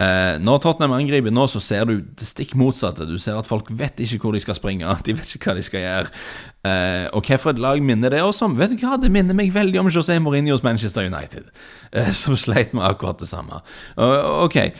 Eh, 0.00 0.38
når 0.40 0.62
Tottenham 0.64 0.94
angriper 0.96 1.32
nå, 1.32 1.44
så 1.50 1.60
ser 1.60 1.84
du 1.84 1.98
det 2.00 2.24
stikk 2.24 2.54
motsatte. 2.56 3.04
Du 3.04 3.18
ser 3.20 3.36
at 3.36 3.48
folk 3.48 3.68
vet 3.68 4.00
ikke 4.00 4.22
hvor 4.22 4.36
de 4.36 4.40
skal 4.40 4.56
springe, 4.56 4.88
de 5.06 5.16
vet 5.16 5.34
ikke 5.36 5.50
hva 5.50 5.56
de 5.58 5.64
skal 5.66 5.84
gjøre. 5.84 6.12
Eh, 6.64 7.06
og 7.12 7.26
hvilket 7.28 7.60
lag 7.60 7.82
minner 7.84 8.14
det 8.14 8.22
oss 8.24 8.40
om? 8.46 8.56
Vet 8.56 8.72
du 8.72 8.80
hva, 8.80 8.96
Det 9.00 9.12
minner 9.12 9.36
meg 9.36 9.52
veldig 9.52 9.82
om 9.82 9.90
José 9.92 10.16
Mourinhos 10.22 10.64
Manchester 10.64 11.04
United, 11.04 11.50
eh, 11.92 12.12
som 12.22 12.38
sleit 12.40 12.72
med 12.72 12.86
akkurat 12.88 13.20
det 13.20 13.28
samme. 13.28 13.60
Uh, 13.98 14.46
ok, 14.46 14.72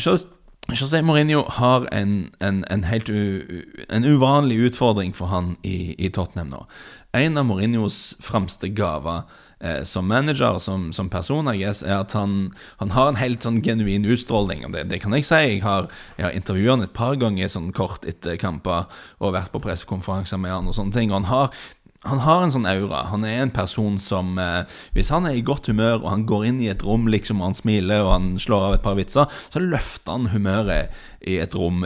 Jos- 0.00 0.28
José 0.72 1.02
Mourinho 1.02 1.44
har 1.58 1.88
en, 1.92 2.30
en, 2.40 2.64
en 2.70 2.84
helt 2.84 3.10
u, 3.10 3.62
en 3.90 4.04
uvanlig 4.04 4.56
utfordring 4.70 5.12
for 5.16 5.26
han 5.26 5.56
i, 5.62 5.94
i 5.98 6.08
Tottenham 6.08 6.48
nå. 6.48 6.64
En 7.12 7.36
av 7.36 7.44
Mourinhos 7.44 8.14
fremste 8.24 8.70
gaver 8.72 9.26
eh, 9.62 9.82
som 9.88 10.08
manager, 10.10 10.58
som, 10.58 10.90
som 10.92 11.10
person, 11.12 11.48
I 11.48 11.58
guess, 11.62 11.82
er 11.82 12.00
at 12.00 12.16
han, 12.18 12.52
han, 12.82 12.94
har 12.96 13.10
en 13.10 13.20
helt 13.20 13.46
sånn 13.46 13.62
genuin 13.64 14.04
utstråling. 14.04 14.66
Det, 14.74 14.88
det 14.90 15.02
kan 15.04 15.14
jeg 15.16 15.28
si. 15.28 15.42
Jeg 15.54 15.62
har, 15.64 15.88
har 16.18 16.34
intervjuet 16.36 16.74
han 16.76 16.86
et 16.88 16.96
par 16.96 17.14
ganger 17.20 17.52
sånn 17.52 17.70
kort 17.76 18.06
etter 18.08 18.40
kamper 18.40 18.90
og 19.22 19.36
vært 19.36 19.54
på 19.54 19.62
pressekonferanser 19.62 20.42
med 20.42 20.54
han 20.54 20.68
og 20.70 20.76
sånne 20.78 20.98
ting. 20.98 21.12
Og 21.12 21.22
han 21.22 21.30
har 21.30 21.62
han 22.02 22.18
har 22.24 22.40
en 22.42 22.50
sånn 22.50 22.66
aura. 22.66 23.04
Han 23.12 23.22
er 23.22 23.44
en 23.44 23.52
person 23.54 23.98
som 24.02 24.34
eh, 24.42 24.64
Hvis 24.96 25.12
han 25.14 25.26
er 25.28 25.36
i 25.38 25.44
godt 25.46 25.68
humør, 25.70 26.00
og 26.00 26.08
han 26.10 26.24
går 26.26 26.48
inn 26.48 26.58
i 26.64 26.70
et 26.72 26.82
rom 26.82 27.06
liksom, 27.10 27.38
og 27.38 27.52
han 27.52 27.58
smiler 27.58 28.02
og 28.02 28.14
han 28.16 28.32
slår 28.42 28.68
av 28.68 28.74
et 28.78 28.82
par 28.82 28.96
vitser, 28.98 29.42
så 29.54 29.62
løfter 29.62 30.16
han 30.16 30.32
humøret 30.32 30.90
i 31.22 31.38
et 31.42 31.54
rom 31.54 31.84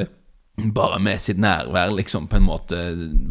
bare 0.56 0.98
med 1.02 1.20
sitt 1.20 1.36
nærvær, 1.40 1.90
liksom, 1.92 2.26
på 2.32 2.38
en 2.38 2.46
måte 2.46 2.78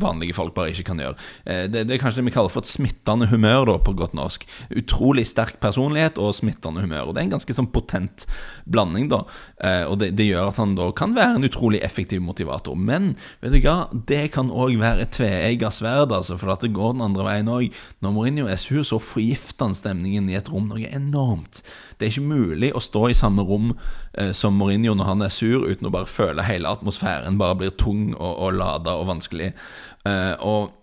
vanlige 0.02 0.36
folk 0.38 0.54
bare 0.54 0.70
ikke 0.74 0.86
kan 0.92 1.00
gjøre. 1.02 1.18
Eh, 1.50 1.64
det, 1.72 1.88
det, 1.88 1.96
er 1.96 2.02
kanskje 2.04 2.22
det 2.22 2.28
vi 2.28 2.34
kaller 2.36 2.54
for 2.54 2.62
et 2.62 2.70
smittende 2.70 3.26
humør, 3.32 3.66
da, 3.72 3.78
på 3.82 3.96
godt 3.98 4.14
norsk. 4.18 4.46
Utrolig 4.78 5.26
sterk 5.32 5.58
personlighet 5.64 6.20
og 6.22 6.36
smittende 6.38 6.84
humør. 6.86 7.10
Og 7.10 7.16
Det 7.16 7.24
er 7.24 7.28
en 7.28 7.34
ganske 7.34 7.56
sånn 7.58 7.72
potent 7.74 8.28
blanding, 8.70 9.10
da. 9.10 9.24
Eh, 9.58 9.84
og 9.90 9.98
det, 10.04 10.12
det 10.20 10.30
gjør 10.30 10.52
at 10.52 10.62
han 10.62 10.78
da 10.78 10.92
kan 10.94 11.16
være 11.18 11.40
en 11.40 11.50
utrolig 11.50 11.82
effektiv 11.86 12.22
motivator. 12.22 12.78
Men 12.78 13.16
vet 13.42 13.58
du 13.58 13.60
hva, 13.66 13.90
det 14.06 14.28
kan 14.36 14.54
òg 14.54 14.78
være 14.84 15.08
et 15.08 15.16
tveegga 15.18 15.74
sverd, 15.74 16.14
altså, 16.14 16.38
for 16.42 16.54
at 16.54 16.62
det 16.62 16.76
går 16.78 16.94
den 16.94 17.08
andre 17.08 17.26
veien 17.26 17.50
òg. 17.50 17.74
Når 18.06 18.14
Mourinho 18.14 18.46
er 18.52 18.62
sur, 18.62 18.86
så 18.86 19.02
forgifter 19.02 19.72
han 19.72 19.78
stemningen 19.78 20.30
i 20.30 20.38
et 20.38 20.54
rom 20.54 20.70
noe 20.70 20.94
enormt. 20.94 21.64
Det 21.98 22.08
er 22.08 22.14
ikke 22.14 22.34
mulig 22.36 22.72
å 22.76 22.84
stå 22.84 23.08
i 23.10 23.18
samme 23.18 23.46
rom 23.48 23.74
eh, 24.14 24.32
som 24.36 24.58
Mourinho 24.60 24.96
når 24.96 25.12
han 25.12 25.26
er 25.28 25.34
sur, 25.34 25.68
uten 25.68 25.90
å 25.90 25.94
bare 25.94 26.10
føle 26.10 26.48
hele 26.48 26.72
atmosfæren 26.72 27.40
bare 27.42 27.60
blir 27.62 27.76
tung 27.80 28.10
og, 28.16 28.34
og 28.34 28.58
lada 28.60 28.98
og 29.00 29.10
vanskelig. 29.12 29.54
Eh, 30.06 30.34
og 30.46 30.74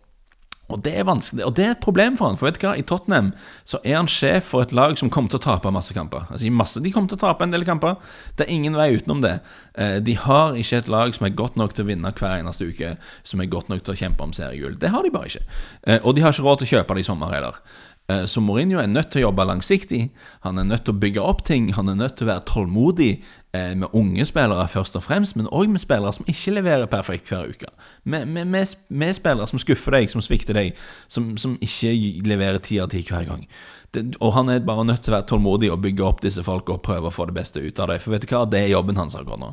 og 0.72 0.80
det 0.84 0.92
er 0.96 1.04
vanskelig, 1.04 1.44
og 1.44 1.54
det 1.56 1.64
er 1.66 1.74
et 1.74 1.82
problem 1.84 2.16
for 2.16 2.30
han, 2.30 2.38
for 2.40 2.48
vet 2.48 2.60
du 2.60 2.64
hva, 2.64 2.74
i 2.78 2.84
Tottenham 2.86 3.32
så 3.68 3.80
er 3.84 3.98
han 3.98 4.08
sjef 4.10 4.52
for 4.52 4.64
et 4.64 4.72
lag 4.74 4.94
som 4.98 5.10
kommer 5.12 5.32
til 5.32 5.40
å 5.40 5.44
tape 5.44 5.72
masse 5.74 5.92
kamper. 5.96 6.24
Altså, 6.32 6.48
masse, 6.54 6.80
De 6.80 6.92
kommer 6.94 7.12
til 7.12 7.18
å 7.18 7.24
tape 7.26 7.44
en 7.44 7.52
del 7.52 7.66
kamper. 7.68 7.98
Det 8.38 8.46
er 8.46 8.54
ingen 8.54 8.78
vei 8.78 8.92
utenom 8.96 9.20
det. 9.24 9.34
Eh, 9.74 9.98
de 10.04 10.16
har 10.16 10.56
ikke 10.56 10.80
et 10.80 10.90
lag 10.92 11.14
som 11.16 11.28
er 11.28 11.36
godt 11.36 11.58
nok 11.60 11.76
til 11.76 11.84
å 11.84 11.90
vinne 11.90 12.14
hver 12.16 12.38
eneste 12.38 12.70
uke, 12.70 12.94
som 13.26 13.42
er 13.42 13.52
godt 13.52 13.68
nok 13.72 13.84
til 13.84 13.94
å 13.94 14.00
kjempe 14.04 14.24
om 14.24 14.32
seriegull. 14.36 14.78
Det 14.80 14.92
har 14.94 15.04
de 15.04 15.12
bare 15.12 15.32
ikke. 15.32 15.44
Eh, 15.84 16.00
og 16.00 16.16
de 16.16 16.24
har 16.24 16.32
ikke 16.32 16.46
råd 16.46 16.62
til 16.62 16.70
å 16.70 16.74
kjøpe 16.78 16.96
det 16.96 17.04
i 17.04 17.10
sommer 17.10 17.34
heller. 17.36 17.60
Eh, 18.10 18.24
så 18.26 18.40
Mourinho 18.40 18.80
er 18.80 18.90
nødt 18.90 19.12
til 19.12 19.22
å 19.22 19.28
jobbe 19.28 19.46
langsiktig. 19.46 20.02
Han 20.42 20.58
er 20.58 20.66
nødt 20.66 20.84
til 20.86 20.94
å 20.94 21.00
bygge 21.02 21.22
opp 21.22 21.44
ting. 21.46 21.70
Han 21.76 21.88
er 21.88 21.98
nødt 21.98 22.16
til 22.18 22.26
å 22.26 22.32
være 22.32 22.44
tålmodig 22.48 23.10
eh, 23.54 23.74
med 23.78 23.94
unge 23.94 24.26
spillere 24.26 24.66
først 24.68 24.98
og 24.98 25.04
fremst, 25.06 25.36
men 25.38 25.50
òg 25.54 25.70
med 25.70 25.82
spillere 25.82 26.14
som 26.16 26.26
ikke 26.28 26.56
leverer 26.56 26.90
perfekt 26.90 27.30
hver 27.30 27.52
uke. 27.52 27.70
Med, 28.04 28.26
med, 28.26 28.50
med, 28.50 28.74
med 28.88 29.14
spillere 29.18 29.46
som 29.50 29.62
skuffer 29.62 29.98
deg, 29.98 30.10
som 30.10 30.24
svikter 30.24 30.58
deg, 30.58 30.74
som, 31.08 31.32
som 31.38 31.56
ikke 31.62 31.94
leverer 32.26 32.62
ti 32.62 32.80
av 32.82 32.90
ti 32.92 33.04
hver 33.06 33.28
gang. 33.28 33.46
Det, 33.92 34.06
og 34.24 34.32
han 34.38 34.48
er 34.48 34.64
bare 34.64 34.86
nødt 34.88 35.04
til 35.04 35.12
å 35.12 35.18
være 35.18 35.28
tålmodig 35.28 35.72
og 35.72 35.82
bygge 35.84 36.06
opp 36.06 36.22
disse 36.24 36.42
folka 36.46 36.78
og 36.78 36.84
prøve 36.84 37.10
å 37.10 37.14
få 37.14 37.28
det 37.28 37.36
beste 37.36 37.60
ut 37.60 37.80
av 37.80 37.92
det. 37.92 38.00
For 38.02 38.14
vet 38.14 38.24
du 38.24 38.32
hva, 38.32 38.46
det 38.48 38.64
er 38.64 38.72
jobben 38.72 38.98
hans 38.98 39.18
akkurat 39.18 39.42
nå. 39.42 39.52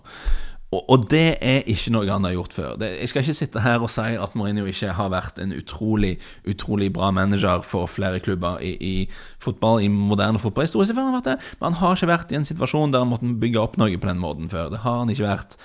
Og, 0.70 0.84
og, 0.86 1.06
det 1.10 1.40
er 1.42 1.64
ikke 1.66 1.92
noe 1.96 2.06
han 2.12 2.28
har 2.28 2.36
gjort 2.36 2.54
før. 2.54 2.76
Det, 2.78 2.92
jeg 3.00 3.10
skal 3.10 3.24
ikke 3.24 3.38
sitte 3.40 3.64
her 3.66 3.82
og 3.82 3.90
si 3.90 4.06
at 4.22 4.36
Mourinho 4.38 4.68
ikke 4.70 4.94
har 4.94 5.10
vært 5.10 5.42
en 5.42 5.56
utrolig 5.56 6.20
utrolig 6.46 6.92
bra 6.94 7.10
manager 7.16 7.64
for 7.66 7.90
flere 7.90 8.22
klubber 8.22 8.62
i, 8.62 8.76
i 8.78 8.96
fotball, 9.42 9.82
i 9.82 9.90
moderne 9.90 10.42
fotballhistorie. 10.42 10.94
Men 10.94 11.26
han 11.72 11.80
har 11.82 11.98
ikke 11.98 12.12
vært 12.12 12.34
i 12.34 12.38
en 12.38 12.46
situasjon 12.46 12.94
der 12.94 13.02
han 13.02 13.10
måtte 13.10 13.34
bygge 13.42 13.64
opp 13.64 13.80
noe 13.82 13.98
på 13.98 14.12
den 14.12 14.22
måten 14.22 14.52
før. 14.52 14.70
Det 14.70 14.84
har 14.86 15.02
han 15.02 15.10
ikke 15.10 15.26
vært. 15.26 15.58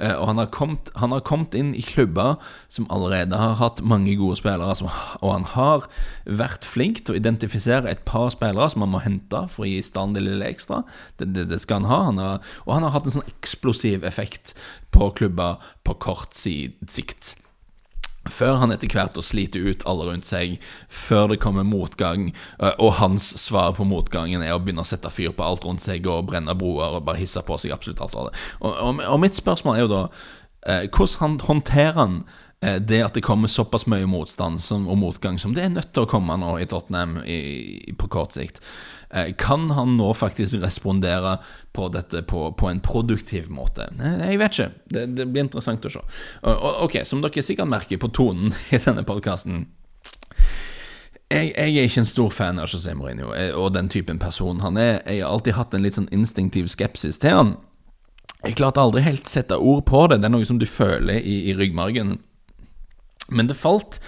Eh, 0.00 0.14
og 0.16 0.30
han 0.30 0.40
har, 0.40 0.48
kommet, 0.54 0.90
han 0.96 1.12
har, 1.12 1.22
kommet, 1.26 1.54
inn 1.56 1.74
i 1.76 1.84
klubber 1.84 2.38
som 2.72 2.88
allerede 2.92 3.36
har 3.36 3.58
hatt 3.60 3.82
mange 3.84 4.14
gode 4.18 4.38
spillere. 4.40 4.72
Og 5.20 5.28
han 5.32 5.46
har 5.52 5.86
vært 6.24 6.68
flink 6.68 7.04
til 7.04 7.14
å 7.14 7.20
identifisere 7.20 7.90
et 7.90 8.04
par 8.08 8.30
spillere 8.34 8.70
som 8.72 8.86
han 8.86 8.94
må 8.94 9.04
hente 9.04 9.44
for 9.52 9.66
å 9.66 9.70
gi 9.70 9.82
stand 9.84 10.16
det 10.16 10.24
lille 10.24 10.48
ekstra. 10.48 10.82
Det, 11.20 11.32
det, 11.34 11.48
det 11.52 11.60
skal 11.62 11.82
han 11.82 11.90
ha. 11.90 12.00
Han 12.08 12.22
har, 12.22 12.54
og 12.66 12.74
han 12.76 12.88
har 12.88 12.96
hatt 12.96 13.10
en 13.10 13.18
sånn 13.18 13.30
eksplosiv 13.30 14.06
effekt 14.08 14.54
på 14.94 15.12
klubber 15.16 15.60
på 15.86 15.98
kort 16.00 16.36
sikt. 16.36 17.34
Før 18.30 18.60
han 18.62 18.74
etter 18.74 18.90
hvert 18.90 19.18
å 19.18 19.24
slite 19.24 19.60
ut 19.60 19.84
alle 19.88 20.08
rundt 20.08 20.28
seg, 20.30 20.58
før 20.88 21.32
det 21.32 21.40
kommer 21.42 21.66
motgang, 21.66 22.30
eh, 22.58 22.74
og 22.78 22.98
hans 23.00 23.32
svar 23.42 23.74
på 23.78 23.86
motgangen 23.88 24.44
er 24.44 24.54
å 24.54 24.60
begynne 24.62 24.84
å 24.84 24.90
sette 24.90 25.12
fyr 25.12 25.34
på 25.36 25.46
alt 25.46 25.66
rundt 25.66 25.84
seg 25.86 26.06
og 26.10 26.28
brenne 26.30 26.54
broer 26.58 26.98
og 26.98 27.06
bare 27.08 27.22
hisse 27.22 27.42
på 27.46 27.58
seg 27.60 27.74
absolutt 27.76 28.02
alt. 28.04 28.18
Og, 28.20 28.30
og, 28.60 29.02
og 29.06 29.18
mitt 29.22 29.38
spørsmål 29.38 29.76
er 29.76 29.84
jo 29.84 29.90
da 29.92 30.04
eh, 30.66 30.86
hvordan 30.88 31.40
håndterer 31.46 31.98
han 31.98 32.22
eh, 32.62 32.78
det 32.78 33.02
at 33.06 33.18
det 33.18 33.26
kommer 33.26 33.50
såpass 33.50 33.88
mye 33.90 34.08
motstand 34.10 34.62
og 34.80 34.96
motgang 35.00 35.38
som 35.40 35.56
det 35.56 35.66
er 35.66 35.74
nødt 35.74 35.92
til 35.94 36.06
å 36.06 36.10
komme 36.10 36.38
nå 36.40 36.56
i 36.60 36.68
Tottenham 36.70 37.20
på 37.98 38.10
kort 38.12 38.36
sikt? 38.38 38.62
Eh, 39.10 39.32
kan 39.38 39.70
han 39.70 39.96
nå 39.96 40.12
faktisk 40.14 40.60
respondere 40.62 41.38
på 41.72 41.88
dette 41.88 42.22
på, 42.22 42.52
på 42.52 42.68
en 42.70 42.80
produktiv 42.80 43.50
måte? 43.50 43.88
Jeg 43.98 44.38
vet 44.38 44.54
ikke. 44.54 44.70
Det, 44.86 45.06
det, 45.18 45.26
blir 45.26 45.48
interessant 45.48 45.86
å 45.86 45.92
se. 45.96 46.04
Ok, 46.86 47.00
Som 47.04 47.24
dere 47.24 47.42
sikkert 47.42 47.70
merker 47.70 47.98
på 47.98 48.12
tonen 48.14 48.54
i 48.74 48.78
denne 48.78 49.06
podkasten 49.06 49.66
jeg, 51.30 51.52
jeg, 51.54 51.74
er 51.78 51.86
ikke 51.86 52.02
en 52.02 52.08
stor 52.10 52.30
fan 52.34 52.58
av 52.58 52.72
José 52.72 52.90
Mourinho 52.98 53.28
eh, 53.38 53.52
og 53.54 53.74
den 53.76 53.86
typen 53.90 54.18
person 54.18 54.62
han 54.64 54.78
er. 54.80 54.96
Jeg 55.06 55.22
har 55.22 55.30
alltid 55.30 55.54
hatt 55.54 55.74
en 55.74 55.84
litt 55.86 55.94
sånn 55.94 56.10
instinktiv 56.14 56.66
skepsis 56.72 57.20
til 57.22 57.36
han. 57.36 57.52
Jeg 58.42 58.56
klarte 58.58 58.82
aldri 58.82 59.04
helt 59.04 59.30
sette 59.30 59.58
ord 59.58 59.84
på 59.86 60.06
det. 60.10 60.18
Det 60.22 60.26
er 60.26 60.34
noe 60.34 60.48
som 60.48 60.58
du 60.58 60.66
føler 60.66 61.20
i, 61.20 61.36
i 61.52 61.54
ryggmargen. 61.54 62.16
Men 63.30 63.50
det 63.50 63.58
falt 63.60 64.00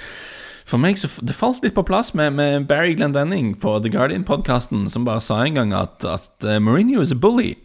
for 0.68 0.80
meg 0.82 0.98
så 1.00 1.08
Det 1.22 1.34
falt 1.34 1.62
litt 1.64 1.74
på 1.76 1.84
plass 1.86 2.12
med, 2.14 2.34
med 2.38 2.66
Barry 2.70 2.94
Glendenning 2.94 3.54
på 3.60 3.78
The 3.82 3.90
Guardian-podkasten, 3.92 4.88
som 4.90 5.06
bare 5.08 5.22
sa 5.24 5.42
en 5.42 5.58
gang 5.58 5.74
at, 5.76 6.04
at 6.06 6.46
uh, 6.46 6.58
Mourinho 6.62 7.02
is 7.02 7.12
a 7.12 7.18
bully. 7.18 7.56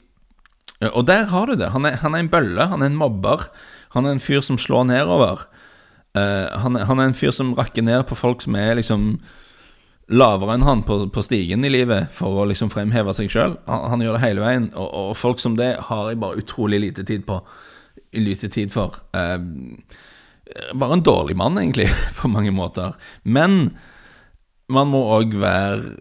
Og 0.94 1.08
der 1.08 1.26
har 1.32 1.48
du 1.48 1.56
det. 1.58 1.72
Han 1.74 1.86
er, 1.86 1.98
han 2.04 2.14
er, 2.14 2.26
en 2.26 2.30
bølle, 2.30 2.68
han 2.70 2.82
er 2.82 2.92
en 2.92 3.00
mobber. 3.00 3.48
Han 3.96 4.06
er 4.06 4.18
en 4.18 4.22
fyr 4.22 4.44
som 4.46 4.60
slår 4.62 4.86
nedover. 4.92 5.48
Uh, 6.18 6.50
han, 6.62 6.78
er, 6.78 6.86
han, 6.90 7.00
er, 7.00 7.10
en 7.10 7.18
fyr 7.18 7.34
som 7.34 7.56
rakker 7.58 7.86
ned 7.86 8.06
på 8.10 8.18
folk 8.18 8.46
som 8.46 8.58
er 8.58 8.78
liksom 8.78 9.16
lavere 10.08 10.56
enn 10.56 10.64
han 10.64 10.84
på, 10.88 11.02
på 11.12 11.24
stigen 11.26 11.66
i 11.68 11.72
livet, 11.72 12.14
for 12.16 12.42
å 12.42 12.46
liksom 12.48 12.70
fremheve 12.72 13.14
seg 13.18 13.32
sjøl. 13.34 13.58
Han, 13.68 13.88
han, 13.92 14.04
gjør 14.06 14.18
det 14.18 14.24
hele 14.24 14.46
veien, 14.46 14.70
og, 14.76 14.88
og, 14.88 15.16
folk 15.20 15.42
som 15.44 15.58
det 15.60 15.74
har 15.90 16.12
jeg 16.12 16.22
bare 16.22 16.44
utrolig 16.44 16.80
lite 16.86 17.06
tid 17.08 17.26
på. 17.28 17.42
Lite 18.16 18.50
tid 18.54 18.72
for. 18.72 19.02
Uh, 19.18 19.42
bare 20.74 20.98
en 20.98 21.06
dårlig 21.06 21.38
mann, 21.40 21.58
egentlig, 21.62 21.90
på 22.20 22.32
mange 22.32 22.54
måter. 22.56 22.96
Men 23.24 23.78
man 24.72 24.92
må 24.92 25.04
òg 25.16 25.36
være 25.40 25.96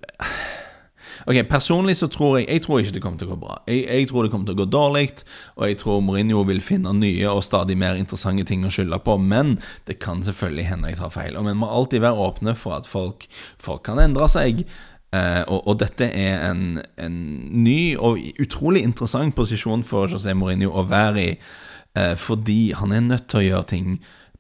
Ok, 1.26 1.40
Personlig 1.50 1.96
så 1.98 2.06
tror 2.06 2.36
jeg 2.38 2.46
Jeg 2.48 2.62
tror 2.62 2.80
ikke 2.80 2.94
det 2.94 3.02
kommer 3.02 3.18
til 3.18 3.26
å 3.26 3.34
gå 3.34 3.38
bra. 3.40 3.56
Jeg, 3.66 3.86
jeg 3.90 4.08
tror 4.10 4.22
det 4.22 4.30
kommer 4.30 4.46
til 4.46 4.54
å 4.54 4.60
gå 4.60 4.66
dårlig, 4.70 5.08
og 5.56 5.64
jeg 5.66 5.78
tror 5.80 6.02
Mourinho 6.04 6.44
vil 6.46 6.60
finne 6.62 6.92
nye 6.94 7.30
og 7.32 7.42
stadig 7.42 7.74
mer 7.78 7.98
interessante 7.98 8.44
ting 8.46 8.62
å 8.62 8.70
skylde 8.70 9.00
på. 9.02 9.16
Men 9.18 9.56
det 9.90 9.98
kan 10.02 10.22
selvfølgelig 10.22 10.68
hende 10.68 10.92
jeg 10.92 11.00
tar 11.00 11.14
feil. 11.14 11.38
Og 11.38 11.48
vi 11.48 11.56
må 11.58 11.66
alltid 11.66 12.04
være 12.04 12.28
åpne 12.28 12.54
for 12.54 12.76
at 12.78 12.86
folk, 12.86 13.26
folk 13.58 13.82
kan 13.88 13.98
endre 14.02 14.28
seg. 14.30 14.62
Eh, 15.14 15.42
og, 15.46 15.66
og, 15.66 15.78
dette 15.82 16.08
er 16.14 16.44
en, 16.50 16.78
en, 17.00 17.16
ny 17.64 17.96
og 17.96 18.20
utrolig 18.42 18.82
interessant 18.86 19.34
posisjon 19.34 19.84
for 19.86 20.10
José 20.10 20.34
Mourinho 20.34 20.72
å 20.74 20.86
være 20.86 21.22
i, 21.22 21.32
eh, 21.98 22.14
fordi 22.18 22.74
han 22.76 22.94
er 22.94 23.04
nødt 23.06 23.28
til 23.30 23.42
å 23.42 23.46
gjøre 23.46 23.68
ting 23.72 23.90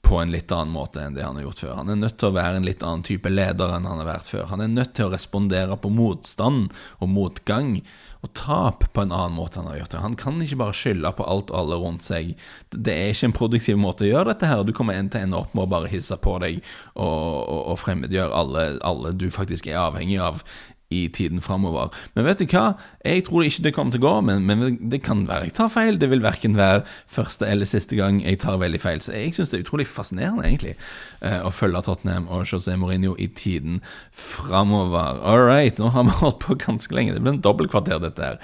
på 0.06 0.20
en 0.22 0.30
litt 0.30 0.52
annen 0.54 0.70
måte 0.70 1.02
enn 1.02 1.16
det 1.16 1.24
han 1.26 1.38
har 1.38 1.48
gjort 1.48 1.62
før. 1.64 1.72
Han 1.80 1.90
er 1.90 1.98
nødt 1.98 2.18
til 2.20 2.30
å 2.30 2.36
være 2.36 2.60
en 2.60 2.66
litt 2.66 2.82
annen 2.86 3.02
type 3.06 3.30
leder 3.30 3.72
enn 3.74 3.88
han 3.88 4.02
har 4.02 4.06
vært 4.06 4.28
før. 4.30 4.44
Han 4.52 4.62
er 4.62 4.70
nødt 4.70 4.92
til 4.94 5.08
å 5.08 5.14
respondere 5.14 5.78
på 5.82 5.90
motstand 5.90 6.68
og 7.02 7.10
motgang 7.10 7.80
og 8.22 8.30
tap 8.38 8.86
på 8.94 9.02
en 9.02 9.14
annen 9.14 9.34
måte 9.36 9.58
enn 9.58 9.66
han 9.66 9.74
har 9.74 9.80
gjort 9.80 9.96
det. 9.96 10.04
Han 10.04 10.18
kan 10.20 10.38
ikke 10.42 10.60
bare 10.62 10.76
skylde 10.78 11.12
på 11.18 11.26
alt 11.26 11.50
og 11.50 11.58
alle 11.58 11.80
rundt 11.82 12.06
seg. 12.06 12.32
Det 12.70 12.94
er 12.94 13.10
ikke 13.10 13.30
en 13.32 13.36
produktiv 13.40 13.80
måte 13.82 14.06
å 14.06 14.12
gjøre 14.12 14.30
dette 14.30 14.50
her. 14.50 14.62
Du 14.62 14.74
kommer 14.76 14.98
en 14.98 15.10
til 15.10 15.26
ende 15.26 15.40
opp 15.42 15.54
med 15.58 15.66
å 15.66 15.72
bare 15.74 15.90
hisse 15.90 16.18
på 16.22 16.38
deg 16.44 16.62
og, 16.94 17.02
og, 17.02 17.60
og 17.74 17.82
fremmedgjøre 17.82 18.40
alle, 18.44 18.66
alle 18.86 19.14
du 19.18 19.26
faktisk 19.34 19.66
er 19.70 19.82
avhengig 19.88 20.22
av 20.22 20.46
i 20.90 21.08
tiden 21.08 21.40
framover. 21.42 21.90
Men 22.14 22.28
vet 22.28 22.38
du 22.38 22.46
hva? 22.46 22.76
Jeg 23.06 23.24
tror 23.26 23.46
ikke 23.46 23.64
det 23.64 23.72
kommer 23.74 23.94
til 23.94 24.02
å 24.04 24.06
gå, 24.06 24.14
men, 24.28 24.44
men, 24.46 24.76
det 24.90 25.00
kan 25.02 25.24
være 25.26 25.48
jeg 25.48 25.56
tar 25.58 25.70
feil. 25.72 25.98
Det 25.98 26.08
vil 26.12 26.22
verken 26.22 26.54
være 26.58 26.84
første 27.10 27.48
eller 27.48 27.66
siste 27.66 27.98
gang 27.98 28.20
jeg 28.22 28.38
tar 28.44 28.60
veldig 28.62 28.80
feil. 28.82 29.02
Så 29.02 29.14
jeg 29.16 29.34
syns 29.34 29.50
det 29.50 29.58
er 29.58 29.66
utrolig 29.66 29.88
fascinerende, 29.90 30.46
egentlig, 30.46 30.76
uh, 31.24 31.42
å 31.48 31.52
følge 31.54 31.82
Tottenham 31.88 32.28
og 32.30 32.46
José 32.46 32.76
Mourinho 32.78 33.16
i 33.18 33.26
tiden 33.26 33.80
framover. 34.14 35.18
All 35.26 35.42
right, 35.42 35.78
nå 35.82 35.90
har 35.94 36.06
vi 36.06 36.16
holdt 36.22 36.40
på 36.46 36.58
ganske 36.62 36.94
lenge. 36.94 37.16
Det 37.16 37.24
blir 37.24 37.34
en 37.34 37.44
dobbeltkvarter, 37.44 37.98
dette 38.06 38.30
her. 38.30 38.40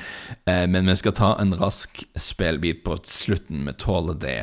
Uh, 0.49 0.67
men 0.71 0.91
vi 0.91 0.99
skal 0.99 1.17
ta 1.19 1.35
en 1.43 1.55
rask 1.63 2.03
spillbit 2.19 2.83
på 2.87 2.99
slutten. 3.07 3.67
Vi 3.71 3.79
tåler 3.79 4.19
det. 4.19 4.39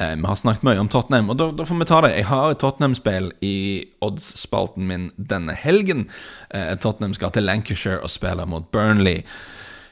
Uh, 0.00 0.14
vi 0.16 0.26
har 0.26 0.38
snakket 0.40 0.64
mye 0.64 0.80
om 0.80 0.88
Tottenham, 0.88 1.28
og 1.32 1.36
da, 1.36 1.50
da 1.52 1.66
får 1.68 1.80
vi 1.82 1.88
ta 1.90 2.00
det. 2.06 2.14
Jeg 2.16 2.28
har 2.30 2.54
et 2.54 2.62
Tottenham-spill 2.62 3.32
i 3.44 3.56
odds-spalten 4.00 4.88
min 4.88 5.10
denne 5.16 5.52
helgen. 5.54 6.06
Tottenham 6.80 7.12
skal 7.14 7.34
til 7.34 7.44
Lancashire 7.44 8.00
og 8.00 8.10
spiller 8.12 8.48
mot 8.48 8.70
Burnley. 8.72 9.26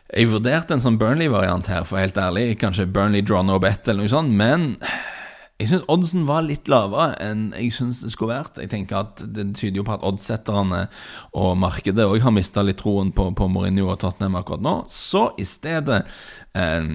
Jeg 0.09 0.31
vurderte 0.33 0.73
en 0.73 0.81
sånn 0.81 0.97
Burnley-variant 0.97 1.68
her, 1.68 1.85
for 1.85 2.01
helt 2.01 2.16
ærlig. 2.16 2.55
Kanskje 2.62 2.88
Burnley 2.88 3.21
draw 3.21 3.44
no 3.44 3.59
bet 3.61 3.85
eller 3.85 4.07
noe 4.07 4.12
sånt. 4.12 4.33
Men 4.33 4.71
jeg 5.59 5.73
syns 5.73 5.85
oddsen 5.90 6.23
var 6.29 6.44
litt 6.47 6.68
lavere 6.71 7.16
enn 7.21 7.49
jeg 7.59 7.73
syns 7.75 8.01
det 8.05 8.12
skulle 8.14 8.38
vært. 8.38 8.61
Jeg 8.62 8.71
tenker 8.71 9.03
at 9.03 9.21
Det 9.21 9.44
tyder 9.59 9.81
jo 9.81 9.85
på 9.88 9.97
at 9.97 10.07
oddsetterne 10.07 10.85
og 11.37 11.57
markedet 11.59 12.07
òg 12.07 12.23
har 12.23 12.35
mista 12.35 12.62
litt 12.62 12.79
troen 12.79 13.11
på, 13.12 13.27
på 13.35 13.49
Mourinho 13.51 13.90
og 13.90 13.99
Tottenham 14.01 14.39
akkurat 14.39 14.62
nå. 14.62 14.74
Så 14.89 15.32
i 15.37 15.47
stedet 15.49 16.05
eh, 16.55 16.89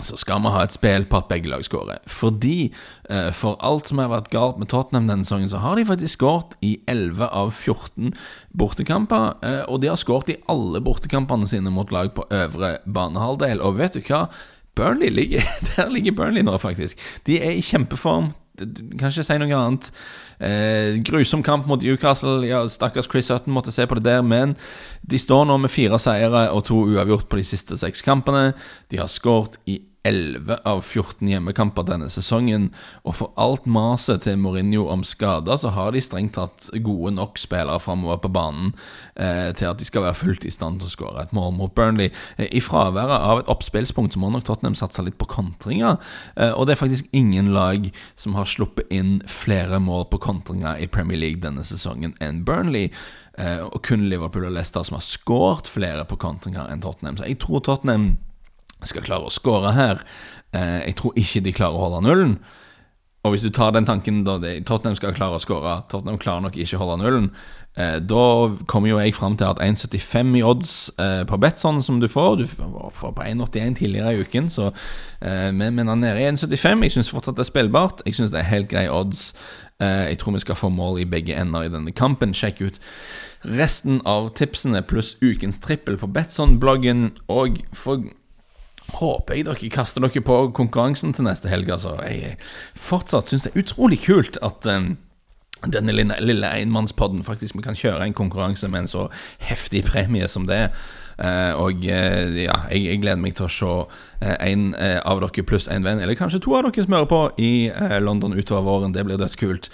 så 0.00 0.16
skal 0.16 0.40
vi 0.40 0.50
ha 0.54 0.62
et 0.64 0.72
spill 0.72 1.04
på 1.06 1.18
at 1.20 1.28
begge 1.28 1.50
lag 1.52 1.64
skårer. 1.66 2.00
Fordi 2.08 2.72
eh, 3.12 3.28
for 3.36 3.58
alt 3.60 3.90
som 3.90 4.00
har 4.00 4.08
vært 4.10 4.32
galt 4.32 4.58
med 4.58 4.70
Tottenham 4.72 5.10
denne 5.10 5.26
sesongen, 5.26 5.50
så 5.52 5.60
har 5.60 5.76
de 5.76 5.84
faktisk 5.86 6.16
skåret 6.16 6.56
i 6.64 6.78
11 6.88 7.28
av 7.28 7.52
14 7.52 8.14
bortekamper. 8.56 9.36
Eh, 9.44 9.62
og 9.68 9.82
de 9.82 9.92
har 9.92 10.00
skåret 10.00 10.32
i 10.32 10.40
alle 10.50 10.80
bortekampene 10.82 11.48
sine 11.50 11.70
mot 11.74 11.92
lag 11.92 12.14
på 12.16 12.24
øvre 12.32 12.78
banehalvdel. 12.88 13.60
Og 13.60 13.78
vet 13.82 13.98
du 13.98 14.02
hva? 14.08 14.26
Burnley 14.74 15.12
ligger 15.12 15.44
Der 15.74 15.92
ligger 15.92 16.16
Burnley 16.16 16.42
nå, 16.42 16.56
faktisk. 16.58 16.98
De 17.28 17.36
er 17.42 17.52
i 17.52 17.64
kjempeform. 17.64 18.32
Kan 18.98 19.12
ikke 19.12 19.24
si 19.26 19.38
noe 19.40 19.58
annet. 19.58 19.90
Eh, 20.42 20.98
grusom 21.06 21.44
kamp 21.46 21.68
mot 21.70 21.82
Newcastle. 21.82 22.40
Ja, 22.48 22.64
Stakkars 22.68 23.10
Chris 23.10 23.30
Hutton 23.30 23.54
måtte 23.54 23.72
se 23.74 23.86
på 23.86 23.98
det 23.98 24.06
der. 24.08 24.22
Men 24.22 24.56
de 25.02 25.18
står 25.18 25.46
nå 25.46 25.58
med 25.62 25.70
fire 25.70 26.00
seire 26.02 26.48
og 26.50 26.64
to 26.68 26.82
uavgjort 26.88 27.28
på 27.30 27.38
de 27.40 27.46
siste 27.46 27.78
seks 27.78 28.02
kampene. 28.02 28.52
De 28.90 28.98
har 29.02 29.10
skåret 29.10 29.60
i 29.66 29.80
11 30.04 30.58
av 30.66 30.80
14 30.82 31.28
hjemmekamper 31.30 31.86
denne 31.86 32.08
sesongen. 32.10 32.70
Og 33.06 33.16
for 33.18 33.32
alt 33.40 33.66
maset 33.70 34.24
til 34.24 34.38
Mourinho 34.40 34.88
om 34.90 35.04
skader, 35.06 35.56
så 35.60 35.72
har 35.76 35.92
de 35.94 36.02
strengt 36.02 36.34
tatt 36.36 36.68
gode 36.82 37.14
nok 37.16 37.38
spillere 37.38 37.78
framover 37.82 38.18
på 38.22 38.32
banen 38.34 38.72
eh, 39.14 39.52
til 39.56 39.70
at 39.70 39.78
de 39.78 39.86
skal 39.86 40.06
være 40.06 40.18
fullt 40.18 40.46
i 40.48 40.54
stand 40.54 40.82
til 40.82 40.90
å 40.90 40.94
skåre 40.94 41.22
et 41.22 41.34
mål 41.36 41.54
mot 41.58 41.74
Burnley. 41.74 42.10
Eh, 42.36 42.50
I 42.50 42.64
fraværet 42.64 43.14
av 43.18 43.42
et 43.42 43.52
oppspillspunkt 43.52 44.16
så 44.16 44.22
må 44.22 44.32
nok 44.32 44.46
Tottenham 44.48 44.78
satse 44.78 45.04
litt 45.06 45.20
på 45.20 45.30
kontringer. 45.30 46.00
Eh, 46.36 46.50
og 46.50 46.66
det 46.66 46.76
er 46.76 46.82
faktisk 46.82 47.10
ingen 47.16 47.52
lag 47.54 47.90
som 48.16 48.34
har 48.38 48.50
sluppet 48.50 48.90
inn 48.90 49.20
flere 49.30 49.78
mål 49.82 50.08
på 50.10 50.22
kontringer 50.22 50.82
i 50.82 50.90
Premier 50.90 51.20
League 51.20 51.42
denne 51.44 51.64
sesongen 51.66 52.16
enn 52.22 52.42
Burnley. 52.48 52.90
Eh, 53.38 53.62
og 53.62 53.80
kun 53.86 54.08
Liverpool 54.10 54.50
og 54.50 54.56
Leicester 54.58 54.84
som 54.84 54.98
har 54.98 55.06
skåret 55.06 55.70
flere 55.70 56.04
på 56.08 56.18
kontringer 56.20 56.68
enn 56.68 56.82
Tottenham. 56.82 57.16
Så 57.16 57.30
jeg 57.30 57.38
tror 57.40 57.62
Tottenham 57.64 58.16
skal 58.90 59.06
klare 59.06 59.28
å 59.28 59.32
skåre 59.32 59.72
her. 59.76 60.02
Eh, 60.52 60.80
jeg 60.88 60.98
tror 61.00 61.16
ikke 61.18 61.44
de 61.44 61.54
klarer 61.56 61.78
å 61.78 61.86
holde 61.86 62.02
nullen. 62.06 62.36
Og 63.22 63.34
hvis 63.34 63.44
du 63.46 63.52
tar 63.54 63.70
den 63.70 63.86
tanken 63.86 64.24
da 64.26 64.38
Tottenham 64.66 64.96
skal 64.98 65.14
klare 65.14 65.38
å 65.38 65.42
skåre, 65.42 65.82
Tottenham 65.90 66.18
klarer 66.18 66.42
nok 66.42 66.56
ikke 66.58 66.74
å 66.74 66.82
holde 66.82 67.04
nullen, 67.04 67.28
eh, 67.78 68.00
da 68.02 68.24
kommer 68.66 68.90
jo 68.90 68.98
jeg 68.98 69.14
fram 69.14 69.36
til 69.38 69.46
at 69.46 69.62
1,75 69.62 70.34
i 70.40 70.42
odds 70.42 70.72
eh, 70.98 71.22
på 71.30 71.38
Betson 71.38 71.78
som 71.86 72.00
du 72.02 72.08
får 72.10 72.40
Du 72.42 72.46
får 72.50 73.14
på 73.14 73.22
1,81 73.22 73.78
tidligere 73.78 74.16
i 74.16 74.24
uken, 74.26 74.50
så 74.50 74.72
eh, 75.20 75.52
men, 75.54 75.78
men 75.78 75.86
han 75.86 76.02
er 76.02 76.18
nede 76.18 76.24
i 76.24 76.30
1,75. 76.32 76.82
Jeg 76.82 76.96
syns 76.96 77.12
fortsatt 77.14 77.38
det 77.38 77.46
er 77.46 77.52
spillbart. 77.52 78.02
Jeg 78.06 78.18
syns 78.18 78.34
det 78.34 78.42
er 78.42 78.50
helt 78.50 78.70
grei 78.72 78.88
odds. 78.90 79.30
Eh, 79.82 80.08
jeg 80.10 80.18
tror 80.18 80.34
vi 80.34 80.42
skal 80.42 80.58
få 80.58 80.72
mål 80.74 81.00
i 81.04 81.06
begge 81.08 81.38
ender 81.38 81.66
i 81.66 81.70
denne 81.72 81.94
kampen. 81.94 82.34
Sjekk 82.34 82.60
ut 82.66 82.80
resten 83.42 84.00
av 84.06 84.32
tipsene 84.38 84.82
pluss 84.82 85.14
ukens 85.22 85.62
trippel 85.62 85.98
på 85.98 86.10
Betson-bloggen. 86.10 87.12
Og 87.30 87.62
for 87.70 88.02
håper 88.98 89.38
jeg 89.38 89.46
dere 89.48 89.70
kaster 89.72 90.04
dere 90.04 90.24
på 90.24 90.42
konkurransen 90.56 91.14
til 91.16 91.26
neste 91.28 91.50
helg. 91.52 91.70
Altså. 91.72 91.96
Jeg 92.06 92.36
fortsatt 92.78 93.30
syns 93.30 93.46
det 93.46 93.54
er 93.54 93.64
utrolig 93.64 94.02
kult 94.04 94.38
at 94.42 94.66
um, 94.68 94.96
denne 95.62 95.94
lille, 95.94 96.16
lille 96.20 96.48
enmannspodden 96.62 97.22
faktisk 97.24 97.56
vi 97.56 97.62
kan 97.62 97.78
kjøre 97.78 98.06
en 98.06 98.16
konkurranse 98.16 98.68
med 98.68 98.84
en 98.84 98.90
så 98.90 99.06
heftig 99.38 99.84
premie 99.86 100.28
som 100.28 100.48
det. 100.50 100.68
Uh, 101.22 101.54
og 101.60 101.84
uh, 101.84 102.32
ja, 102.34 102.56
jeg, 102.72 102.82
jeg, 102.82 103.00
gleder 103.02 103.20
meg 103.20 103.36
til 103.38 103.46
å 103.46 103.52
se 103.52 103.68
uh, 103.68 104.32
en 104.42 104.72
av 104.74 105.20
dere 105.22 105.44
pluss 105.46 105.68
en 105.70 105.84
venn, 105.86 106.00
eller 106.02 106.18
kanskje 106.18 106.40
to 106.42 106.56
av 106.56 106.66
dere 106.66 106.86
som 106.86 106.96
hører 106.96 107.10
på, 107.10 107.20
i 107.38 107.52
London 108.02 108.34
utover 108.34 108.66
våren. 108.66 108.94
Det 108.96 109.04
blir 109.06 109.20
dødskult. 109.20 109.70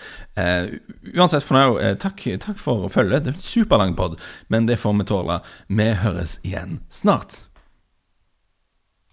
uansett 1.16 1.44
for 1.46 1.56
nå, 1.56 1.94
takk, 2.02 2.26
takk 2.44 2.60
for 2.60 2.88
følget. 2.92 3.24
Det 3.24 3.32
er 3.32 3.38
en 3.38 3.48
superlang 3.48 3.96
pod, 3.96 4.18
men 4.48 4.68
det 4.68 4.80
får 4.82 4.98
vi 5.00 5.08
tåle. 5.08 5.40
Vi 5.68 5.92
høres 6.04 6.38
igjen 6.42 6.80
snart. 6.90 7.47